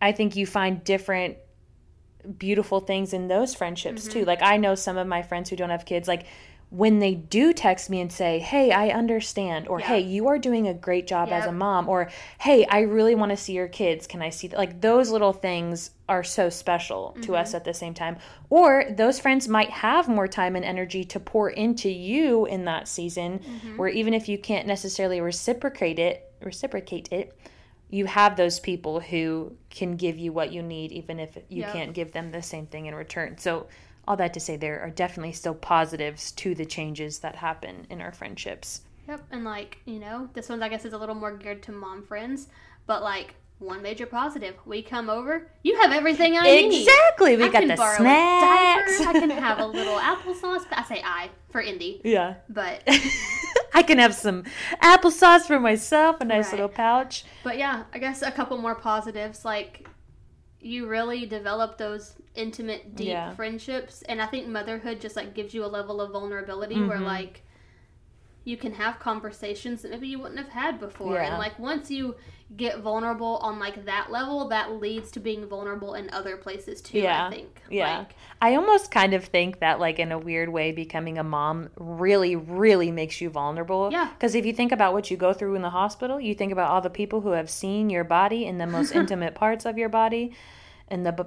i 0.00 0.12
think 0.12 0.36
you 0.36 0.46
find 0.46 0.84
different 0.84 1.38
beautiful 2.38 2.80
things 2.80 3.12
in 3.12 3.28
those 3.28 3.54
friendships 3.54 4.02
Mm-hmm. 4.04 4.12
too. 4.20 4.24
Like 4.24 4.42
i 4.42 4.56
know 4.58 4.74
some 4.76 4.96
of 4.96 5.06
my 5.08 5.22
friends 5.22 5.50
who 5.50 5.56
don't 5.56 5.70
have 5.70 5.84
kids 5.84 6.06
like 6.06 6.26
when 6.70 6.98
they 6.98 7.14
do 7.14 7.52
text 7.52 7.88
me 7.88 8.00
and 8.00 8.10
say 8.12 8.40
hey 8.40 8.72
i 8.72 8.88
understand 8.88 9.68
or 9.68 9.78
Yeah. 9.78 9.86
hey 9.86 10.00
you 10.00 10.26
are 10.26 10.36
doing 10.38 10.66
a 10.66 10.74
great 10.74 11.06
job 11.06 11.28
as 11.30 11.46
a 11.46 11.52
mom 11.52 11.88
or 11.88 12.10
hey 12.40 12.66
i 12.66 12.80
really 12.80 13.14
want 13.14 13.30
to 13.30 13.36
see 13.36 13.52
your 13.52 13.68
kids 13.68 14.06
can 14.08 14.20
i 14.20 14.30
see 14.30 14.48
that 14.48 14.58
like 14.58 14.80
those 14.80 15.08
little 15.10 15.32
things 15.32 15.92
are 16.08 16.24
so 16.24 16.50
special 16.50 17.16
to 17.20 17.28
Mm-hmm. 17.32 17.34
us 17.40 17.54
at 17.54 17.64
the 17.64 17.72
same 17.72 17.94
time 17.94 18.16
or 18.50 18.84
those 18.90 19.20
friends 19.20 19.46
might 19.46 19.70
have 19.70 20.08
more 20.08 20.26
time 20.26 20.56
and 20.56 20.64
energy 20.64 21.04
to 21.04 21.20
pour 21.20 21.50
into 21.50 21.88
you 21.88 22.46
in 22.46 22.64
that 22.64 22.88
season 22.88 23.38
Mm-hmm. 23.38 23.76
where 23.76 23.88
even 23.88 24.12
if 24.12 24.28
you 24.28 24.36
can't 24.36 24.66
necessarily 24.66 25.20
reciprocate 25.20 26.00
it 26.00 26.32
reciprocate 26.42 27.08
it 27.12 27.38
you 27.88 28.06
have 28.06 28.34
those 28.36 28.58
people 28.58 28.98
who 28.98 29.52
can 29.70 29.94
give 29.94 30.18
you 30.18 30.32
what 30.32 30.52
you 30.52 30.62
need 30.62 30.90
even 30.90 31.20
if 31.20 31.36
you 31.48 31.62
Yep. 31.62 31.72
can't 31.72 31.92
give 31.94 32.10
them 32.10 32.32
the 32.32 32.42
same 32.42 32.66
thing 32.66 32.86
in 32.86 32.94
return 32.96 33.38
so 33.38 33.68
all 34.08 34.16
that 34.16 34.32
to 34.34 34.40
say 34.40 34.56
there 34.56 34.80
are 34.80 34.90
definitely 34.90 35.32
still 35.32 35.54
positives 35.54 36.32
to 36.32 36.54
the 36.54 36.64
changes 36.66 37.18
that 37.20 37.36
happen 37.36 37.86
in 37.90 38.00
our 38.00 38.12
friendships 38.12 38.82
Yep, 39.08 39.22
and 39.30 39.44
like 39.44 39.78
you 39.84 40.00
know, 40.00 40.28
this 40.34 40.48
one 40.48 40.62
I 40.62 40.68
guess 40.68 40.84
is 40.84 40.92
a 40.92 40.98
little 40.98 41.14
more 41.14 41.36
geared 41.36 41.62
to 41.64 41.72
mom 41.72 42.02
friends, 42.02 42.48
but 42.86 43.02
like 43.04 43.34
one 43.60 43.80
major 43.80 44.04
positive. 44.04 44.54
We 44.66 44.82
come 44.82 45.08
over, 45.08 45.48
you 45.62 45.80
have 45.80 45.92
everything 45.92 46.36
I 46.36 46.42
need. 46.42 46.80
Exactly. 46.82 47.36
We 47.36 47.44
I 47.44 47.48
got 47.48 47.66
the 47.68 47.76
snacks. 47.96 48.98
diaper. 48.98 49.10
I 49.16 49.20
can 49.20 49.30
have 49.30 49.60
a 49.60 49.66
little 49.78 49.96
applesauce. 49.96 50.64
I 50.72 50.82
say 50.84 51.02
I 51.04 51.30
for 51.50 51.60
Indy, 51.60 52.00
yeah. 52.02 52.34
but 52.48 52.82
I 53.74 53.84
can 53.84 53.98
have 53.98 54.12
some 54.12 54.42
applesauce 54.82 55.46
for 55.46 55.60
myself, 55.60 56.20
a 56.20 56.24
nice 56.24 56.46
Right. 56.46 56.52
little 56.54 56.68
pouch. 56.68 57.24
but 57.44 57.58
yeah, 57.58 57.84
I 57.94 57.98
guess 57.98 58.22
a 58.22 58.32
couple 58.32 58.58
more 58.58 58.74
positives 58.74 59.44
like 59.44 59.86
you 60.60 60.88
really 60.88 61.26
develop 61.26 61.78
those 61.78 62.14
intimate, 62.36 62.94
deep 62.94 63.08
Yeah. 63.08 63.34
friendships, 63.34 64.02
and 64.02 64.20
I 64.22 64.26
think 64.26 64.46
motherhood 64.46 65.00
just 65.00 65.16
like 65.16 65.34
gives 65.34 65.54
you 65.54 65.64
a 65.64 65.66
level 65.66 66.00
of 66.00 66.12
vulnerability 66.12 66.82
where 66.82 66.98
Mhm. 66.98 67.06
like 67.06 67.42
you 68.44 68.56
can 68.56 68.74
have 68.74 69.00
conversations 69.00 69.82
that 69.82 69.90
maybe 69.90 70.06
you 70.06 70.20
wouldn't 70.20 70.38
have 70.38 70.50
had 70.50 70.78
before, 70.78 71.14
Yeah. 71.14 71.30
and 71.30 71.38
like 71.38 71.58
once 71.58 71.90
you 71.90 72.14
get 72.56 72.78
vulnerable 72.78 73.38
on 73.38 73.58
like 73.58 73.86
that 73.86 74.08
level, 74.12 74.46
that 74.48 74.70
leads 74.80 75.10
to 75.10 75.18
being 75.18 75.44
vulnerable 75.48 75.94
in 75.94 76.08
other 76.10 76.36
places 76.36 76.80
too. 76.80 77.00
Yeah. 77.00 77.26
I 77.26 77.30
think. 77.30 77.60
Yeah. 77.68 77.98
Like, 77.98 78.14
I 78.40 78.54
almost 78.54 78.92
kind 78.92 79.14
of 79.14 79.24
think 79.24 79.58
that, 79.58 79.80
like, 79.80 79.98
in 79.98 80.12
a 80.12 80.18
weird 80.18 80.50
way, 80.50 80.70
becoming 80.70 81.18
a 81.18 81.24
mom 81.24 81.70
really, 81.76 82.36
really 82.36 82.92
makes 82.92 83.20
you 83.20 83.30
vulnerable. 83.30 83.88
Yeah. 83.90 84.10
Because 84.14 84.36
if 84.36 84.46
you 84.46 84.52
think 84.52 84.70
about 84.70 84.92
what 84.92 85.10
you 85.10 85.16
go 85.16 85.32
through 85.32 85.56
in 85.56 85.62
the 85.62 85.70
hospital, 85.70 86.20
you 86.20 86.34
think 86.36 86.52
about 86.52 86.70
all 86.70 86.80
the 86.80 86.88
people 86.88 87.22
who 87.22 87.30
have 87.30 87.50
seen 87.50 87.90
your 87.90 88.04
body 88.04 88.46
in 88.46 88.58
the 88.58 88.66
most 88.68 88.92
intimate 88.94 89.34
parts 89.34 89.64
of 89.66 89.76
your 89.76 89.88
body 89.88 90.32
and 90.86 91.04
the 91.04 91.26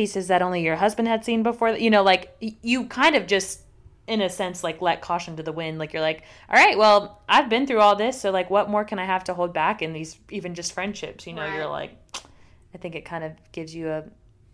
pieces 0.00 0.28
that 0.28 0.40
only 0.40 0.62
your 0.62 0.76
husband 0.76 1.06
had 1.06 1.22
seen 1.26 1.42
before. 1.42 1.76
You 1.76 1.90
know, 1.90 2.02
like, 2.02 2.34
you 2.40 2.86
kind 2.86 3.14
of 3.16 3.26
just, 3.26 3.60
in 4.06 4.22
a 4.22 4.30
sense, 4.30 4.64
like, 4.64 4.80
let 4.80 5.02
caution 5.02 5.36
to 5.36 5.42
the 5.42 5.52
wind. 5.52 5.78
Like, 5.78 5.92
you're 5.92 6.00
like, 6.00 6.22
all 6.48 6.56
right, 6.56 6.78
well, 6.78 7.20
I've 7.28 7.50
been 7.50 7.66
through 7.66 7.80
all 7.80 7.96
this. 7.96 8.18
So, 8.18 8.30
like, 8.30 8.48
what 8.48 8.70
more 8.70 8.82
can 8.82 8.98
I 8.98 9.04
have 9.04 9.24
to 9.24 9.34
hold 9.34 9.52
back 9.52 9.82
in 9.82 9.92
these, 9.92 10.16
even 10.30 10.54
just 10.54 10.72
friendships? 10.72 11.26
You 11.26 11.34
know, 11.34 11.42
Right. 11.42 11.54
you're 11.56 11.66
like, 11.66 11.92
I 12.74 12.78
think 12.78 12.94
it 12.94 13.04
kind 13.04 13.24
of 13.24 13.32
gives 13.52 13.74
you 13.74 13.90
a 13.90 14.04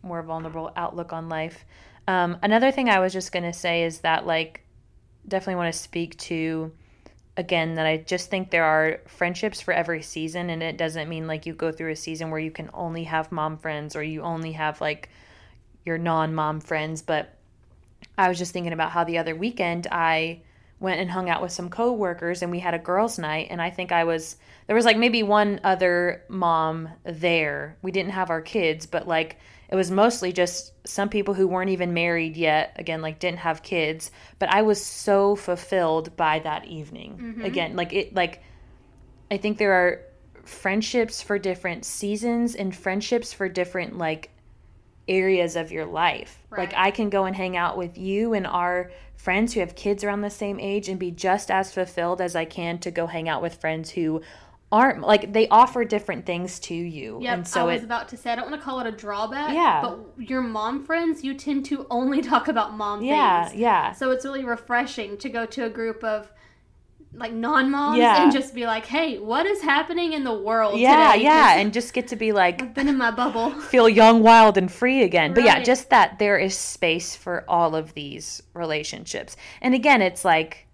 more 0.03 0.21
vulnerable 0.25 0.73
outlook 0.75 1.13
on 1.13 1.29
life. 1.29 1.65
Um, 2.09 2.39
another 2.43 2.73
thing 2.73 2.89
I 2.89 2.99
was 2.99 3.13
just 3.13 3.31
going 3.31 3.45
to 3.45 3.53
say 3.53 3.85
is 3.85 4.01
that, 4.01 4.27
like, 4.27 4.63
definitely 5.29 5.55
want 5.63 5.73
to 5.73 5.79
speak 5.79 6.19
to, 6.19 6.73
again, 7.37 7.77
that 7.77 7.87
I 7.87 7.99
just 7.99 8.31
think 8.31 8.51
there 8.51 8.65
are 8.65 8.99
friendships 9.07 9.61
for 9.61 9.73
every 9.73 10.03
season. 10.03 10.51
And 10.51 10.61
it 10.61 10.77
doesn't 10.77 11.09
mean 11.09 11.29
like 11.29 11.47
you 11.47 11.55
go 11.55 11.71
through 11.71 11.93
a 11.93 11.97
season 11.97 12.33
where 12.33 12.41
you 12.41 12.51
can 12.51 12.69
only 12.75 13.05
have 13.05 13.31
mom 13.31 13.59
friends 13.59 13.95
or 13.95 14.03
you 14.03 14.23
only 14.23 14.53
have 14.53 14.81
like 14.81 15.09
your 15.87 15.97
non 15.97 16.35
mom 16.35 16.61
friends. 16.61 17.01
But 17.01 17.33
I 18.19 18.29
was 18.29 18.39
just 18.39 18.53
thinking 18.53 18.73
about 18.73 18.91
how 18.91 19.05
the 19.05 19.19
other 19.19 19.35
weekend 19.35 19.87
I 19.91 20.43
went 20.79 21.01
and 21.01 21.11
hung 21.11 21.31
out 21.31 21.41
with 21.41 21.53
some 21.53 21.71
coworkers 21.71 22.43
and 22.43 22.51
we 22.51 22.59
had 22.59 22.75
a 22.75 22.79
girls' 22.79 23.19
night. 23.19 23.47
And 23.49 23.63
I 23.63 23.71
think 23.71 23.93
I 23.93 24.05
was, 24.05 24.37
there 24.67 24.77
was 24.77 24.85
like 24.85 24.99
maybe 24.99 25.23
one 25.23 25.61
other 25.65 26.23
mom 26.29 26.91
there. 27.05 27.77
We 27.81 27.93
didn't 27.93 28.13
have 28.13 28.29
our 28.29 28.43
kids, 28.43 28.85
but 28.85 29.09
like, 29.09 29.39
it 29.69 29.75
was 29.75 29.91
mostly 29.91 30.33
just 30.33 30.73
some 30.87 31.09
people 31.09 31.35
who 31.35 31.49
weren't 31.49 31.71
even 31.71 31.93
married 31.93 32.37
yet 32.37 32.75
again 32.77 33.03
like 33.03 33.19
didn't 33.19 33.39
have 33.39 33.63
kids 33.63 34.11
but 34.39 34.49
i 34.49 34.63
was 34.63 34.83
so 34.83 35.35
fulfilled 35.35 36.17
by 36.17 36.39
that 36.39 36.65
evening 36.67 37.19
mm-hmm. 37.19 37.45
again 37.45 37.77
like 37.77 37.93
it 37.93 38.15
like 38.15 38.43
i 39.31 39.37
think 39.37 39.59
there 39.59 39.73
are 39.73 40.03
friendships 40.45 41.21
for 41.21 41.39
different 41.39 41.85
seasons 41.85 42.55
and 42.55 42.75
friendships 42.77 43.33
for 43.33 43.49
different 43.49 43.99
like 43.99 44.31
areas 45.09 45.57
of 45.57 45.71
your 45.71 45.87
life 45.87 46.43
like 46.51 46.73
i 46.77 46.91
can 46.91 47.09
go 47.11 47.25
and 47.25 47.37
hang 47.37 47.57
out 47.57 47.77
with 47.77 47.97
you 47.97 48.33
and 48.35 48.47
our 48.47 48.91
friends 49.15 49.55
who 49.55 49.61
have 49.61 49.75
kids 49.77 50.03
around 50.03 50.21
the 50.23 50.31
same 50.31 50.59
age 50.59 50.89
and 50.89 50.99
be 50.99 51.11
just 51.11 51.51
as 51.51 51.73
fulfilled 51.73 52.21
as 52.21 52.35
i 52.35 52.45
can 52.45 52.79
to 52.79 52.91
go 52.91 53.07
hang 53.07 53.29
out 53.29 53.41
with 53.41 53.55
friends 53.55 53.91
who 53.91 54.21
aren't 54.73 55.01
like 55.03 55.33
they 55.33 55.47
offer 55.49 55.85
different 55.85 56.27
things 56.27 56.59
to 56.59 56.75
you 56.75 57.21
Yep, 57.23 57.35
and 57.39 57.47
so 57.47 57.61
I 57.61 57.75
was 57.75 57.83
it 57.83 57.85
about 57.85 58.09
to 58.09 58.17
say 58.17 58.33
I 58.33 58.35
don't 58.37 58.51
want 58.51 58.61
to 58.61 58.65
call 58.65 58.81
it 58.81 58.87
a 58.89 58.91
drawback. 58.91 59.55
Yeah. 59.55 59.81
But 59.81 60.01
your 60.29 60.41
mom 60.43 60.85
friends, 60.85 61.23
you 61.23 61.35
tend 61.35 61.67
to 61.67 61.87
only 61.89 62.21
talk 62.33 62.49
about 62.49 62.77
mom 62.77 63.01
yeah 63.01 63.47
things. 63.47 63.61
yeah 63.61 63.93
So 63.93 64.11
it's 64.11 64.25
really 64.25 64.45
refreshing 64.45 65.19
to 65.19 65.29
go 65.29 65.47
to 65.47 65.67
a 65.67 65.71
group 65.71 66.03
of 66.03 66.33
like 67.15 67.33
non-moms 67.33 67.99
Yeah. 67.99 68.23
and 68.25 68.33
just 68.33 68.55
be 68.55 68.67
like, 68.67 68.85
"Hey, 68.87 69.19
what 69.19 69.47
is 69.47 69.63
happening 69.63 70.13
in 70.13 70.23
the 70.25 70.35
world 70.35 70.79
yeah 70.79 71.13
today?" 71.13 71.25
yeah 71.25 71.57
and 71.57 71.73
just 71.73 71.95
get 71.95 72.09
to 72.09 72.17
be 72.17 72.33
like 72.33 72.61
I've 72.63 72.75
been 72.75 72.89
in 72.89 72.99
my 72.99 73.11
bubble. 73.11 73.51
feel 73.73 73.89
young 73.89 74.23
wild 74.23 74.59
and 74.59 74.71
free 74.71 75.03
again 75.03 75.33
but 75.33 75.45
yeah 75.45 75.63
just 75.63 75.89
that 75.91 76.19
there 76.19 76.37
is 76.37 76.55
space 76.57 77.17
for 77.17 77.45
all 77.49 77.75
of 77.75 77.95
these 77.95 78.43
relationships 78.55 79.37
and 79.63 79.75
again 79.75 80.03
it's 80.03 80.25
like 80.25 80.67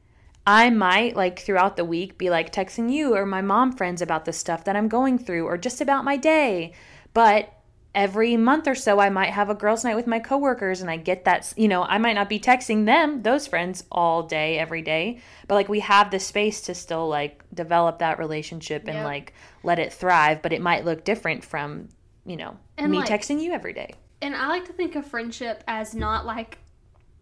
i 0.47 0.69
might 0.71 1.15
like 1.15 1.39
throughout 1.39 1.77
the 1.77 1.85
week 1.85 2.19
be 2.19 2.29
like 2.31 2.53
texting 2.53 2.91
you 2.93 3.15
or 3.15 3.25
my 3.25 3.41
mom 3.41 3.71
friends 3.71 4.03
about 4.03 4.25
the 4.25 4.33
stuff 4.33 4.65
that 4.65 4.75
i'm 4.75 4.89
going 4.89 5.19
through 5.19 5.47
or 5.47 5.57
just 5.57 5.81
about 5.81 6.05
my 6.05 6.17
day 6.17 6.73
but 7.15 7.53
every 7.95 8.37
month 8.39 8.67
or 8.67 8.75
so 8.75 8.99
i 9.01 9.11
might 9.11 9.29
have 9.31 9.51
a 9.51 9.55
girls 9.55 9.85
night 9.85 9.95
with 9.97 10.07
my 10.07 10.19
coworkers 10.19 10.81
and 10.81 10.91
i 10.91 10.97
get 10.97 11.25
that 11.25 11.53
you 11.57 11.69
know 11.69 11.83
i 11.83 11.99
might 11.99 12.15
not 12.15 12.29
be 12.29 12.41
texting 12.41 12.87
them 12.87 13.21
those 13.23 13.47
friends 13.47 13.85
all 13.93 14.23
day 14.23 14.59
every 14.59 14.81
day 14.81 15.21
but 15.47 15.55
like 15.57 15.69
we 15.69 15.81
have 15.81 16.11
the 16.11 16.19
space 16.19 16.63
to 16.63 16.75
still 16.75 17.07
like 17.09 17.45
develop 17.53 17.99
that 17.99 18.19
relationship 18.19 18.85
and 18.87 18.97
Yep. 18.97 19.05
like 19.05 19.35
let 19.63 19.79
it 19.79 19.93
thrive 19.93 20.41
but 20.41 20.53
it 20.55 20.63
might 20.63 20.85
look 20.87 21.05
different 21.05 21.45
from 21.45 21.89
you 22.25 22.37
know 22.37 22.57
And, 22.79 22.91
me 22.91 22.99
like- 22.99 23.09
texting 23.09 23.41
you 23.43 23.53
every 23.53 23.75
day 23.75 23.93
And 24.23 24.35
I 24.35 24.47
like 24.49 24.65
to 24.67 24.73
think 24.73 24.95
of 24.97 25.07
friendship 25.07 25.63
as 25.67 25.95
not 25.95 26.25
like 26.25 26.59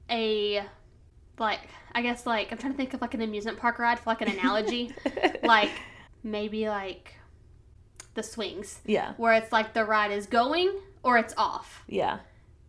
a 0.09 0.63
like 1.39 1.61
I 1.95 2.03
guess 2.03 2.27
like 2.27 2.53
I'm 2.53 2.59
trying 2.59 2.73
to 2.73 2.77
think 2.77 2.95
of 2.95 3.01
like 3.01 3.15
an 3.15 3.23
amusement 3.23 3.59
park 3.59 3.79
ride 3.79 3.99
for 3.99 4.11
like 4.11 4.21
an 4.21 4.29
analogy. 4.31 4.95
like 5.43 5.71
maybe 6.23 6.69
like 6.69 7.15
the 8.15 8.23
swings 8.23 8.81
yeah 8.85 9.13
where 9.17 9.33
it's 9.35 9.53
like 9.53 9.73
the 9.75 9.85
ride 9.85 10.11
is 10.11 10.27
going 10.27 10.71
or 11.03 11.17
it's 11.19 11.35
off. 11.39 11.83
yeah 11.89 12.19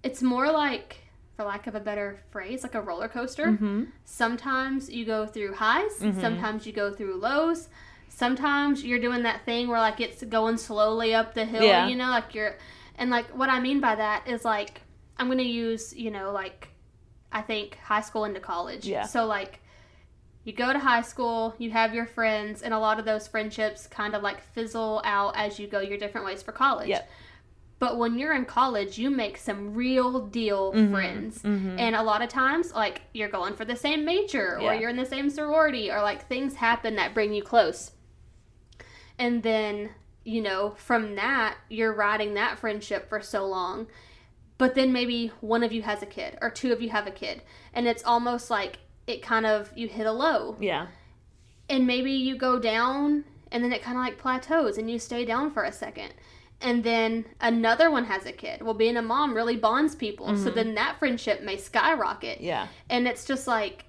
It's 0.04 0.22
more 0.22 0.52
like 0.52 0.98
for 1.36 1.44
lack 1.46 1.66
of 1.68 1.76
a 1.76 1.80
better 1.80 2.20
phrase, 2.32 2.62
like 2.64 2.76
a 2.76 2.82
roller 2.82 3.08
coaster. 3.08 3.46
mm-hmm. 3.48 3.84
Sometimes 4.06 4.90
you 4.90 5.06
go 5.06 5.26
through 5.26 5.54
highs, 5.56 6.00
Mhm. 6.00 6.20
sometimes 6.22 6.66
you 6.68 6.74
go 6.74 6.92
through 6.94 7.16
lows. 7.20 7.70
Sometimes 8.10 8.84
you're 8.84 9.00
doing 9.00 9.24
that 9.24 9.46
thing 9.46 9.68
where 9.68 9.80
like 9.80 10.00
it's 10.00 10.24
going 10.24 10.58
slowly 10.58 11.14
up 11.14 11.34
the 11.34 11.46
hill, 11.46 11.64
Yeah. 11.64 11.88
you 11.88 11.96
know, 11.96 12.10
like 12.10 12.36
you're 12.36 12.58
and 12.98 13.10
like 13.10 13.28
what 13.38 13.50
I 13.50 13.60
mean 13.60 13.80
by 13.80 13.96
that 13.96 14.28
is 14.28 14.44
like 14.46 14.82
I'm 15.18 15.28
going 15.28 15.38
to 15.40 15.44
use, 15.44 15.94
you 15.96 16.12
know, 16.12 16.32
like 16.32 16.70
I 17.32 17.42
think 17.42 17.78
high 17.78 18.02
school 18.02 18.26
into 18.26 18.40
college. 18.40 18.86
Yeah. 18.86 19.06
So 19.06 19.26
like 19.26 19.62
you 20.44 20.54
go 20.54 20.74
to 20.74 20.80
high 20.80 21.02
school, 21.02 21.54
you 21.58 21.72
have 21.72 21.94
your 21.94 22.06
friends, 22.06 22.62
and 22.62 22.74
a 22.74 22.80
lot 22.80 23.00
of 23.00 23.06
those 23.06 23.28
friendships 23.28 23.88
kind 23.88 24.16
of 24.16 24.24
like 24.24 24.42
fizzle 24.54 25.02
out 25.06 25.36
as 25.38 25.60
you 25.60 25.68
go 25.68 25.80
your 25.80 25.98
different 25.98 26.26
ways 26.26 26.42
for 26.42 26.52
college. 26.52 26.90
Yep. 26.90 27.10
But 27.80 27.98
when 27.98 28.18
you're 28.20 28.34
in 28.34 28.46
college, 28.46 28.98
you 29.00 29.10
make 29.10 29.38
some 29.38 29.74
real 29.74 30.20
deal 30.28 30.72
Mhm. 30.72 30.92
friends. 30.92 31.42
Mhm. 31.42 31.80
And 31.80 31.96
a 31.96 32.04
lot 32.04 32.22
of 32.22 32.30
times, 32.30 32.74
like, 32.74 33.02
you're 33.14 33.28
going 33.30 33.56
for 33.56 33.66
the 33.66 33.76
same 33.76 34.06
major 34.06 34.58
or 34.58 34.62
Yeah. 34.62 34.74
you're 34.74 34.90
in 34.92 34.98
the 34.98 35.06
same 35.06 35.30
sorority 35.32 35.92
or 35.92 36.02
like 36.04 36.28
things 36.28 36.56
happen 36.58 36.96
that 36.98 37.14
bring 37.16 37.34
you 37.34 37.42
close. 37.42 37.92
And 39.18 39.44
then, 39.44 39.92
you 40.24 40.42
know, 40.42 40.72
from 40.78 41.16
that, 41.16 41.58
you're 41.70 41.94
riding 41.94 42.34
that 42.36 42.60
friendship 42.60 43.10
for 43.10 43.22
so 43.22 43.46
long. 43.48 43.88
But 44.58 44.76
then 44.76 44.94
maybe 44.94 45.32
one 45.42 45.64
of 45.64 45.72
you 45.72 45.82
has 45.82 46.04
a 46.04 46.06
kid 46.08 46.38
or 46.42 46.52
two 46.52 46.72
of 46.72 46.82
you 46.84 46.90
have 46.90 47.08
a 47.08 47.12
kid. 47.12 47.42
And 47.74 47.88
it's 47.88 48.04
almost 48.04 48.52
like 48.52 48.78
it 49.08 49.22
kind 49.22 49.46
of, 49.46 49.72
you 49.76 49.88
hit 49.88 50.06
a 50.08 50.12
low. 50.12 50.56
yeah 50.60 50.88
And 51.70 51.88
maybe 51.88 52.12
you 52.12 52.36
go 52.38 52.60
down 52.60 53.24
and 53.52 53.64
then 53.64 53.74
it 53.74 53.82
kind 53.82 53.98
of 53.98 54.04
like 54.04 54.18
plateaus 54.18 54.78
and 54.78 54.90
you 54.90 55.00
stay 55.00 55.26
down 55.26 55.52
for 55.52 55.64
a 55.64 55.72
second. 55.72 56.14
And 56.62 56.84
then 56.84 57.26
another 57.42 57.90
one 57.90 58.06
has 58.06 58.26
a 58.26 58.32
kid. 58.32 58.62
Well, 58.62 58.74
being 58.76 58.98
a 58.98 59.02
mom 59.02 59.34
really 59.34 59.58
bonds 59.58 59.96
people. 59.96 60.36
So 60.38 60.52
Mhm. 60.52 60.56
then 60.56 60.76
that 60.76 61.00
friendship 61.00 61.42
may 61.42 61.58
skyrocket. 61.58 62.40
yeah 62.42 62.68
And 62.90 63.08
it's 63.08 63.26
just 63.26 63.48
like 63.48 63.86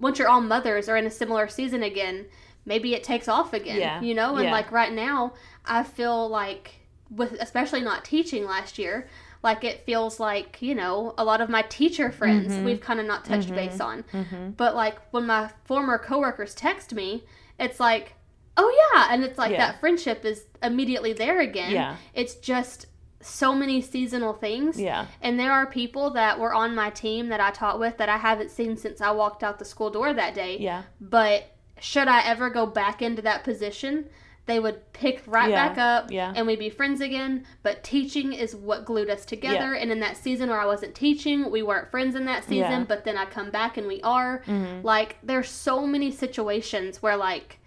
once 0.00 0.18
you're 0.18 0.28
all 0.28 0.40
mothers 0.40 0.88
or 0.88 0.96
in 0.96 1.06
a 1.06 1.10
similar 1.10 1.48
season 1.48 1.82
again, 1.82 2.26
maybe 2.66 2.94
it 2.94 3.02
takes 3.04 3.28
off 3.28 3.52
again. 3.52 3.78
Yeah. 3.78 4.00
You 4.00 4.14
know? 4.14 4.36
And 4.36 4.44
Yeah. 4.44 4.52
like 4.52 4.70
right 4.72 4.92
now, 4.92 5.32
I 5.64 5.82
feel 5.82 6.28
like 6.28 6.74
with 7.10 7.32
especially 7.40 7.80
not 7.80 8.04
teaching 8.04 8.44
last 8.44 8.78
year, 8.78 9.08
like 9.44 9.62
it 9.62 9.84
feels 9.84 10.18
like, 10.18 10.60
you 10.62 10.74
know, 10.74 11.14
a 11.18 11.24
lot 11.24 11.40
of 11.40 11.48
my 11.48 11.62
teacher 11.62 12.10
friends 12.10 12.52
Mhm. 12.54 12.64
we've 12.64 12.80
kind 12.80 12.98
of 12.98 13.06
not 13.06 13.24
touched 13.24 13.50
Mhm. 13.50 13.54
base 13.54 13.78
on. 13.80 14.02
mm-hmm. 14.12 14.50
But 14.56 14.74
like 14.74 14.96
when 15.12 15.26
my 15.26 15.50
former 15.64 15.98
coworkers 15.98 16.54
text 16.54 16.92
me, 16.94 17.22
it's 17.60 17.78
like, 17.78 18.14
oh 18.56 18.70
yeah, 18.94 19.08
and 19.10 19.22
it's 19.22 19.38
like 19.38 19.52
Yeah. 19.52 19.58
that 19.66 19.80
friendship 19.80 20.24
is 20.24 20.46
immediately 20.62 21.12
there 21.12 21.38
again. 21.40 21.70
Yeah. 21.72 21.96
It's 22.14 22.34
just 22.36 22.86
so 23.20 23.54
many 23.54 23.80
seasonal 23.80 24.32
things. 24.32 24.80
yeah 24.80 25.06
And 25.22 25.38
there 25.38 25.52
are 25.52 25.66
people 25.66 26.10
that 26.10 26.38
were 26.38 26.52
on 26.54 26.74
my 26.74 26.90
team 26.90 27.28
that 27.28 27.40
I 27.40 27.50
taught 27.50 27.78
with 27.78 27.96
that 27.98 28.08
I 28.08 28.16
haven't 28.18 28.50
seen 28.50 28.76
since 28.76 29.00
I 29.00 29.10
walked 29.12 29.42
out 29.42 29.58
the 29.58 29.64
school 29.64 29.90
door 29.90 30.12
that 30.12 30.34
day. 30.34 30.58
yeah 30.58 30.82
But 31.00 31.50
should 31.80 32.06
I 32.08 32.20
ever 32.26 32.48
go 32.50 32.64
back 32.66 33.02
into 33.02 33.22
that 33.22 33.42
position, 33.44 34.08
they 34.46 34.60
would 34.60 34.92
pick 34.92 35.22
right 35.26 35.48
Yeah. 35.50 35.68
back 35.68 35.78
up 35.78 36.10
Yeah. 36.10 36.32
and 36.36 36.46
we'd 36.46 36.58
be 36.58 36.68
friends 36.68 37.00
again. 37.00 37.46
But 37.62 37.82
teaching 37.82 38.32
is 38.34 38.54
what 38.54 38.84
glued 38.84 39.08
us 39.08 39.24
together. 39.24 39.72
And 39.74 39.90
in 39.90 40.00
that 40.00 40.16
season 40.18 40.50
where 40.50 40.60
I 40.60 40.66
wasn't 40.66 40.94
teaching, 40.94 41.50
we 41.50 41.62
weren't 41.62 41.90
friends 41.90 42.14
in 42.14 42.26
that 42.26 42.44
season. 42.44 42.58
Yeah. 42.80 42.84
But 42.84 43.04
then 43.04 43.16
I 43.16 43.24
come 43.24 43.50
back 43.50 43.76
and 43.78 43.86
we 43.86 44.02
are. 44.02 44.42
Mhm. 44.46 44.84
Like, 44.84 45.16
there's 45.22 45.48
so 45.48 45.86
many 45.86 46.10
situations 46.10 47.02
where, 47.02 47.16
like, 47.16 47.58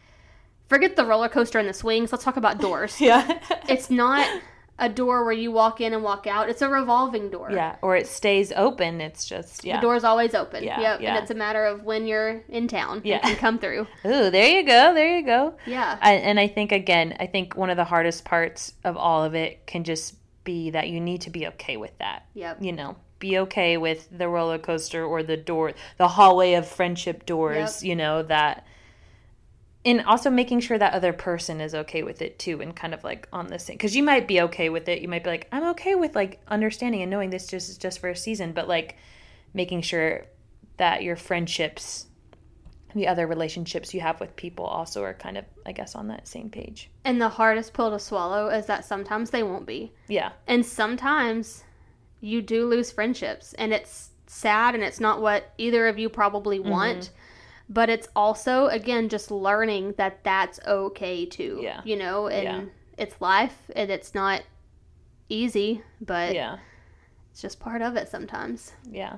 forget 0.67 0.95
the 0.95 1.05
roller 1.05 1.29
coaster 1.29 1.57
and 1.57 1.67
the 1.67 1.73
swings. 1.73 2.11
Let's 2.11 2.23
talk 2.23 2.37
about 2.37 2.59
doors. 2.59 3.01
Yeah. 3.01 3.39
it's 3.67 3.89
not 3.89 4.27
a 4.79 4.87
door 4.89 5.23
where 5.23 5.33
you 5.33 5.51
walk 5.51 5.81
in 5.81 5.93
and 5.93 6.03
walk 6.03 6.27
out. 6.27 6.49
It's 6.49 6.61
a 6.61 6.69
revolving 6.69 7.29
door. 7.29 7.49
yeah. 7.51 7.77
Or 7.81 7.95
it 7.95 8.05
stays 8.07 8.51
open. 8.55 9.01
It's 9.01 9.25
just 9.25 9.63
yeah. 9.65 9.77
The 9.77 9.81
door's 9.81 10.03
always 10.03 10.35
open. 10.35 10.63
Yeah, 10.63 10.79
Yep. 10.79 11.01
yeah. 11.01 11.09
And 11.15 11.23
it's 11.23 11.31
a 11.31 11.35
matter 11.35 11.65
of 11.65 11.83
when 11.83 12.05
you're 12.05 12.43
in 12.49 12.67
town 12.67 13.01
Yeah. 13.03 13.15
and 13.15 13.23
can 13.23 13.35
come 13.37 13.59
through. 13.59 13.87
Ooh, 14.05 14.29
there 14.29 14.47
you 14.47 14.63
go. 14.65 14.93
There 14.93 15.17
you 15.17 15.25
go. 15.25 15.55
Yeah. 15.65 15.97
I, 16.01 16.13
and 16.13 16.39
I 16.39 16.47
think 16.47 16.71
again, 16.71 17.15
I 17.19 17.25
think 17.25 17.55
one 17.55 17.69
of 17.69 17.77
the 17.77 17.85
hardest 17.85 18.23
parts 18.25 18.73
of 18.83 18.95
all 18.97 19.23
of 19.23 19.33
it 19.33 19.65
can 19.65 19.83
just 19.83 20.15
be 20.43 20.69
that 20.69 20.89
you 20.89 20.99
need 21.01 21.21
to 21.21 21.29
be 21.29 21.47
okay 21.47 21.77
with 21.77 21.97
that. 21.97 22.25
Yep. 22.35 22.61
You 22.61 22.71
know, 22.71 22.95
be 23.19 23.39
okay 23.39 23.77
with 23.77 24.07
the 24.15 24.29
roller 24.29 24.59
coaster 24.59 25.03
or 25.03 25.23
the 25.23 25.37
door, 25.37 25.73
the 25.97 26.07
hallway 26.07 26.53
of 26.53 26.67
friendship 26.67 27.25
doors. 27.25 27.83
You 27.83 27.95
know 27.95 28.21
that, 28.23 28.65
and 29.87 30.05
also 30.05 30.29
making 30.29 30.59
sure 30.59 30.77
that 30.77 30.93
other 30.93 31.13
person 31.13 31.61
is 31.61 31.73
okay 31.73 32.03
with 32.03 32.21
it 32.21 32.37
too, 32.37 32.61
and 32.61 32.75
kind 32.75 32.93
of 32.93 33.03
like 33.03 33.27
on 33.33 33.47
the 33.47 33.57
same. 33.57 33.75
Because 33.75 33.95
you 33.95 34.03
might 34.03 34.27
be 34.27 34.41
okay 34.41 34.69
with 34.69 34.87
it. 34.89 35.01
You 35.01 35.07
might 35.07 35.23
be 35.23 35.29
like, 35.29 35.47
I'm 35.51 35.63
okay 35.69 35.95
with 35.95 36.15
like 36.15 36.39
understanding 36.47 37.01
and 37.01 37.09
knowing 37.09 37.29
this 37.29 37.47
just 37.47 37.69
is 37.69 37.77
just 37.77 37.99
for 37.99 38.09
a 38.09 38.15
season, 38.15 38.51
but 38.51 38.67
like 38.67 38.97
making 39.53 39.81
sure 39.81 40.25
that 40.77 41.01
your 41.03 41.15
friendships 41.15 42.03
the 42.95 43.07
other 43.07 43.27
relationships 43.27 43.93
you 43.93 44.01
have 44.01 44.19
with 44.19 44.35
people 44.35 44.65
also 44.65 45.03
are 45.03 45.13
kind 45.13 45.37
of 45.37 45.45
i 45.65 45.71
guess 45.71 45.93
on 45.93 46.07
that 46.07 46.27
same 46.27 46.49
page 46.49 46.89
And 47.05 47.21
the 47.21 47.29
hardest 47.29 47.73
pill 47.73 47.91
to 47.91 47.99
swallow 47.99 48.47
is 48.49 48.65
that 48.67 48.85
sometimes 48.85 49.29
they 49.29 49.43
won't 49.43 49.67
be. 49.67 49.91
yeah 50.07 50.31
And 50.47 50.65
sometimes 50.65 51.63
you 52.21 52.41
do 52.41 52.65
lose 52.65 52.91
friendships 52.91 53.53
and 53.53 53.73
it's 53.73 54.11
sad 54.25 54.73
and 54.73 54.83
it's 54.83 54.99
not 54.99 55.21
what 55.21 55.53
either 55.57 55.87
of 55.87 55.99
you 55.99 56.09
probably 56.09 56.59
Mm-hmm. 56.59 56.69
But 57.69 57.89
it's 57.89 58.07
also 58.15 58.67
again 58.67 59.09
just 59.09 59.29
learning 59.31 59.95
that 59.97 60.23
that's 60.23 60.59
okay 60.65 61.25
too. 61.25 61.59
Yeah. 61.61 61.81
You 61.83 61.97
know, 61.97 62.27
and 62.27 62.43
Yeah. 62.43 62.61
it's 62.97 63.19
life 63.19 63.69
and 63.75 63.91
it's 63.91 64.15
not 64.15 64.41
easy, 65.29 65.83
but 66.01 66.33
yeah 66.33 66.57
it's 67.31 67.41
just 67.41 67.59
part 67.59 67.81
of 67.81 67.95
it 67.97 68.07
sometimes. 68.09 68.71
yeah 68.89 69.17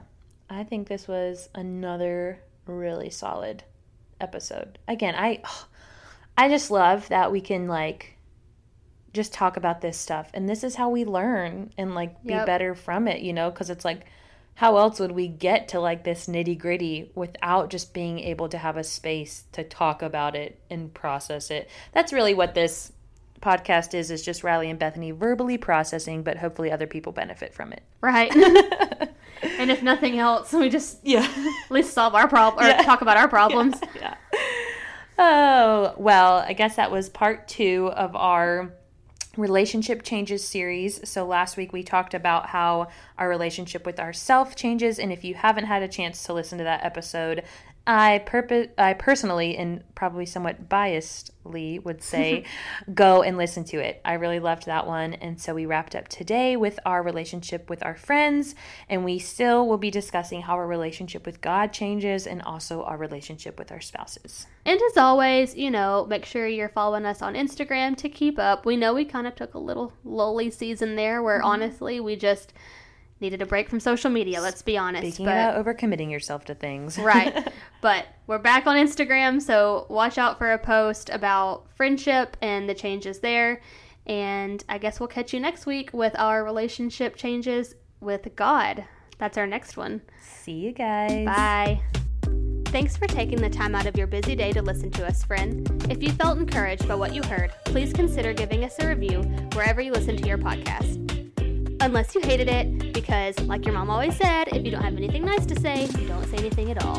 i 0.49 0.63
think 0.63 0.87
this 0.87 1.07
was 1.07 1.47
another 1.53 2.41
really 2.65 3.09
solid 3.11 3.63
episode 4.19 4.79
again 4.87 5.13
i 5.15 5.39
i 6.37 6.49
just 6.49 6.71
love 6.71 7.07
that 7.09 7.31
we 7.31 7.39
can 7.39 7.67
like 7.67 8.17
just 9.13 9.31
talk 9.31 9.55
about 9.57 9.81
this 9.81 9.97
stuff 9.97 10.31
and 10.33 10.49
this 10.49 10.63
is 10.63 10.75
how 10.75 10.89
we 10.89 11.05
learn 11.05 11.71
and 11.77 11.93
like 11.95 12.21
be 12.23 12.33
Yep. 12.33 12.45
better 12.47 12.73
from 12.75 13.07
it 13.07 13.21
you 13.21 13.31
know 13.31 13.51
because 13.51 13.69
it's 13.69 13.85
like 13.85 14.05
how 14.59 14.75
else 14.75 14.99
would 14.99 15.13
we 15.13 15.25
get 15.27 15.69
to 15.69 15.79
like 15.79 16.03
this 16.03 16.27
nitty 16.27 16.57
gritty 16.59 17.09
without 17.15 17.69
just 17.69 17.93
being 17.93 18.19
able 18.19 18.49
to 18.49 18.57
have 18.57 18.75
a 18.75 18.83
space 18.83 19.45
to 19.53 19.63
talk 19.63 20.01
about 20.01 20.35
it 20.35 20.59
and 20.69 20.93
process 20.93 21.49
it 21.49 21.69
that's 21.93 22.11
really 22.11 22.33
what 22.33 22.53
this 22.53 22.91
podcast 23.41 23.93
is 23.93 24.11
is 24.11 24.21
just 24.21 24.43
riley 24.43 24.69
and 24.69 24.77
bethany 24.79 25.11
verbally 25.11 25.57
processing 25.57 26.23
but 26.23 26.35
hopefully 26.37 26.69
other 26.71 26.87
people 26.87 27.11
benefit 27.13 27.53
from 27.53 27.71
it 27.71 27.83
Right. 28.01 28.33
and 29.41 29.71
if 29.71 29.81
nothing 29.83 30.19
else, 30.19 30.51
we 30.53 30.67
just 30.69 30.99
yeah 31.03 31.25
at 31.65 31.71
least 31.71 31.93
solve 31.93 32.13
our 32.15 32.27
problem 32.27 32.65
or 32.65 32.69
Yeah. 32.69 32.81
talk 32.83 33.01
about 33.01 33.15
our 33.17 33.27
problems. 33.37 33.75
yeah. 33.95 34.15
Oh, 35.17 35.93
well, 35.97 36.35
I 36.37 36.53
guess 36.53 36.77
that 36.77 36.91
was 36.91 37.09
part 37.09 37.47
two 37.49 37.91
of 37.93 38.15
our 38.15 38.71
relationship 39.39 40.03
changes 40.03 40.45
series. 40.45 41.07
So 41.09 41.25
last 41.25 41.57
week 41.57 41.73
we 41.73 41.83
talked 41.83 42.13
about 42.13 42.47
how 42.47 42.87
our 43.17 43.29
relationship 43.29 43.85
with 43.85 43.99
ourself 43.99 44.55
changes. 44.55 44.99
And 44.99 45.11
if 45.11 45.23
you 45.23 45.35
haven't 45.35 45.65
had 45.65 45.81
a 45.81 45.87
chance 45.87 46.23
to 46.23 46.33
listen 46.33 46.57
to 46.57 46.63
that 46.63 46.83
episode, 46.83 47.43
I 47.89 48.19
purpose 48.19 48.67
I 48.77 48.93
personally 48.93 49.57
and 49.57 49.83
probably 49.95 50.27
somewhat 50.27 50.69
biasedly 50.69 51.83
would 51.83 52.03
say 52.03 52.43
go 52.93 53.23
and 53.23 53.35
listen 53.35 53.63
to 53.63 53.79
it. 53.79 53.99
I 54.05 54.13
really 54.13 54.39
loved 54.39 54.67
that 54.67 54.85
one 54.85 55.15
and 55.15 55.41
so 55.41 55.55
we 55.55 55.65
wrapped 55.65 55.95
up 55.95 56.07
today 56.07 56.55
with 56.55 56.79
our 56.85 57.01
relationship 57.01 57.67
with 57.67 57.83
our 57.83 57.95
friends 57.95 58.53
and 58.89 59.03
we 59.03 59.17
still 59.17 59.67
will 59.67 59.79
be 59.79 59.89
discussing 59.89 60.43
how 60.43 60.53
our 60.53 60.67
relationship 60.67 61.25
with 61.25 61.41
God 61.41 61.73
changes 61.73 62.27
and 62.27 62.43
also 62.43 62.83
our 62.83 62.95
relationship 62.95 63.57
with 63.57 63.71
our 63.71 63.81
spouses. 63.81 64.45
And 64.65 64.79
as 64.79 64.97
always, 64.97 65.55
you 65.55 65.71
know, 65.71 66.05
make 66.07 66.25
sure 66.25 66.45
you're 66.47 66.69
following 66.69 67.07
us 67.07 67.23
on 67.23 67.33
Instagram 67.33 67.97
to 67.97 68.07
keep 68.07 68.37
up. 68.37 68.67
We 68.67 68.77
know 68.77 68.93
we 68.93 69.03
kind 69.03 69.25
of 69.25 69.33
took 69.33 69.55
a 69.55 69.59
little 69.59 69.93
lowly 70.05 70.51
season 70.51 70.95
there 70.95 71.23
where 71.23 71.39
mm-hmm. 71.39 71.47
honestly 71.47 71.99
we 71.99 72.15
just 72.15 72.53
needed 73.21 73.41
a 73.41 73.45
break 73.45 73.69
from 73.69 73.79
social 73.79 74.09
media, 74.09 74.41
let's 74.41 74.61
be 74.61 74.77
honest. 74.77 75.07
Speaking 75.07 75.25
but 75.25 75.31
about 75.31 75.65
overcommitting 75.65 76.11
yourself 76.11 76.45
to 76.45 76.55
things. 76.55 76.97
right. 76.99 77.47
But 77.81 78.07
we're 78.27 78.39
back 78.39 78.67
on 78.67 78.75
Instagram, 78.75 79.41
so 79.41 79.85
watch 79.87 80.17
out 80.17 80.37
for 80.37 80.51
a 80.51 80.57
post 80.57 81.09
about 81.09 81.71
friendship 81.77 82.35
and 82.41 82.67
the 82.67 82.73
changes 82.73 83.19
there. 83.19 83.61
And 84.05 84.61
I 84.67 84.79
guess 84.79 84.99
we'll 84.99 85.07
catch 85.07 85.33
you 85.33 85.39
next 85.39 85.65
week 85.65 85.91
with 85.93 86.13
our 86.19 86.43
relationship 86.43 87.15
changes 87.15 87.75
with 88.01 88.35
God. 88.35 88.83
That's 89.17 89.37
our 89.37 89.47
next 89.47 89.77
one. 89.77 90.01
See 90.21 90.51
you 90.51 90.73
guys. 90.73 91.25
Bye. 91.25 91.81
Thanks 92.65 92.97
for 92.97 93.07
taking 93.07 93.41
the 93.41 93.49
time 93.49 93.73
out 93.73 93.85
of 93.85 93.97
your 93.97 94.07
busy 94.07 94.35
day 94.35 94.51
to 94.51 94.61
listen 94.61 94.91
to 94.91 95.07
us, 95.07 95.23
friend. 95.23 95.67
If 95.89 96.03
you 96.03 96.11
felt 96.11 96.37
encouraged 96.37 96.87
by 96.87 96.95
what 96.95 97.15
you 97.15 97.23
heard, 97.23 97.51
please 97.65 97.93
consider 97.93 98.33
giving 98.33 98.63
us 98.63 98.75
a 98.79 98.87
review 98.87 99.21
wherever 99.53 99.81
you 99.81 99.91
listen 99.91 100.17
to 100.17 100.27
your 100.27 100.37
podcast. 100.37 101.18
Unless 101.81 102.13
you 102.13 102.21
hated 102.21 102.49
it, 102.49 102.93
because, 102.93 103.39
like 103.41 103.65
your 103.65 103.73
mom 103.73 103.89
always 103.89 104.15
said, 104.17 104.49
if 104.49 104.65
you 104.65 104.71
don't 104.71 104.83
have 104.83 104.97
anything 104.97 105.23
nice 105.23 105.45
to 105.45 105.59
say, 105.59 105.85
you 105.85 106.07
don't 106.07 106.25
say 106.25 106.37
anything 106.37 106.69
at 106.71 106.83
all. 106.83 106.97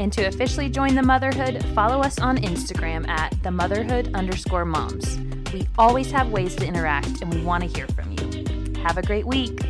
And 0.00 0.12
to 0.14 0.24
officially 0.24 0.68
join 0.68 0.96
the 0.96 1.02
motherhood, 1.02 1.64
follow 1.74 2.00
us 2.00 2.18
on 2.18 2.38
Instagram 2.38 3.06
at 3.08 3.40
the 3.44 3.52
motherhood 3.52 4.12
underscore 4.14 4.64
moms. 4.64 5.18
We 5.52 5.68
always 5.78 6.10
have 6.10 6.30
ways 6.30 6.56
to 6.56 6.66
interact 6.66 7.22
and 7.22 7.32
we 7.32 7.42
want 7.42 7.62
to 7.62 7.68
hear 7.68 7.86
from 7.88 8.10
you. 8.10 8.82
Have 8.82 8.98
a 8.98 9.02
great 9.02 9.26
week. 9.26 9.60